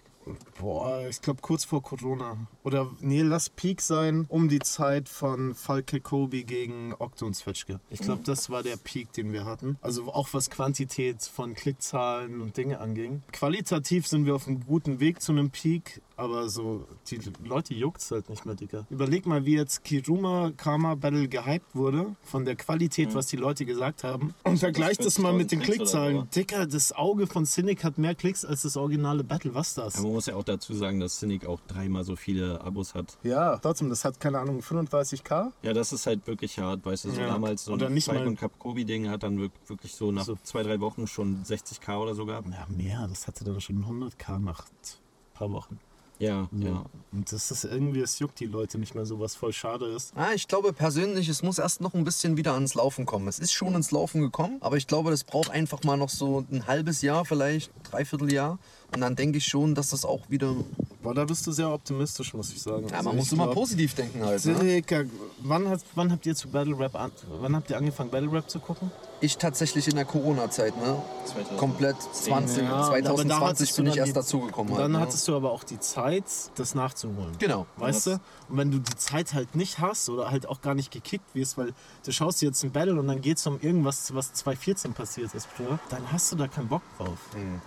[0.59, 2.37] Boah, ich glaube kurz vor Corona.
[2.63, 7.79] Oder nee, lass Peak sein, um die Zeit von Falke Kobe gegen Okto und Zwetschge.
[7.89, 9.77] Ich glaube, das war der Peak, den wir hatten.
[9.81, 13.21] Also auch was Quantität von Klickzahlen und Dinge anging.
[13.31, 18.11] Qualitativ sind wir auf einem guten Weg zu einem Peak, aber so, die Leute juckt's
[18.11, 18.85] halt nicht mehr, Digga.
[18.89, 23.65] Überleg mal, wie jetzt Kiruma Karma Battle gehypt wurde, von der Qualität, was die Leute
[23.65, 24.33] gesagt haben.
[24.43, 26.29] Und vergleich das mal mit den 40.000 Klicks Klickzahlen.
[26.35, 29.53] Dicker, das Auge von Cynic hat mehr Klicks als das originale Battle.
[29.53, 29.95] Was das?
[29.95, 33.17] Aber man muss ja auch dazu sagen, dass Cynic auch dreimal so viele Abos hat.
[33.23, 35.51] Ja, trotzdem, das hat keine Ahnung, 35k?
[35.63, 37.27] Ja, das ist halt wirklich hart, weißt du, so Ja.
[37.27, 39.93] damals so Oder ein nicht Spike mal- und Cap Kobe Ding hat dann wirk- wirklich
[39.93, 40.37] so nach So.
[40.43, 42.47] zwei, drei Wochen schon 60k oder so gehabt.
[42.49, 43.07] Ja, mehr.
[43.07, 45.79] Das hatte dann schon 100k nach ein paar Wochen.
[46.19, 46.67] Ja, Ja.
[46.67, 46.85] ja.
[47.11, 50.11] Und das ist irgendwie, es juckt die Leute nicht mehr so, was voll schade ist.
[50.15, 53.27] Ah, ich glaube persönlich, es muss erst noch ein bisschen wieder ans Laufen kommen.
[53.27, 56.45] Es ist schon ins Laufen gekommen, aber ich glaube, das braucht einfach mal noch so
[56.51, 58.59] ein halbes Jahr, vielleicht dreiviertel Jahr.
[58.93, 60.55] Und dann denke ich schon, dass das auch wieder.
[61.03, 62.87] Boah, da bist du sehr optimistisch, muss ich sagen.
[62.87, 64.43] Ja, Also man muss immer glaub- positiv denken halt.
[64.45, 64.55] Ne?
[64.59, 65.03] Circa,
[65.39, 67.11] wann, hat, wann habt ihr zu Battle Rap an,
[67.41, 68.91] wann habt ihr angefangen Battle Rap zu gucken?
[69.21, 71.01] Ich tatsächlich in der Corona-Zeit, ne?
[71.25, 71.57] 2010.
[71.57, 74.73] Komplett 20, Ja, aber da 2020 hattest du bin ich dann erst dazugekommen.
[74.73, 74.99] Und Halt, dann ne?
[74.99, 77.31] hattest du aber auch die Zeit, das nachzuholen.
[77.39, 77.65] Genau.
[77.77, 78.11] Weißt du?
[78.49, 81.57] Und wenn du die Zeit halt nicht hast oder halt auch gar nicht gekickt wirst,
[81.57, 84.93] weil du schaust dir jetzt ein Battle und dann geht es um irgendwas, was 2014
[84.93, 85.47] passiert ist,
[85.89, 87.17] dann hast du da keinen Bock drauf.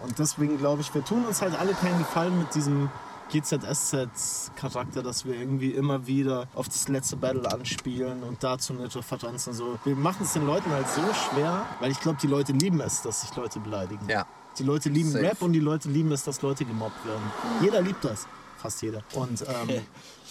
[0.05, 2.91] Und deswegen glaube ich, wir tun uns halt alle keinen Gefallen mit diesem
[3.31, 9.47] GZSZ-Charakter, dass wir irgendwie immer wieder auf das letzte Battle anspielen und dazu eine Referenz
[9.47, 9.79] und so.
[9.85, 13.03] Wir machen es den Leuten halt so schwer, weil ich glaube, die Leute lieben es,
[13.03, 14.07] dass sich Leute beleidigen.
[14.09, 14.27] Ja.
[14.59, 15.25] Die Leute lieben Safe.
[15.25, 17.23] Rap und die Leute lieben es, dass Leute gemobbt werden.
[17.61, 18.27] Jeder liebt das.
[18.57, 19.03] Fast jeder.
[19.15, 19.83] Und ähm,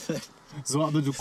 [0.64, 1.12] So, aber du,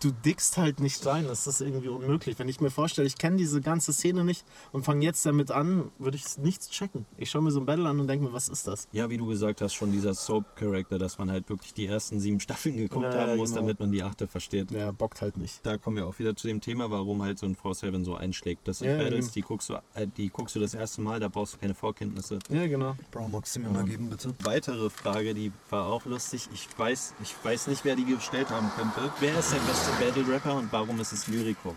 [0.00, 1.26] du dickst halt nicht rein.
[1.26, 2.38] Das ist irgendwie unmöglich.
[2.38, 5.90] Wenn ich mir vorstelle, ich kenne diese ganze Szene nicht und fange jetzt damit an,
[5.98, 7.06] würde ich nichts checken.
[7.16, 8.88] Ich schaue mir so ein Battle an und denke mir, was ist das?
[8.92, 12.40] Ja, wie du gesagt hast, schon dieser Soap-Charakter, dass man halt wirklich die ersten sieben
[12.40, 13.62] Staffeln geguckt Ja, haben muss, genau.
[13.62, 14.70] damit man die achte versteht.
[14.70, 15.64] Der bockt halt nicht.
[15.64, 18.66] Da kommen wir auch wieder zu dem Thema, warum halt so ein 4-7 so einschlägt.
[18.68, 19.34] Das sind Ja, Battles, eben.
[19.34, 22.38] die guckst, du, äh, die guckst du das erste Mal, da brauchst du keine Vorkenntnisse.
[22.50, 22.96] Ja, genau.
[23.10, 24.34] Bro, magst du mir mal geben, bitte?
[24.42, 26.48] Weitere Frage, die war auch lustig.
[26.52, 29.10] Ich weiß, ich weiß nicht, wer die gestellt haben könnte.
[29.20, 31.74] Wer ist der beste Battle-Rapper und warum ist es Lyrico?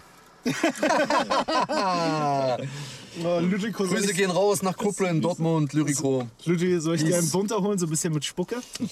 [3.24, 6.28] Oh, Lyrico, soll Grüße ich, gehen raus nach Kuppeln, Dortmund, Lyrico.
[6.46, 8.58] Lyrico, soll ich dir einen bunter holen, so ein bisschen mit Spucke?
[8.80, 8.92] es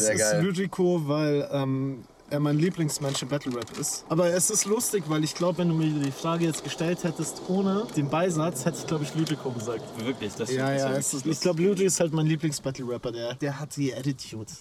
[0.00, 0.42] Sehr ist geil.
[0.44, 4.04] Lyrico, weil ähm, er mein Lieblingsmensch im Battle Rap ist.
[4.08, 7.42] Aber es ist lustig, weil ich glaube, wenn du mir die Frage jetzt gestellt hättest
[7.48, 9.82] ohne den Beisatz, hätte ich glaube ich Lyrico gesagt.
[10.04, 13.12] Wirklich, das Ja, ja, ist, ich glaube, Lyrico ist halt mein Lieblings-Battle-Rapper.
[13.12, 14.52] Der, der hat die Attitude.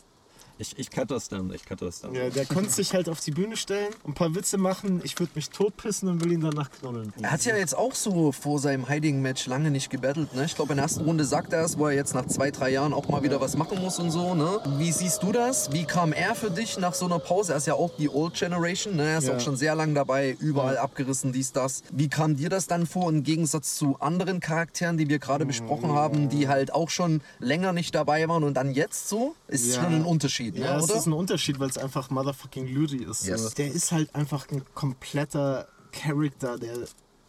[0.60, 2.16] Ich, ich cut das dann, ich cut das dann.
[2.16, 5.01] Ja, der konnte sich halt auf die Bühne stellen, ein paar Witze machen.
[5.03, 7.14] Ich würde mich totpissen und will ihn danach knuddeln.
[7.22, 10.34] Er hat ja jetzt auch so vor seinem Hiding-Match lange nicht gebettelt.
[10.34, 10.45] Ne?
[10.45, 12.70] Ich glaube, in der ersten Runde sagt er es, wo er jetzt nach zwei, drei
[12.72, 14.34] Jahren auch mal wieder was machen muss und so.
[14.34, 14.60] Ne?
[14.78, 15.72] Wie siehst du das?
[15.72, 17.53] Wie kam er für dich nach so einer Pause?
[17.53, 18.95] Er ist ja auch die Old Generation.
[18.95, 19.03] Ne?
[19.12, 19.36] Er ist Ja.
[19.36, 21.84] auch schon sehr lang dabei, überall abgerissen, dies, das.
[21.91, 25.91] Wie kam dir das dann vor im Gegensatz zu anderen Charakteren, die wir gerade besprochen
[25.91, 29.36] haben, die halt auch schon länger nicht dabei waren und dann jetzt so?
[29.47, 29.84] Ist Ja.
[29.84, 30.62] schon ein Unterschied, ne?
[30.66, 33.26] Ja, es ist ein Unterschied, weil es einfach motherfucking Lyri ist.
[33.26, 33.43] Yes.
[33.43, 33.50] So.
[33.52, 36.78] Der ist halt einfach ein kompletter Charakter, der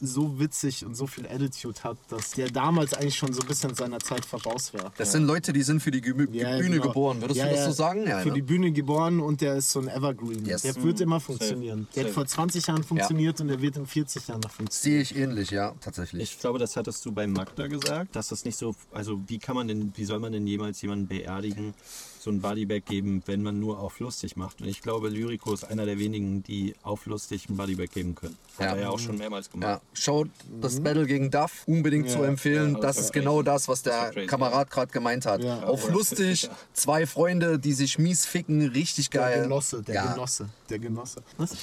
[0.01, 3.75] so witzig und so viel Attitude hat, dass der damals eigentlich schon so ein bisschen
[3.75, 4.93] seiner Zeit voraus war.
[4.97, 6.87] Das sind Leute, die sind für die Gemü Ja, Bühne genau.
[6.89, 7.21] geboren.
[7.21, 8.07] Würdest Ja, du das ja, so sagen?
[8.07, 8.35] Ja, Für ne?
[8.35, 10.45] die Bühne geboren und der ist so ein Evergreen.
[10.45, 10.63] Yes.
[10.63, 11.89] Der wird immer funktionieren.
[11.97, 12.15] Der hat Safe.
[12.15, 15.05] vor 20 Jahren funktioniert und der wird in 40 Jahren noch funktionieren.
[15.05, 16.23] Sehe ich ähnlich, ja, tatsächlich.
[16.23, 19.57] Ich glaube, das hattest du bei Magda gesagt, dass das nicht so, also wie kann
[19.57, 21.75] man denn, wie soll man denn jemals jemanden beerdigen,
[22.23, 24.61] so ein Bodybag geben, wenn man nur auf lustig macht?
[24.61, 28.37] Und ich glaube, Lyrico ist einer der wenigen, die auf lustig ein Bodybag geben können.
[28.59, 28.75] Hat Ja.
[28.75, 29.69] er ja auch schon mehrmals gemacht.
[29.69, 30.29] Ja, schaut
[30.61, 32.75] das Battle gegen Duff unbedingt zu empfehlen.
[32.75, 35.43] Ja, das das ist war genau das, was Das der crazy, Kamerad gerade gemeint hat.
[35.43, 35.63] Ja.
[35.65, 39.43] Auf lustig, zwei Freunde, die sich mies ficken, richtig Der geil.
[39.43, 40.13] Genosse, der ja.
[40.13, 41.23] Genosse, der Genosse.
[41.37, 41.57] Was?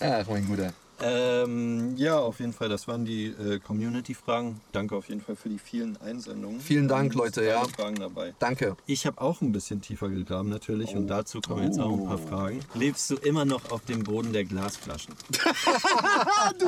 [0.00, 0.72] Ach, mein Guter.
[1.00, 4.60] Ähm, ja, auf jeden Fall, das waren die äh, Community-Fragen.
[4.72, 6.60] Danke auf jeden Fall für die vielen Einsendungen.
[6.60, 7.62] Vielen Dank, Leute, ja.
[7.64, 8.34] Fragen dabei.
[8.40, 8.76] Danke.
[8.86, 12.18] Ich habe auch ein bisschen tiefer gegraben natürlich und dazu kommen jetzt auch ein paar
[12.18, 12.60] Fragen.
[12.74, 15.14] Lebst du immer noch auf dem Boden der Glasflaschen?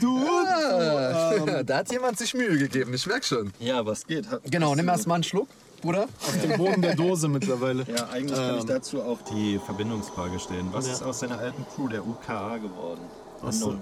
[0.00, 0.16] Du!
[0.46, 3.52] Ah, da hat jemand sich Mühe gegeben, ich merk schon.
[3.60, 4.30] Ja, was geht?
[4.30, 5.48] Ha- Genau, nimm erst mal einen Schluck,
[5.80, 6.04] Bruder.
[6.04, 7.84] Auf dem Boden der Dose mittlerweile.
[7.88, 10.68] Ja, eigentlich kann ich dazu auch die Verbindungsfrage stellen.
[10.72, 10.92] Was Ja.
[10.92, 13.00] ist aus deiner alten Crew, der UKA, geworden?
[13.42, 13.74] Achso,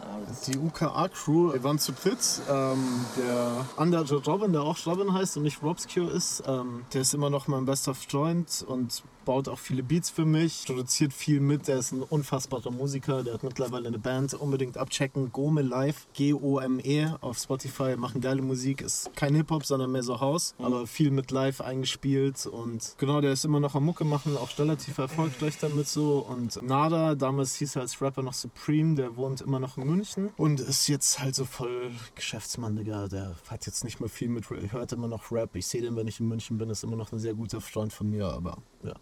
[0.47, 2.19] die UKA-Crew, wir waren zu dritt.
[2.49, 7.15] Ähm, der andere Robin, der auch Robin heißt und nicht Robscure ist, ähm, der ist
[7.15, 11.69] immer noch mein bester Freund und baut auch viele Beats für mich, produziert viel mit.
[11.69, 14.33] Der ist ein unfassbarer Musiker, der hat mittlerweile eine Band.
[14.33, 15.33] Unbedingt abchecken.
[15.33, 18.81] Gome Live, G-O-M-E auf Spotify, machen geile Musik.
[18.81, 22.47] Ist kein Hip-Hop, sondern mehr so House, aber viel mit Live eingespielt.
[22.47, 26.21] Und genau, der ist immer noch am Mucke machen, auch relativ erfolgreich damit so.
[26.27, 30.31] Und Nada, damals hieß er als Rapper noch Supreme, der wohnt immer noch in München
[30.37, 33.09] und ist jetzt halt so voll Geschäftsmann, Digga.
[33.09, 35.57] Der hat jetzt nicht mehr viel mit, hört immer noch Rap.
[35.57, 37.93] Ich sehe den, wenn ich in München bin, ist immer noch ein sehr guter Freund
[37.93, 38.95] von mir, aber ja.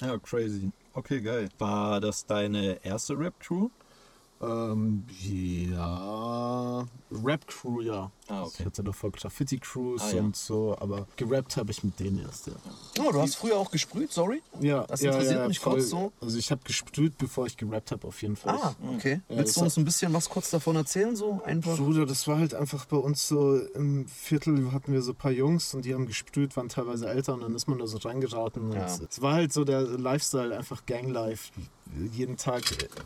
[0.00, 0.72] Ja, crazy.
[0.94, 1.48] Okay, geil.
[1.58, 3.68] War das deine erste Rap-Crew?
[4.40, 6.84] Ähm, ja.
[7.12, 8.10] Rap-Crew, ja.
[8.32, 8.54] Ah, okay.
[8.60, 10.22] Ich hatte davor Graffiti-Crews Ah, ja.
[10.22, 12.54] und so, aber gerappt habe ich mit denen erst, ja.
[13.00, 14.42] Oh, du hast früher auch gesprüht, sorry?
[14.60, 15.74] Ja, Das ja, interessiert ja, mich voll.
[15.74, 16.12] kurz so.
[16.20, 18.54] Also ich habe gesprüht, bevor ich gerappt habe, auf jeden Fall.
[18.56, 19.20] Ah, okay.
[19.28, 21.76] Ja, Willst das du uns ein bisschen was kurz davon erzählen, so einfach?
[21.76, 25.30] Bruder, das war halt einfach bei uns so im Viertel hatten wir so ein paar
[25.32, 28.62] Jungs und die haben gesprüht, waren teilweise älter und dann ist man da so reingeraten.
[28.70, 28.86] Und Ja.
[28.86, 31.50] Es war halt so der Lifestyle, einfach Ganglife.
[32.12, 32.62] Jeden Tag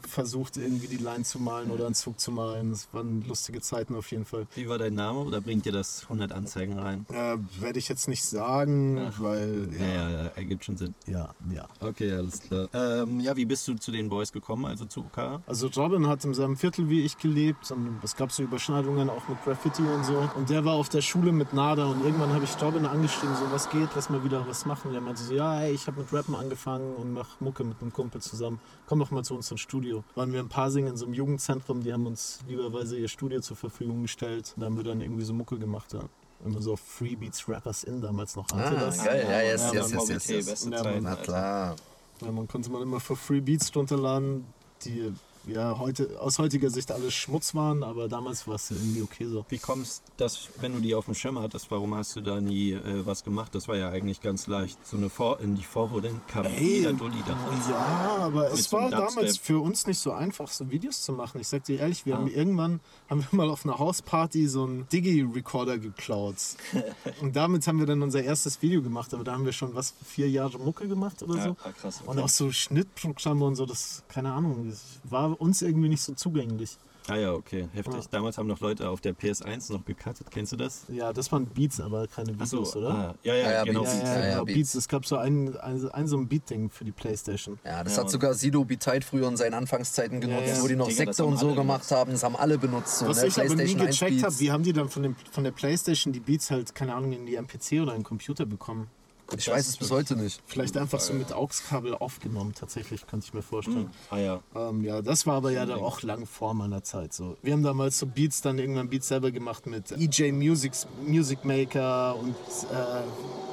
[0.09, 2.71] versucht irgendwie die Line zu malen oder einen Zug zu malen.
[2.71, 4.47] Das waren lustige Zeiten auf jeden Fall.
[4.55, 7.07] Wie war dein Name oder bringt dir das 100 Anzeigen rein?
[7.11, 10.95] Äh, Werde ich jetzt nicht sagen, weil Ja, ja, ja, ja, ergibt schon Sinn.
[11.07, 11.67] ja, ja.
[11.81, 12.69] Okay, alles klar.
[12.73, 15.43] Ähm, ja, wie bist du zu den Boys gekommen, also zu UKA?
[15.47, 19.29] Also Robin hat in seinem Viertel wie ich gelebt und es gab so Überschneidungen auch
[19.29, 20.29] mit Graffiti und so.
[20.37, 23.51] Und der war auf der Schule mit Nada und irgendwann habe ich Robin angeschrieben, so
[23.53, 24.93] was geht, lass mal wieder was machen.
[24.93, 27.93] Der meinte so, ja, ey, ich habe mit Rappen angefangen und mach Mucke mit einem
[27.93, 28.61] Kumpel zusammen.
[28.87, 30.05] Komm doch mal zu uns ins Studio.
[30.15, 33.41] Waren wir ein paar Singen in so einem Jugendzentrum, die haben uns lieberweise ihr Studio
[33.41, 34.53] zur Verfügung gestellt.
[34.57, 35.93] Und da haben wir dann irgendwie so Mucke gemacht.
[35.93, 36.01] Ja.
[36.45, 38.47] Immer so auf Freebeats Rappers in damals noch.
[38.47, 39.03] Kannte Ah, das?
[39.05, 40.67] geil, ja, yes, Ja, yes, Mann, yes.
[41.01, 41.77] Na klar.
[42.23, 44.45] Ja, man konnte man immer für Free Beats runterladen.
[44.85, 45.13] Die
[45.47, 49.45] ja heute aus heutiger Sicht alles Schmutz waren, aber damals war es irgendwie okay so.
[49.49, 52.73] Wie kommst das, wenn du die auf dem Schirm hattest, warum hast du da nie
[52.73, 53.55] äh, was gemacht?
[53.55, 54.79] Das war ja eigentlich ganz leicht.
[54.87, 57.55] So eine Vor in die Vorwurden kam Ey, jeder Dulli davon.
[57.71, 59.09] Ja, aber es war Dubstep.
[59.15, 61.41] damals für uns nicht so einfach, so Videos zu machen.
[61.41, 62.19] Ich sag dir ehrlich, wir Ah.
[62.19, 66.37] haben irgendwann haben wir mal auf einer Hausparty so einen Digi-Recorder geklaut.
[67.21, 69.95] Und damit haben wir dann unser erstes Video gemacht, aber da haben wir schon was
[70.05, 71.57] vier Jahre Mucke gemacht oder Ja, so.
[71.65, 72.11] ah, krass, okay.
[72.11, 76.15] Und auch so Schnittprogramme und so, das, keine Ahnung, das war uns irgendwie nicht so
[76.15, 76.77] zugänglich.
[77.09, 78.07] Ah ja, okay, heftig.
[78.11, 80.27] Damals haben noch Leute auf der PS1 noch gecuttet.
[80.29, 80.83] Kennst du das?
[80.89, 82.89] Ja, das waren Beats, aber keine Ach so, Videos, oder?
[82.91, 83.83] Ah, ja, ja, Ja, ja, genau.
[83.83, 83.95] Beats.
[83.95, 84.57] Ja, ja, Ja, ja, genau, Beats.
[84.57, 84.75] Beats.
[84.75, 87.61] Es gab so ein, ein, ein so ein Beat-Ding für die Playstation.
[87.65, 90.63] Ja, das Ja, hat sogar Sido Beteid früher in seinen Anfangszeiten genutzt, ja.
[90.63, 91.93] wo die noch Digga, Sekte und so gemacht benutzt.
[91.93, 92.11] haben.
[92.11, 92.99] Das haben alle benutzt.
[92.99, 93.29] So, Was ne?
[93.29, 94.41] ich aber nie 1 gecheckt habe, Beats.
[94.41, 97.25] wie haben die dann von, dem, von der Playstation die Beats halt, keine Ahnung, in
[97.25, 98.89] die MPC oder in den Computer bekommen?
[99.37, 100.41] Ich weiß es bis heute nicht.
[100.47, 103.91] Vielleicht einfach so mit AUX-Kabel aufgenommen, tatsächlich, könnte ich mir vorstellen.
[104.11, 104.41] Ah ja.
[104.55, 107.13] Ähm, ja, das war aber ja dann auch lang vor meiner Zeit.
[107.13, 107.37] So.
[107.43, 110.73] Wir haben damals so Beats, dann irgendwann Beats selber gemacht mit EJ Music,
[111.07, 112.35] Music Maker und
[112.71, 113.03] äh,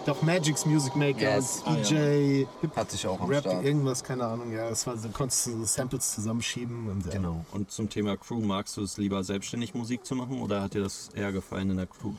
[0.05, 1.61] doch Magic's Music Maker Yes.
[1.65, 3.63] und Ah, EJ Hip Hatte ich auch am Rap, Start.
[3.65, 4.51] irgendwas, keine Ahnung.
[4.51, 6.89] Ja, das war so, konntest du so Samples zusammenschieben.
[6.89, 7.11] Und, ja.
[7.13, 7.45] Genau.
[7.51, 10.84] Und zum Thema Crew, magst du es lieber selbstständig Musik zu machen oder hat dir
[10.84, 12.11] das eher gefallen in der Crew?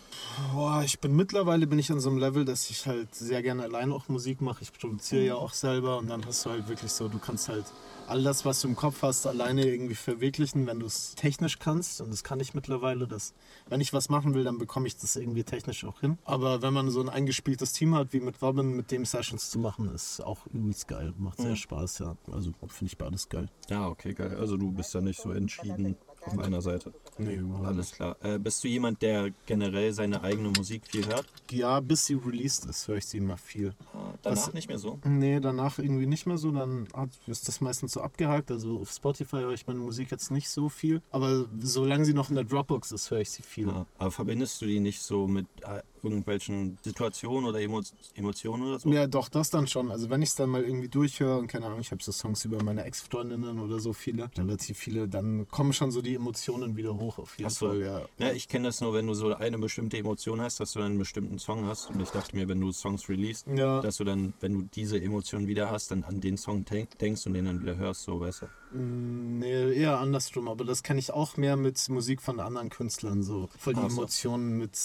[0.55, 3.63] Boah, ich bin mittlerweile bin ich an so einem Level, dass ich halt sehr gerne
[3.63, 4.63] allein auch Musik mache.
[4.63, 7.65] Ich produziere ja auch selber und dann hast du halt wirklich so, du kannst halt
[8.09, 12.01] all das, was du im Kopf hast, alleine irgendwie verwirklichen, wenn du es technisch kannst.
[12.01, 13.07] Und das kann ich mittlerweile.
[13.07, 13.35] Dass,
[13.69, 16.19] wenn ich was machen will, dann bekomme ich das irgendwie technisch auch hin.
[16.25, 19.59] Aber wenn man so ein eingespieltes Team hat, wie mit Robin, mit dem Sessions zu
[19.59, 21.15] machen, ist auch übelst geil.
[21.19, 22.17] Macht sehr Spaß, ja.
[22.33, 23.49] Also finde ich beides geil.
[23.69, 24.37] Ja, okay, geil.
[24.39, 25.97] Also du bist ja nicht so entschieden
[26.27, 26.93] auf meiner Seite.
[27.19, 28.17] Nee, überhaupt Alles klar.
[28.23, 31.27] Äh, bist du jemand, der generell seine eigene Musik viel hört?
[31.51, 33.75] Ja, bis sie released ist, höre ich sie immer viel.
[33.93, 34.99] Ah, Danach Was- nicht mehr so?
[35.05, 36.51] Nee, danach irgendwie nicht mehr so.
[36.51, 36.89] Dann
[37.27, 38.51] ist das meistens so abgehakt.
[38.51, 41.03] Also auf Spotify höre ich meine Musik jetzt nicht so viel.
[41.11, 43.69] Aber solange sie noch in der Dropbox ist, höre ich sie viel.
[43.69, 43.87] Ja.
[43.99, 47.81] Aber verbindest du die nicht so mit äh, irgendwelchen Situationen oder Emo
[48.15, 48.89] Emotionen oder so?
[48.91, 49.91] Ja, doch, das dann schon.
[49.91, 52.45] Also wenn ich es dann mal irgendwie durchhöre und keine Ahnung, ich habe so Songs
[52.45, 56.95] über meine Ex-Freundinnen oder so viele, relativ viele, dann kommen schon so die Emotionen wieder
[56.99, 57.69] hoch auf jeden so.
[57.69, 58.03] Fall, ja.
[58.19, 60.91] Ja, ich kenne das nur, wenn du so eine bestimmte Emotion hast, dass du dann
[60.93, 61.91] einen bestimmten Song hast.
[61.91, 63.81] Und ich dachte mir, wenn du Songs released, Ja.
[63.81, 67.27] dass du dann, wenn du diese Emotion wieder hast, dann an den Song denk denkst
[67.27, 68.47] und den dann wieder hörst, so weißt du.
[68.79, 73.23] Mm, Nee, eher andersrum, aber das kenne ich auch mehr mit Musik von anderen Künstlern,
[73.23, 73.81] so voll die.
[73.81, 74.77] Emotionen mit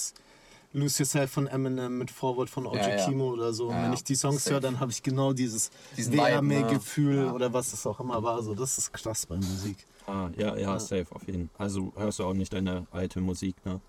[0.72, 3.06] Lose Yourself von Eminem, mit Forward von Ojo Ja, ja.
[3.06, 3.68] Kimo oder so.
[3.70, 4.56] Und Ja, wenn ich die Songs Safe.
[4.56, 6.18] höre, dann habe ich genau dieses ne?
[6.18, 7.34] Wärmegefühl Ja.
[7.34, 8.44] oder was es auch immer war.
[8.44, 9.88] So, das ist krass bei Musik.
[10.06, 11.66] Ah, ja, ja, safe, auf jeden Fall.
[11.66, 13.82] Also hörst du auch nicht deine alte Musik, ne?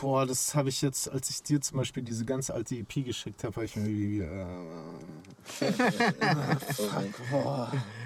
[0.00, 3.44] Boah, das habe ich jetzt, als ich dir zum Beispiel diese ganz alte EP geschickt
[3.44, 4.20] habe, habe ich mir irgendwie.
[4.20, 4.46] Äh,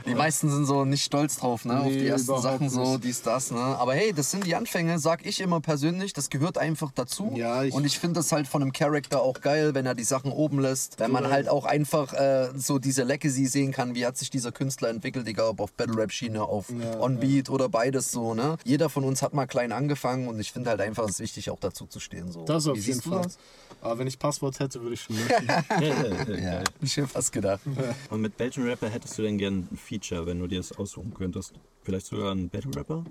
[0.06, 1.78] Die meisten sind so nicht stolz drauf, ne?
[1.80, 3.04] auf Nee, die ersten Sachen, so nicht.
[3.04, 3.58] dies, das, ne?
[3.58, 7.32] Aber hey, das sind die Anfänge, sag ich immer persönlich, das gehört einfach dazu.
[7.34, 10.04] Ja, ich- und ich finde das halt von einem Charakter auch geil, wenn er die
[10.04, 10.98] Sachen oben lässt.
[11.00, 14.52] Wenn man halt auch einfach äh, so diese Legacy sehen kann, wie hat sich dieser
[14.52, 18.34] Künstler entwickelt, egal ob auf Battle Rap Schiene, auf Ja, On Beat oder beides so,
[18.34, 18.56] ne?
[18.64, 21.50] Jeder von uns hat mal klein angefangen und ich finde halt einfach, es ist wichtig,
[21.50, 22.30] auch dazu zu stehen.
[22.30, 22.44] So.
[22.44, 23.22] das auf Wie jeden Fall.
[23.22, 23.38] das?
[23.80, 26.42] Aber wenn ich Passwort hätte, würde ich schon löschen.
[26.42, 27.60] Ja, ich hätte fast gedacht.
[28.10, 31.12] Und mit welchem Rapper hättest du denn gern ein Feature, wenn du dir das aussuchen
[31.14, 31.52] könntest?
[31.82, 33.04] Vielleicht sogar ein Battle Rapper?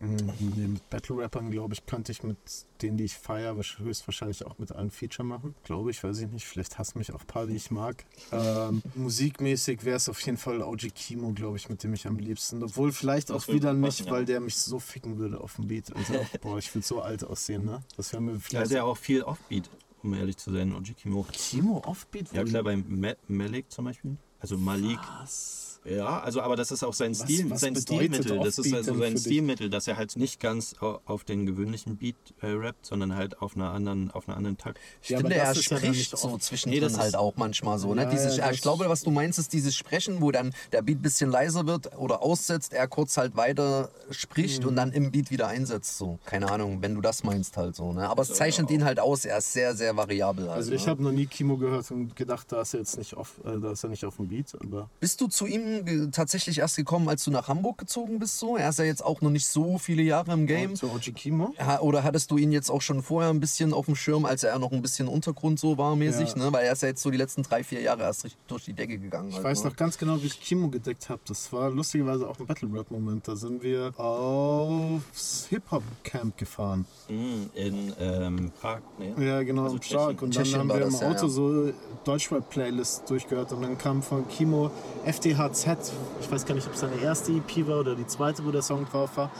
[0.00, 2.36] Mit Battle-Rappern, glaube ich, könnte ich mit
[2.82, 5.54] denen, die ich feiere, höchstwahrscheinlich auch mit allen Feature machen.
[5.64, 6.46] Glaube ich, weiß ich nicht.
[6.46, 8.04] Vielleicht hassen mich auch ein paar, die ich mag.
[8.32, 12.16] Ähm, musikmäßig wäre es auf jeden Fall OG Kimo, glaube ich, mit dem ich am
[12.16, 12.62] liebsten.
[12.62, 14.12] Obwohl vielleicht Das auch wieder gut nicht, passen, ja.
[14.12, 15.94] weil der mich so ficken würde auf dem Beat.
[15.94, 17.82] Also, boah, ich würde so alt aussehen, ne?
[17.96, 18.70] Das wäre mir vielleicht.
[18.70, 19.68] ja auch viel Offbeat,
[20.02, 21.26] um ehrlich zu sein, Oji Kimo.
[21.32, 22.32] Kimo Offbeat?
[22.32, 24.16] Ja klar, beim Ma Malik zum Beispiel.
[24.40, 24.98] Also Malik.
[25.20, 25.67] Was?
[25.90, 28.38] Ja, also aber das ist auch sein Was- Stil, was sein Stilmittel.
[28.40, 29.16] Das ist also sein?
[29.18, 33.40] Stilmittel, dass er halt nicht ganz au- auf den gewöhnlichen Beat äh, rappt, sondern halt
[33.40, 34.78] auf einer anderen, auf einer anderen Takt.
[35.02, 37.94] Ich Ja, finde, aber er ja spricht so zwischendrin Nee, das halt auch manchmal so.
[37.94, 38.02] Ne?
[38.02, 40.98] Ja, Dieses, ja, ich glaube, was du meinst, ist dieses Sprechen, wo dann der Beat
[40.98, 44.68] ein bisschen leiser wird oder aussetzt, er kurz halt weiter spricht Mhm.
[44.68, 45.98] und dann im Beat wieder einsetzt.
[45.98, 46.18] So.
[46.24, 47.92] Keine Ahnung, wenn du das meinst halt so.
[47.92, 48.08] Ne?
[48.08, 48.76] Aber es So, zeichnet ja.
[48.76, 50.46] ihn halt aus, er ist sehr, sehr variabel.
[50.48, 50.90] Halt, Also ich ne?
[50.90, 53.72] habe noch nie Kimo gehört und gedacht, da ist er jetzt nicht auf, äh, da
[53.72, 55.77] ist er nicht auf dem Beat, aber Bist du zu ihm
[56.10, 58.38] tatsächlich erst gekommen, als du nach Hamburg gezogen bist?
[58.38, 58.56] So?
[58.56, 60.74] Er ist ja jetzt auch noch nicht so viele Jahre im Game.
[60.76, 61.54] zu OG Kimo.
[61.58, 64.42] Ha- Oder hattest du ihn jetzt auch schon vorher ein bisschen auf dem Schirm, als
[64.44, 66.30] er noch ein bisschen Untergrund so war mäßig?
[66.30, 66.44] Ja.
[66.44, 66.52] Ne?
[66.52, 68.72] Weil er ist ja jetzt so die letzten drei, vier Jahre erst richtig durch die
[68.72, 69.28] Decke gegangen.
[69.28, 69.70] Ich halt, weiß ne?
[69.70, 71.20] noch ganz genau, wie ich Kimo gedeckt habe.
[71.26, 73.26] Das war lustigerweise auch ein Battle Rap Moment.
[73.28, 76.84] Da sind wir aufs Hip Hop Camp gefahren.
[77.08, 79.24] Mm, In ähm, Prag, ne?
[79.26, 79.80] Ja, genau, Also im.
[79.80, 80.08] Prag.
[80.22, 81.28] Und dann Tschechien haben wir im das, ja, Auto ja.
[81.28, 81.72] so
[82.04, 84.70] Deutschrap Playlists durchgehört und dann kam von Kimo
[85.04, 85.92] FDH Z.
[86.20, 88.62] Ich weiß gar nicht, ob es seine erste EP war oder die zweite, wo der
[88.62, 89.30] Song drauf war.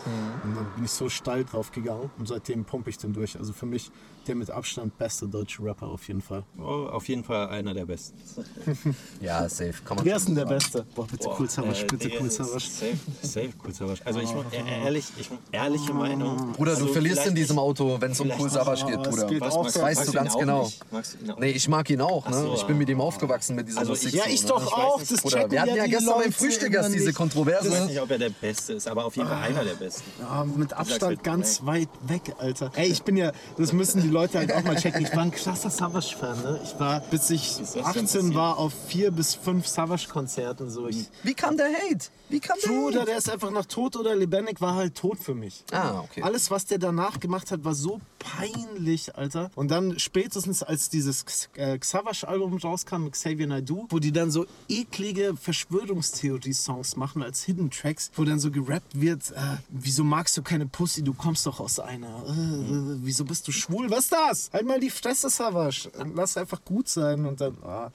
[0.43, 3.39] Und dann bin ich so steil drauf gegangen und seitdem pumpe ich den durch.
[3.39, 3.91] Also für mich
[4.29, 6.45] der mit Abstand beste deutsche Rapper auf jeden Fall.
[6.59, 8.17] Oh, auf jeden Fall einer der besten.
[9.21, 9.75] Ja, safe.
[9.85, 10.59] Kann man Wer ist denn der sagen.
[10.59, 10.87] Beste?
[10.95, 12.69] Boah, bitte cool Savasch, Äh, bitte Savasch.
[12.69, 14.01] Safe, safe cool Savage.
[14.05, 16.53] Also ich, äh, ehrlich, ich, ehrliche Meinung.
[16.53, 18.49] Bruder, du also verlierst in diesem Auto, wenn es um Cool.
[18.51, 19.27] Savage geht, Ah, Bruder.
[19.27, 19.83] geht Was, so.
[19.83, 20.65] weißt du ganz genau.
[20.65, 20.93] Nicht?
[20.93, 22.29] Magst du ihn auch Nee, ich mag ihn auch.
[22.29, 22.37] Ne?
[22.37, 24.13] So, ich bin mit ihm aufgewachsen mit dieser Also Musik.
[24.15, 24.49] Ja, ich ne?
[24.49, 25.01] doch auch.
[25.03, 27.09] Das Bruder, wir hatten ja gestern beim Frühstück erst diese nicht.
[27.09, 27.87] Ich weiß Kontroverse.
[27.87, 30.05] nicht, ob er der Beste ist, aber auf jeden Fall einer der Besten.
[30.57, 32.71] Mit Abstand ganz weit weg, Alter.
[32.77, 35.03] Ey, ich bin ja, das müssen die Leute halt auch mal checken.
[35.03, 36.61] Ich war ein krasser Savage-Fan, ne?
[36.65, 38.35] Ich war, bis ich ist das denn 18 passiert?
[38.35, 40.71] war, auf vier bis fünf Savage-Konzerten.
[40.71, 40.89] So.
[40.89, 42.07] Ich, Wie kam der Hate?
[42.29, 43.07] Wie kam der Bruder, Hate?
[43.11, 45.65] der ist einfach noch tot oder lebendig, war halt tot für mich.
[45.73, 46.23] Ah, okay.
[46.23, 49.51] Alles, was der danach gemacht hat, war so peinlich, Alter.
[49.55, 54.47] Und dann spätestens, als dieses äh, Xavash-Album rauskam mit Xavier Naidoo, wo die dann so
[54.69, 60.43] eklige Verschwörungstheorie-Songs machen als Hidden Tracks, wo dann so gerappt wird, äh, wieso magst du
[60.43, 62.25] keine Pussy, du kommst doch aus einer.
[62.27, 63.91] Äh, äh, wieso bist du schwul?
[63.91, 64.51] Was ist das?
[64.53, 65.91] Halt mal die Fresse, Savage.
[66.15, 67.57] Lass einfach gut sein und dann...
[67.63, 67.91] Ah.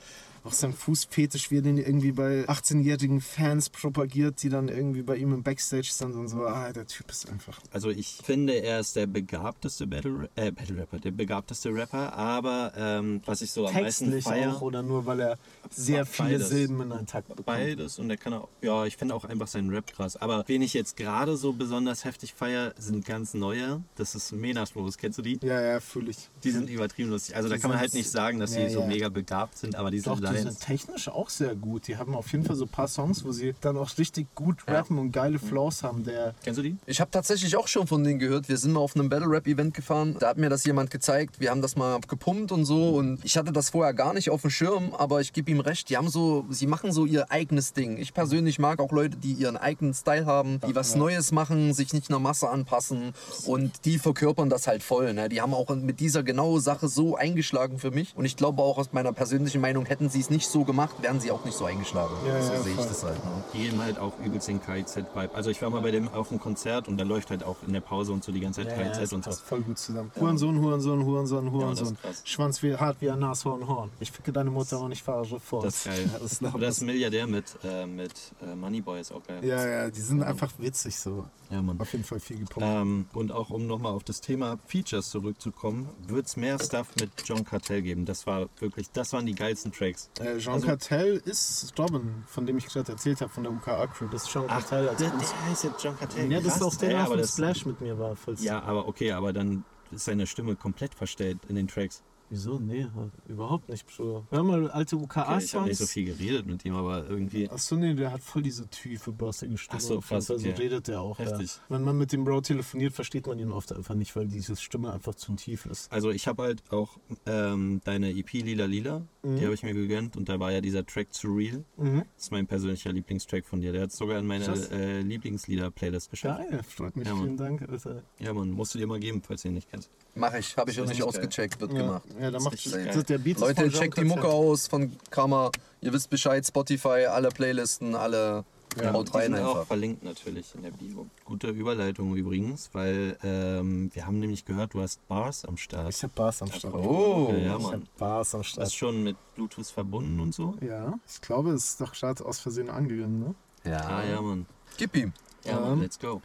[0.45, 5.15] Auch sein Fußfetisch, wie er den irgendwie bei 18-jährigen Fans propagiert, die dann irgendwie bei
[5.15, 6.45] ihm im Backstage sind und so.
[6.45, 7.59] Ah, der Typ ist einfach.
[7.71, 12.73] Also ich finde, er ist der begabteste Battle, äh, Battle Rapper, der begabteste Rapper, aber
[12.75, 15.37] ähm, was ich so am meisten feiere, auch oder nur weil er
[15.69, 16.49] sehr viele Beides.
[16.49, 17.45] Silben in einen Takt bekommt.
[17.45, 20.17] beides und er kann auch, ja, ich finde auch einfach seinen Rap krass.
[20.17, 23.81] Aber wen ich jetzt gerade so besonders heftig feiere, sind ganz neue.
[23.95, 25.39] Das ist Menas-Modus, kennst du die?
[25.41, 26.29] Ja, ja, fühle ich.
[26.43, 27.35] Die sind übertrieben lustig.
[27.35, 28.87] Also da kann man halt nicht sagen, dass Ja, sie so ja.
[28.87, 31.87] mega begabt sind, aber die Doch, sind die sind technisch auch sehr gut.
[31.87, 34.67] Die haben auf jeden Fall so ein paar Songs, wo sie dann auch richtig gut
[34.67, 36.03] rappen und geile Flows haben.
[36.03, 36.77] Der Kennst du die?
[36.85, 38.49] Ich habe tatsächlich auch schon von denen gehört.
[38.49, 40.15] Wir sind mal auf einem Battle Rap Event gefahren.
[40.19, 41.39] Da hat mir das jemand gezeigt.
[41.39, 42.89] Wir haben das mal gepumpt und so.
[42.89, 45.89] Und ich hatte das vorher gar nicht auf dem Schirm, aber ich gebe ihm recht.
[45.89, 47.97] Die haben so, sie machen so ihr eigenes Ding.
[47.97, 51.93] Ich persönlich mag auch Leute, die ihren eigenen Style haben, die was Neues machen, sich
[51.93, 53.13] nicht einer Masse anpassen
[53.45, 55.13] und die verkörpern das halt voll.
[55.13, 55.29] Ne?
[55.29, 58.15] Die haben auch mit dieser genauen Sache so eingeschlagen für mich.
[58.15, 61.19] Und ich glaube auch aus meiner persönlichen Meinung, hätten sie es nicht so gemacht, wären
[61.19, 62.13] sie auch nicht so eingeschlagen.
[62.25, 63.23] Ja, so ja, sehe ich das halt.
[63.23, 63.43] Ne?
[63.53, 65.33] Die geben halt auch übelst den KIZ-Vibe.
[65.33, 67.73] Also ich war mal bei dem auf einem Konzert und da läuft halt auch in
[67.73, 69.29] der Pause und so die ganze Zeit ja, KIZ das und so.
[69.29, 70.11] passt voll gut zusammen.
[70.19, 71.87] Hurensohn, Hurensohn, Hurensohn, das Hurensohn.
[71.93, 72.21] ist krass.
[72.25, 73.89] Schwanz wie, hart wie ein Nashorn, Horn.
[73.99, 75.65] Ich ficke deine Mutter und ich fahre fort.
[75.65, 76.09] Das ist geil.
[76.13, 79.43] Ja, das ist das Milliardär mit, äh, mit äh, Moneyboy ist auch geil.
[79.43, 81.25] ja, ja, die sind einfach witzig so.
[81.49, 81.79] Ja, Mann.
[81.79, 82.67] Auf jeden Fall viel gepumpt.
[82.67, 87.11] Ähm, und auch um nochmal auf das Thema Features zurückzukommen, wird es mehr Stuff mit
[87.25, 88.05] John Cartell geben.
[88.05, 90.09] Das war wirklich, das waren die geilsten Tracks.
[90.19, 93.87] Äh, Jean also- Cartel ist Robin, von dem ich gerade erzählt habe, von der UKA
[93.87, 94.07] Crew.
[94.11, 96.31] Das ist Jean Cartel als der, der heißt jetzt John Cartell.
[96.31, 98.15] Ja, das ist auch der, der auf dem Splash mit mir war.
[98.39, 102.03] Ja, aber okay, aber dann ist seine Stimme komplett verstellt in den Tracks.
[102.29, 102.57] Wieso?
[102.59, 102.87] Nee,
[103.27, 104.25] überhaupt nicht, Bruder.
[104.31, 105.91] Hör mal alte Okay, ich habe nicht so UKA-Songs.
[105.91, 107.49] viel geredet mit ihm, aber irgendwie.
[107.49, 109.77] Achso, nee, der hat voll diese tiefe, bossige Stimme.
[109.77, 110.61] Ach so, Auf jeden krass, Fall, so okay.
[110.61, 111.19] redet der auch.
[111.19, 111.25] Ja.
[111.25, 111.51] Heftig.
[111.69, 114.91] Wenn man mit dem Bro telefoniert, versteht man ihn oft einfach nicht, weil diese Stimme
[114.91, 115.91] einfach zu tief ist.
[115.91, 119.37] Also ich habe halt auch ähm, deine EP Lila Lila, Mhm.
[119.37, 121.63] die habe ich mir gegönnt und da war ja dieser Track Surreal.
[121.77, 122.03] Mhm.
[122.15, 123.71] Das ist mein persönlicher Lieblingstrack von dir.
[123.71, 126.49] Der hat sogar in meine äh, Lieblingslieder-Playlist geschafft.
[126.49, 127.07] Geil, freut mich.
[127.07, 127.23] Ja, Mann.
[127.23, 128.03] Vielen Dank, Alter.
[128.19, 129.89] Ja, man, musst du dir mal geben, falls du ihn nicht kennst.
[130.15, 132.03] Mach ich, habe ich noch ist nicht ausgecheckt, wird Ja, gemacht.
[132.23, 135.51] Ja da macht das, der Beat Leute, checkt die Mucke aus von Karma.
[135.81, 138.45] Ihr wisst Bescheid, Spotify, alle Playlisten, alle
[138.91, 139.67] haut Die rein sind auch einfach.
[139.67, 141.05] verlinkt natürlich in der Bio.
[141.25, 145.89] Gute Überleitung übrigens, weil ähm, wir haben nämlich gehört, du hast Bars am Start.
[145.93, 146.73] Ich hab Bars am Start.
[146.73, 147.73] Oh, Okay, ja, ich Mann.
[147.73, 148.71] hab Bars am Das ist Start.
[148.73, 150.55] schon mit Bluetooth verbunden und so?
[150.61, 153.35] Ja, ich glaube, es ist doch gerade aus Versehen angegangen, ne?
[153.69, 153.77] ja.
[153.85, 154.45] Ah, ja, Mann.
[154.77, 155.13] Gib ihm.
[155.45, 156.21] Ja, Mann, let's go.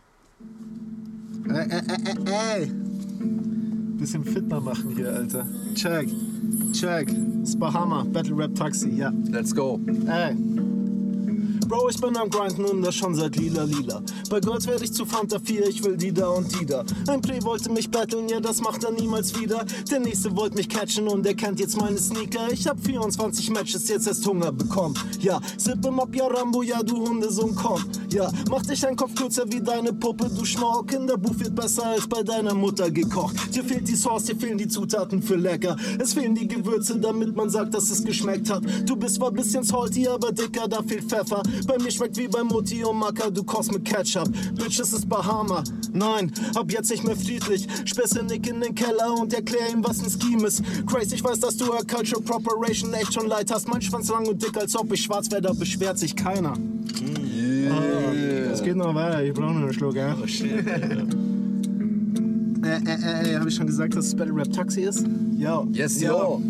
[1.51, 2.73] Ey, ey, ey, ey, ey.
[3.99, 5.47] Bisschen fitner machen hier, Alter.
[5.75, 6.09] Check,
[6.73, 7.09] check.
[7.45, 9.12] Spahama, Battle Rap Taxi, ja.
[9.31, 9.81] Let's go.
[10.07, 10.37] Ey.
[11.69, 14.01] Bro, ich bin am Grinden und das schon seit lila lila.
[14.31, 16.82] Bei Girls werde ich zu Fanta 4, ich will die da und die da.
[17.07, 19.66] Ein Pre wollte mich battlen, ja, das macht er niemals wieder.
[19.90, 22.51] Der nächste wollte mich catchen und er kennt jetzt meine Sneaker.
[22.51, 24.95] Ich hab 24 Matches, jetzt erst Hunger bekommen.
[25.20, 27.85] Ja, sipp im ja Rambo, ja, du Hundesohn, komm.
[28.11, 30.89] Ja, mach dich dein Kopf kürzer wie deine Puppe, du Schmauk.
[30.89, 33.36] Kinderbuch wird besser als bei deiner Mutter gekocht.
[33.55, 35.77] Dir fehlt die Sauce, dir fehlen die Zutaten für lecker.
[35.99, 38.62] Es fehlen die Gewürze, damit man sagt, dass es geschmeckt hat.
[38.86, 41.43] Du bist zwar bisschen salty, aber dicker, da fehlt Pfeffer.
[41.66, 44.28] Bei mir schmeckt wie bei Mutti und Macker, du kochst mit Ketchup.
[44.55, 45.64] Bitch, es ist Bahama.
[45.93, 47.66] Nein, ab jetzt nicht mehr friedlich.
[47.85, 50.62] Späße Nick in den Keller und erklär ihm, was ein Scheme ist.
[50.86, 53.68] Crazy, ich weiß, dass du a Culture Preparation echt schon leid hast.
[53.68, 56.55] Mein Schwanz lang und dick, als ob ich schwarz wäre, da beschwert sich keiner.
[58.52, 60.16] Es geht noch weiter, ich brauche noch einen Schluck, ja?
[60.22, 60.66] Oh shit.
[62.64, 65.06] Äh, äh, äh, hab ich schon gesagt, dass es Battle Rap Taxi ist?
[65.36, 65.64] Ja.
[65.72, 66.10] Yes, ja.
[66.10, 66.43] yo.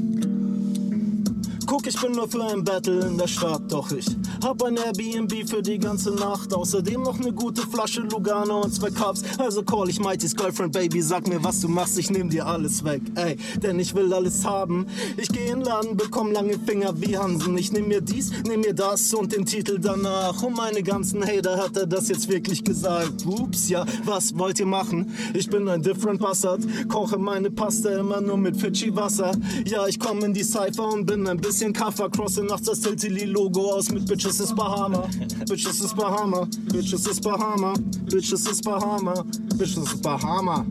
[1.68, 4.06] Guck, ich bin nur für ein Battle in der Stadt, doch ich
[4.42, 6.54] hab ein Airbnb für die ganze Nacht.
[6.54, 9.22] Außerdem noch eine gute Flasche Lugano und zwei Cups.
[9.36, 12.82] Also call ich Mighty's Girlfriend, Baby, sag mir, was du machst, ich nehm dir alles
[12.84, 13.36] weg, ey.
[13.62, 14.86] Denn ich will alles haben.
[15.18, 17.58] Ich geh in den Laden, bekomm lange Finger wie Hansen.
[17.58, 20.42] Ich nehm mir dies, nehm mir das und den Titel danach.
[20.42, 23.26] Und meine ganzen Hater hat er das jetzt wirklich gesagt.
[23.26, 25.12] Ups, ja, was wollt ihr machen?
[25.34, 29.32] Ich bin ein Different Bastard, koche meine Pasta immer nur mit Fidschi-Wasser.
[29.66, 32.08] Ja, ich komm in die Cypher und bin ein bisschen Kaffer.
[32.10, 35.08] Crosse nachts das Tiltili-Logo aus mit Bitches ist Bahama.
[35.48, 36.48] Bitches ist Bahama.
[36.72, 37.74] Bitches ist Bahama.
[38.04, 39.24] Bitches ist Bahama.
[39.56, 40.64] Bitches ist Bahama.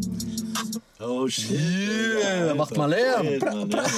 [1.00, 1.52] Oh shit.
[1.52, 3.28] Yeah, macht mal Lärm.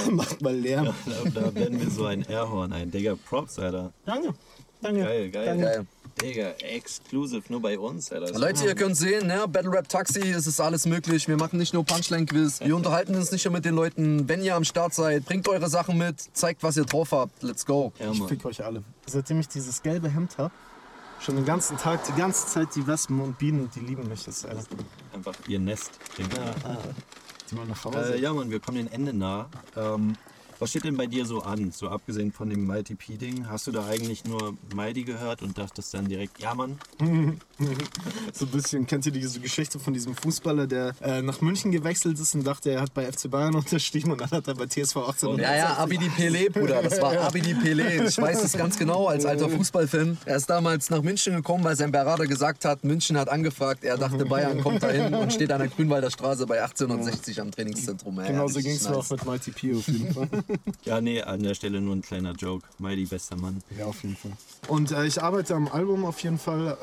[0.15, 0.93] Macht mal Lärm.
[1.33, 2.91] Da, da werden wir so ein Airhorn ein.
[2.91, 3.93] Digga, Props, Alter.
[4.05, 4.33] Danke.
[4.81, 5.03] Danke.
[5.03, 5.45] Geil, geil.
[5.45, 5.63] Danke.
[5.63, 5.87] Geil.
[6.21, 8.37] Digga, exclusive nur bei uns, Alter.
[8.37, 9.45] Leute, ihr könnt sehen, ne?
[9.47, 11.27] Battle Rap Taxi, es ist alles möglich.
[11.27, 12.59] Wir machen nicht nur Punchline-Quiz.
[12.61, 14.27] Wir unterhalten uns nicht nur mit den Leuten.
[14.27, 17.41] Wenn ihr am Start seid, bringt eure Sachen mit, zeigt, was ihr drauf habt.
[17.41, 17.93] Let's go.
[17.99, 18.83] Ja, Ich fick euch alle.
[19.05, 20.51] Seitdem ich dieses gelbe Hemd hab,
[21.21, 24.25] schon den ganzen Tag, die ganze Zeit die Wespen und Bienen, die lieben mich.
[24.25, 24.63] Das ist, Alter.
[25.13, 25.91] Einfach ihr Nest.
[26.17, 26.53] Digga.
[27.49, 28.15] Die wollen nach Hause.
[28.15, 29.49] Äh, ja, Mann, wir kommen dem Ende nah.
[29.75, 30.15] Ähm,
[30.59, 31.71] was steht denn bei dir so an?
[31.71, 35.93] So abgesehen von dem Mighty P-Ding, hast du da eigentlich nur Mighty gehört und dachtest
[35.93, 36.77] dann direkt, ja, Mann?
[38.33, 42.17] So ein bisschen, kennt ihr diese Geschichte von diesem Fußballer, der äh, nach München gewechselt
[42.19, 44.95] ist und dachte, er hat bei FC Bayern unterschrieben und dann hat er bei TSV
[44.97, 46.81] 18 Ja, ja, Abidi Pele, Bruder.
[46.81, 48.05] Das war Abidi Pele.
[48.05, 50.17] Ich weiß es ganz genau als alter Fußballfan.
[50.25, 53.83] Er ist damals nach München gekommen, weil sein Berater gesagt hat, München hat angefragt.
[53.83, 58.15] Er dachte, Bayern kommt dahin und steht an der Grünwalder Straße bei 1860 am Trainingszentrum.
[58.17, 59.05] Ja, Genau so richtig ging es mir nice.
[59.05, 60.29] auch mit Mighty P auf jeden Fall.
[60.85, 62.67] Ja, nee, an der Stelle nur ein kleiner Joke.
[62.79, 63.61] Mighty, bester Mann.
[63.77, 64.31] ja, auf jeden Fall.
[64.67, 66.69] Und äh, ich arbeite am Album auf jeden Fall.
[66.69, 66.75] Äh,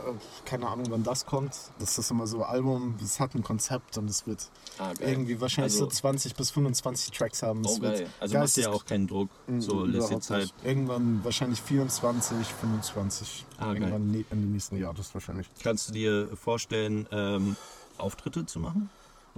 [0.44, 1.52] keine Ahnung, wann das kommt.
[1.78, 4.48] Das ist immer so Album, es hat ein Konzept und es wird
[4.78, 5.08] Ah, geil.
[5.08, 7.62] irgendwie wahrscheinlich Also- so 20 bis 25 Tracks haben.
[7.66, 8.06] Oh, geil.
[8.20, 9.28] Also machst du ja auch keinen Druck.
[9.58, 10.54] So lässt Überhaupt Zeit.
[10.64, 13.44] Irgendwann wahrscheinlich 24, 25.
[13.58, 13.76] Ah, geil.
[13.82, 15.48] Irgendwann ne- Ende nächsten Jahres wahrscheinlich.
[15.62, 17.56] Kannst du dir vorstellen, ähm,
[17.98, 18.90] Auftritte zu machen?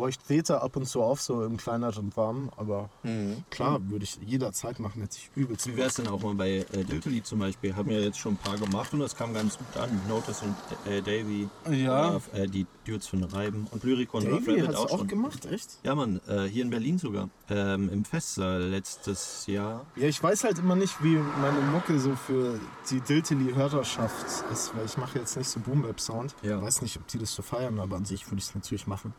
[0.07, 3.43] Ich trete ab und zu auf, so im kleineren Rahmen, aber Mhm.
[3.51, 5.67] klar, würde ich jederzeit machen, hätte ich übelst.
[5.67, 7.75] Wie wäre es denn auch mal bei äh, Diltily zum Beispiel?
[7.75, 9.89] Haben ja jetzt schon ein paar gemacht und das kam ganz gut an.
[10.09, 10.55] Notice und
[10.93, 12.21] äh, Davy, Ja.
[12.35, 15.79] äh, die Dudes von Reiben und Lyrico und Davy hat auch auch, gemacht, echt?
[15.83, 17.29] Ja, Mann, äh, hier in Berlin sogar.
[17.51, 19.87] Ähm, Im Festsaal letztes Jahr.
[19.97, 22.61] Ja, ich weiß halt immer nicht, wie meine Mucke so für
[22.91, 26.35] die Diltily-Hörerschaft ist, weil ich mache jetzt nicht so Boom-Bap-Sound.
[26.43, 26.59] Ja.
[26.59, 28.87] Ich weiß nicht, ob die das so feiern, aber an sich würde ich es natürlich
[28.87, 29.15] machen.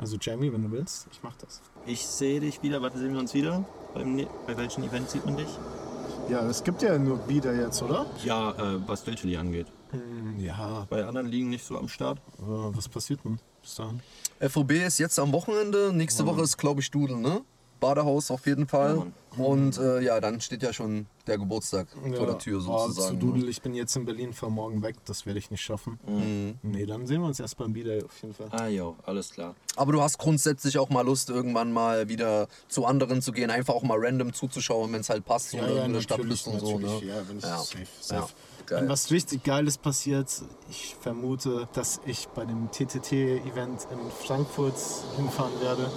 [0.00, 1.60] Also Jamie, wenn du willst, ich mach das.
[1.86, 2.80] Ich sehe dich wieder.
[2.80, 3.64] Warte, sehen wir uns wieder?
[3.94, 5.48] Beim, ne- bei welchen Events sieht man dich?
[6.30, 8.06] Ja, es gibt ja nur Bieder jetzt, oder?
[8.24, 9.66] Ja, äh, was Diltily angeht.
[10.38, 12.20] Ja, Bei anderen liegen nicht so am Start.
[12.38, 14.00] aber was passiert denn bis dahin?
[14.48, 15.92] FOB ist jetzt am Wochenende.
[15.92, 17.42] Nächste Woche ist, glaube ich, Dudel, ne?
[17.80, 18.96] Badehaus auf jeden Fall.
[19.38, 21.86] Ja, und äh, ja, dann steht ja schon der Geburtstag
[22.16, 23.20] vor der Tür Oh, sozusagen.
[23.20, 23.32] zu ne?
[23.32, 25.98] Dudel, ich bin jetzt in Berlin, fahr morgen weg, das werde ich nicht schaffen.
[26.06, 26.58] Mhm.
[26.62, 28.48] Nee, dann sehen wir uns erst beim Bieder auf jeden Fall.
[28.50, 29.54] Ah, jo, alles klar.
[29.76, 33.74] Aber du hast grundsätzlich auch mal Lust, irgendwann mal wieder zu anderen zu gehen, einfach
[33.74, 36.22] auch mal random zuzuschauen, wenn es halt passt, so Ja, oder ja, in der Stadt
[36.28, 36.78] bist und so.
[36.78, 37.00] Ne?
[37.06, 37.58] Ja, wenn ich Ja.
[37.58, 37.86] safe, Ja.
[38.00, 38.32] safe.
[38.70, 38.82] Geil.
[38.82, 40.28] Wenn was richtig Geiles passiert,
[40.70, 44.74] ich vermute, dass ich bei dem TTT-Event in Frankfurt
[45.16, 45.90] hinfahren werde.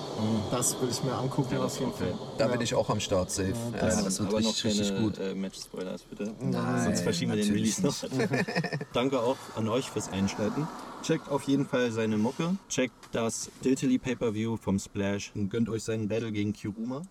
[0.49, 1.93] Das will ich mir angucken Ja, auf jeden.
[1.93, 2.15] Fall.
[2.39, 2.51] Da ja.
[2.51, 3.53] bin ich auch am Start, safe.
[3.73, 5.17] Ja, das- das wird Aber richtig, noch keine richtig gut.
[5.19, 6.33] Äh, Match-Spoilers, bitte.
[6.41, 7.93] Nein, Sonst verschieben wir den Release noch.
[8.93, 10.67] Danke auch an euch fürs Einschalten.
[11.03, 12.55] Checkt auf jeden Fall seine Mucke.
[12.69, 17.03] Checkt das Diltily Pay-Per-View vom Splash und gönnt euch seinen Battle gegen Kiruma.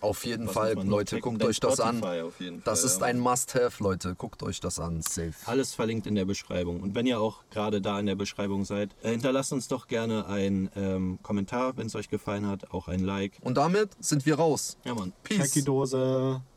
[0.00, 1.22] Auf jeden Was Fall, Leute, checken?
[1.32, 1.98] guckt Bei euch das an.
[1.98, 3.06] Spotify auf jeden Das ist ja.
[3.06, 4.14] ein Must-Have, Leute.
[4.14, 5.34] Guckt euch das an, safe.
[5.46, 6.80] Alles verlinkt in der Beschreibung.
[6.80, 10.26] Und wenn ihr auch gerade da in der Beschreibung seid, äh, hinterlasst uns doch gerne
[10.26, 13.38] einen ähm, Kommentar, wenn es euch gefallen hat, auch ein Like.
[13.42, 14.78] Und damit sind wir raus.
[14.84, 15.12] Ja, Mann.
[15.22, 15.38] Peace.
[15.38, 16.40] Check die Dose.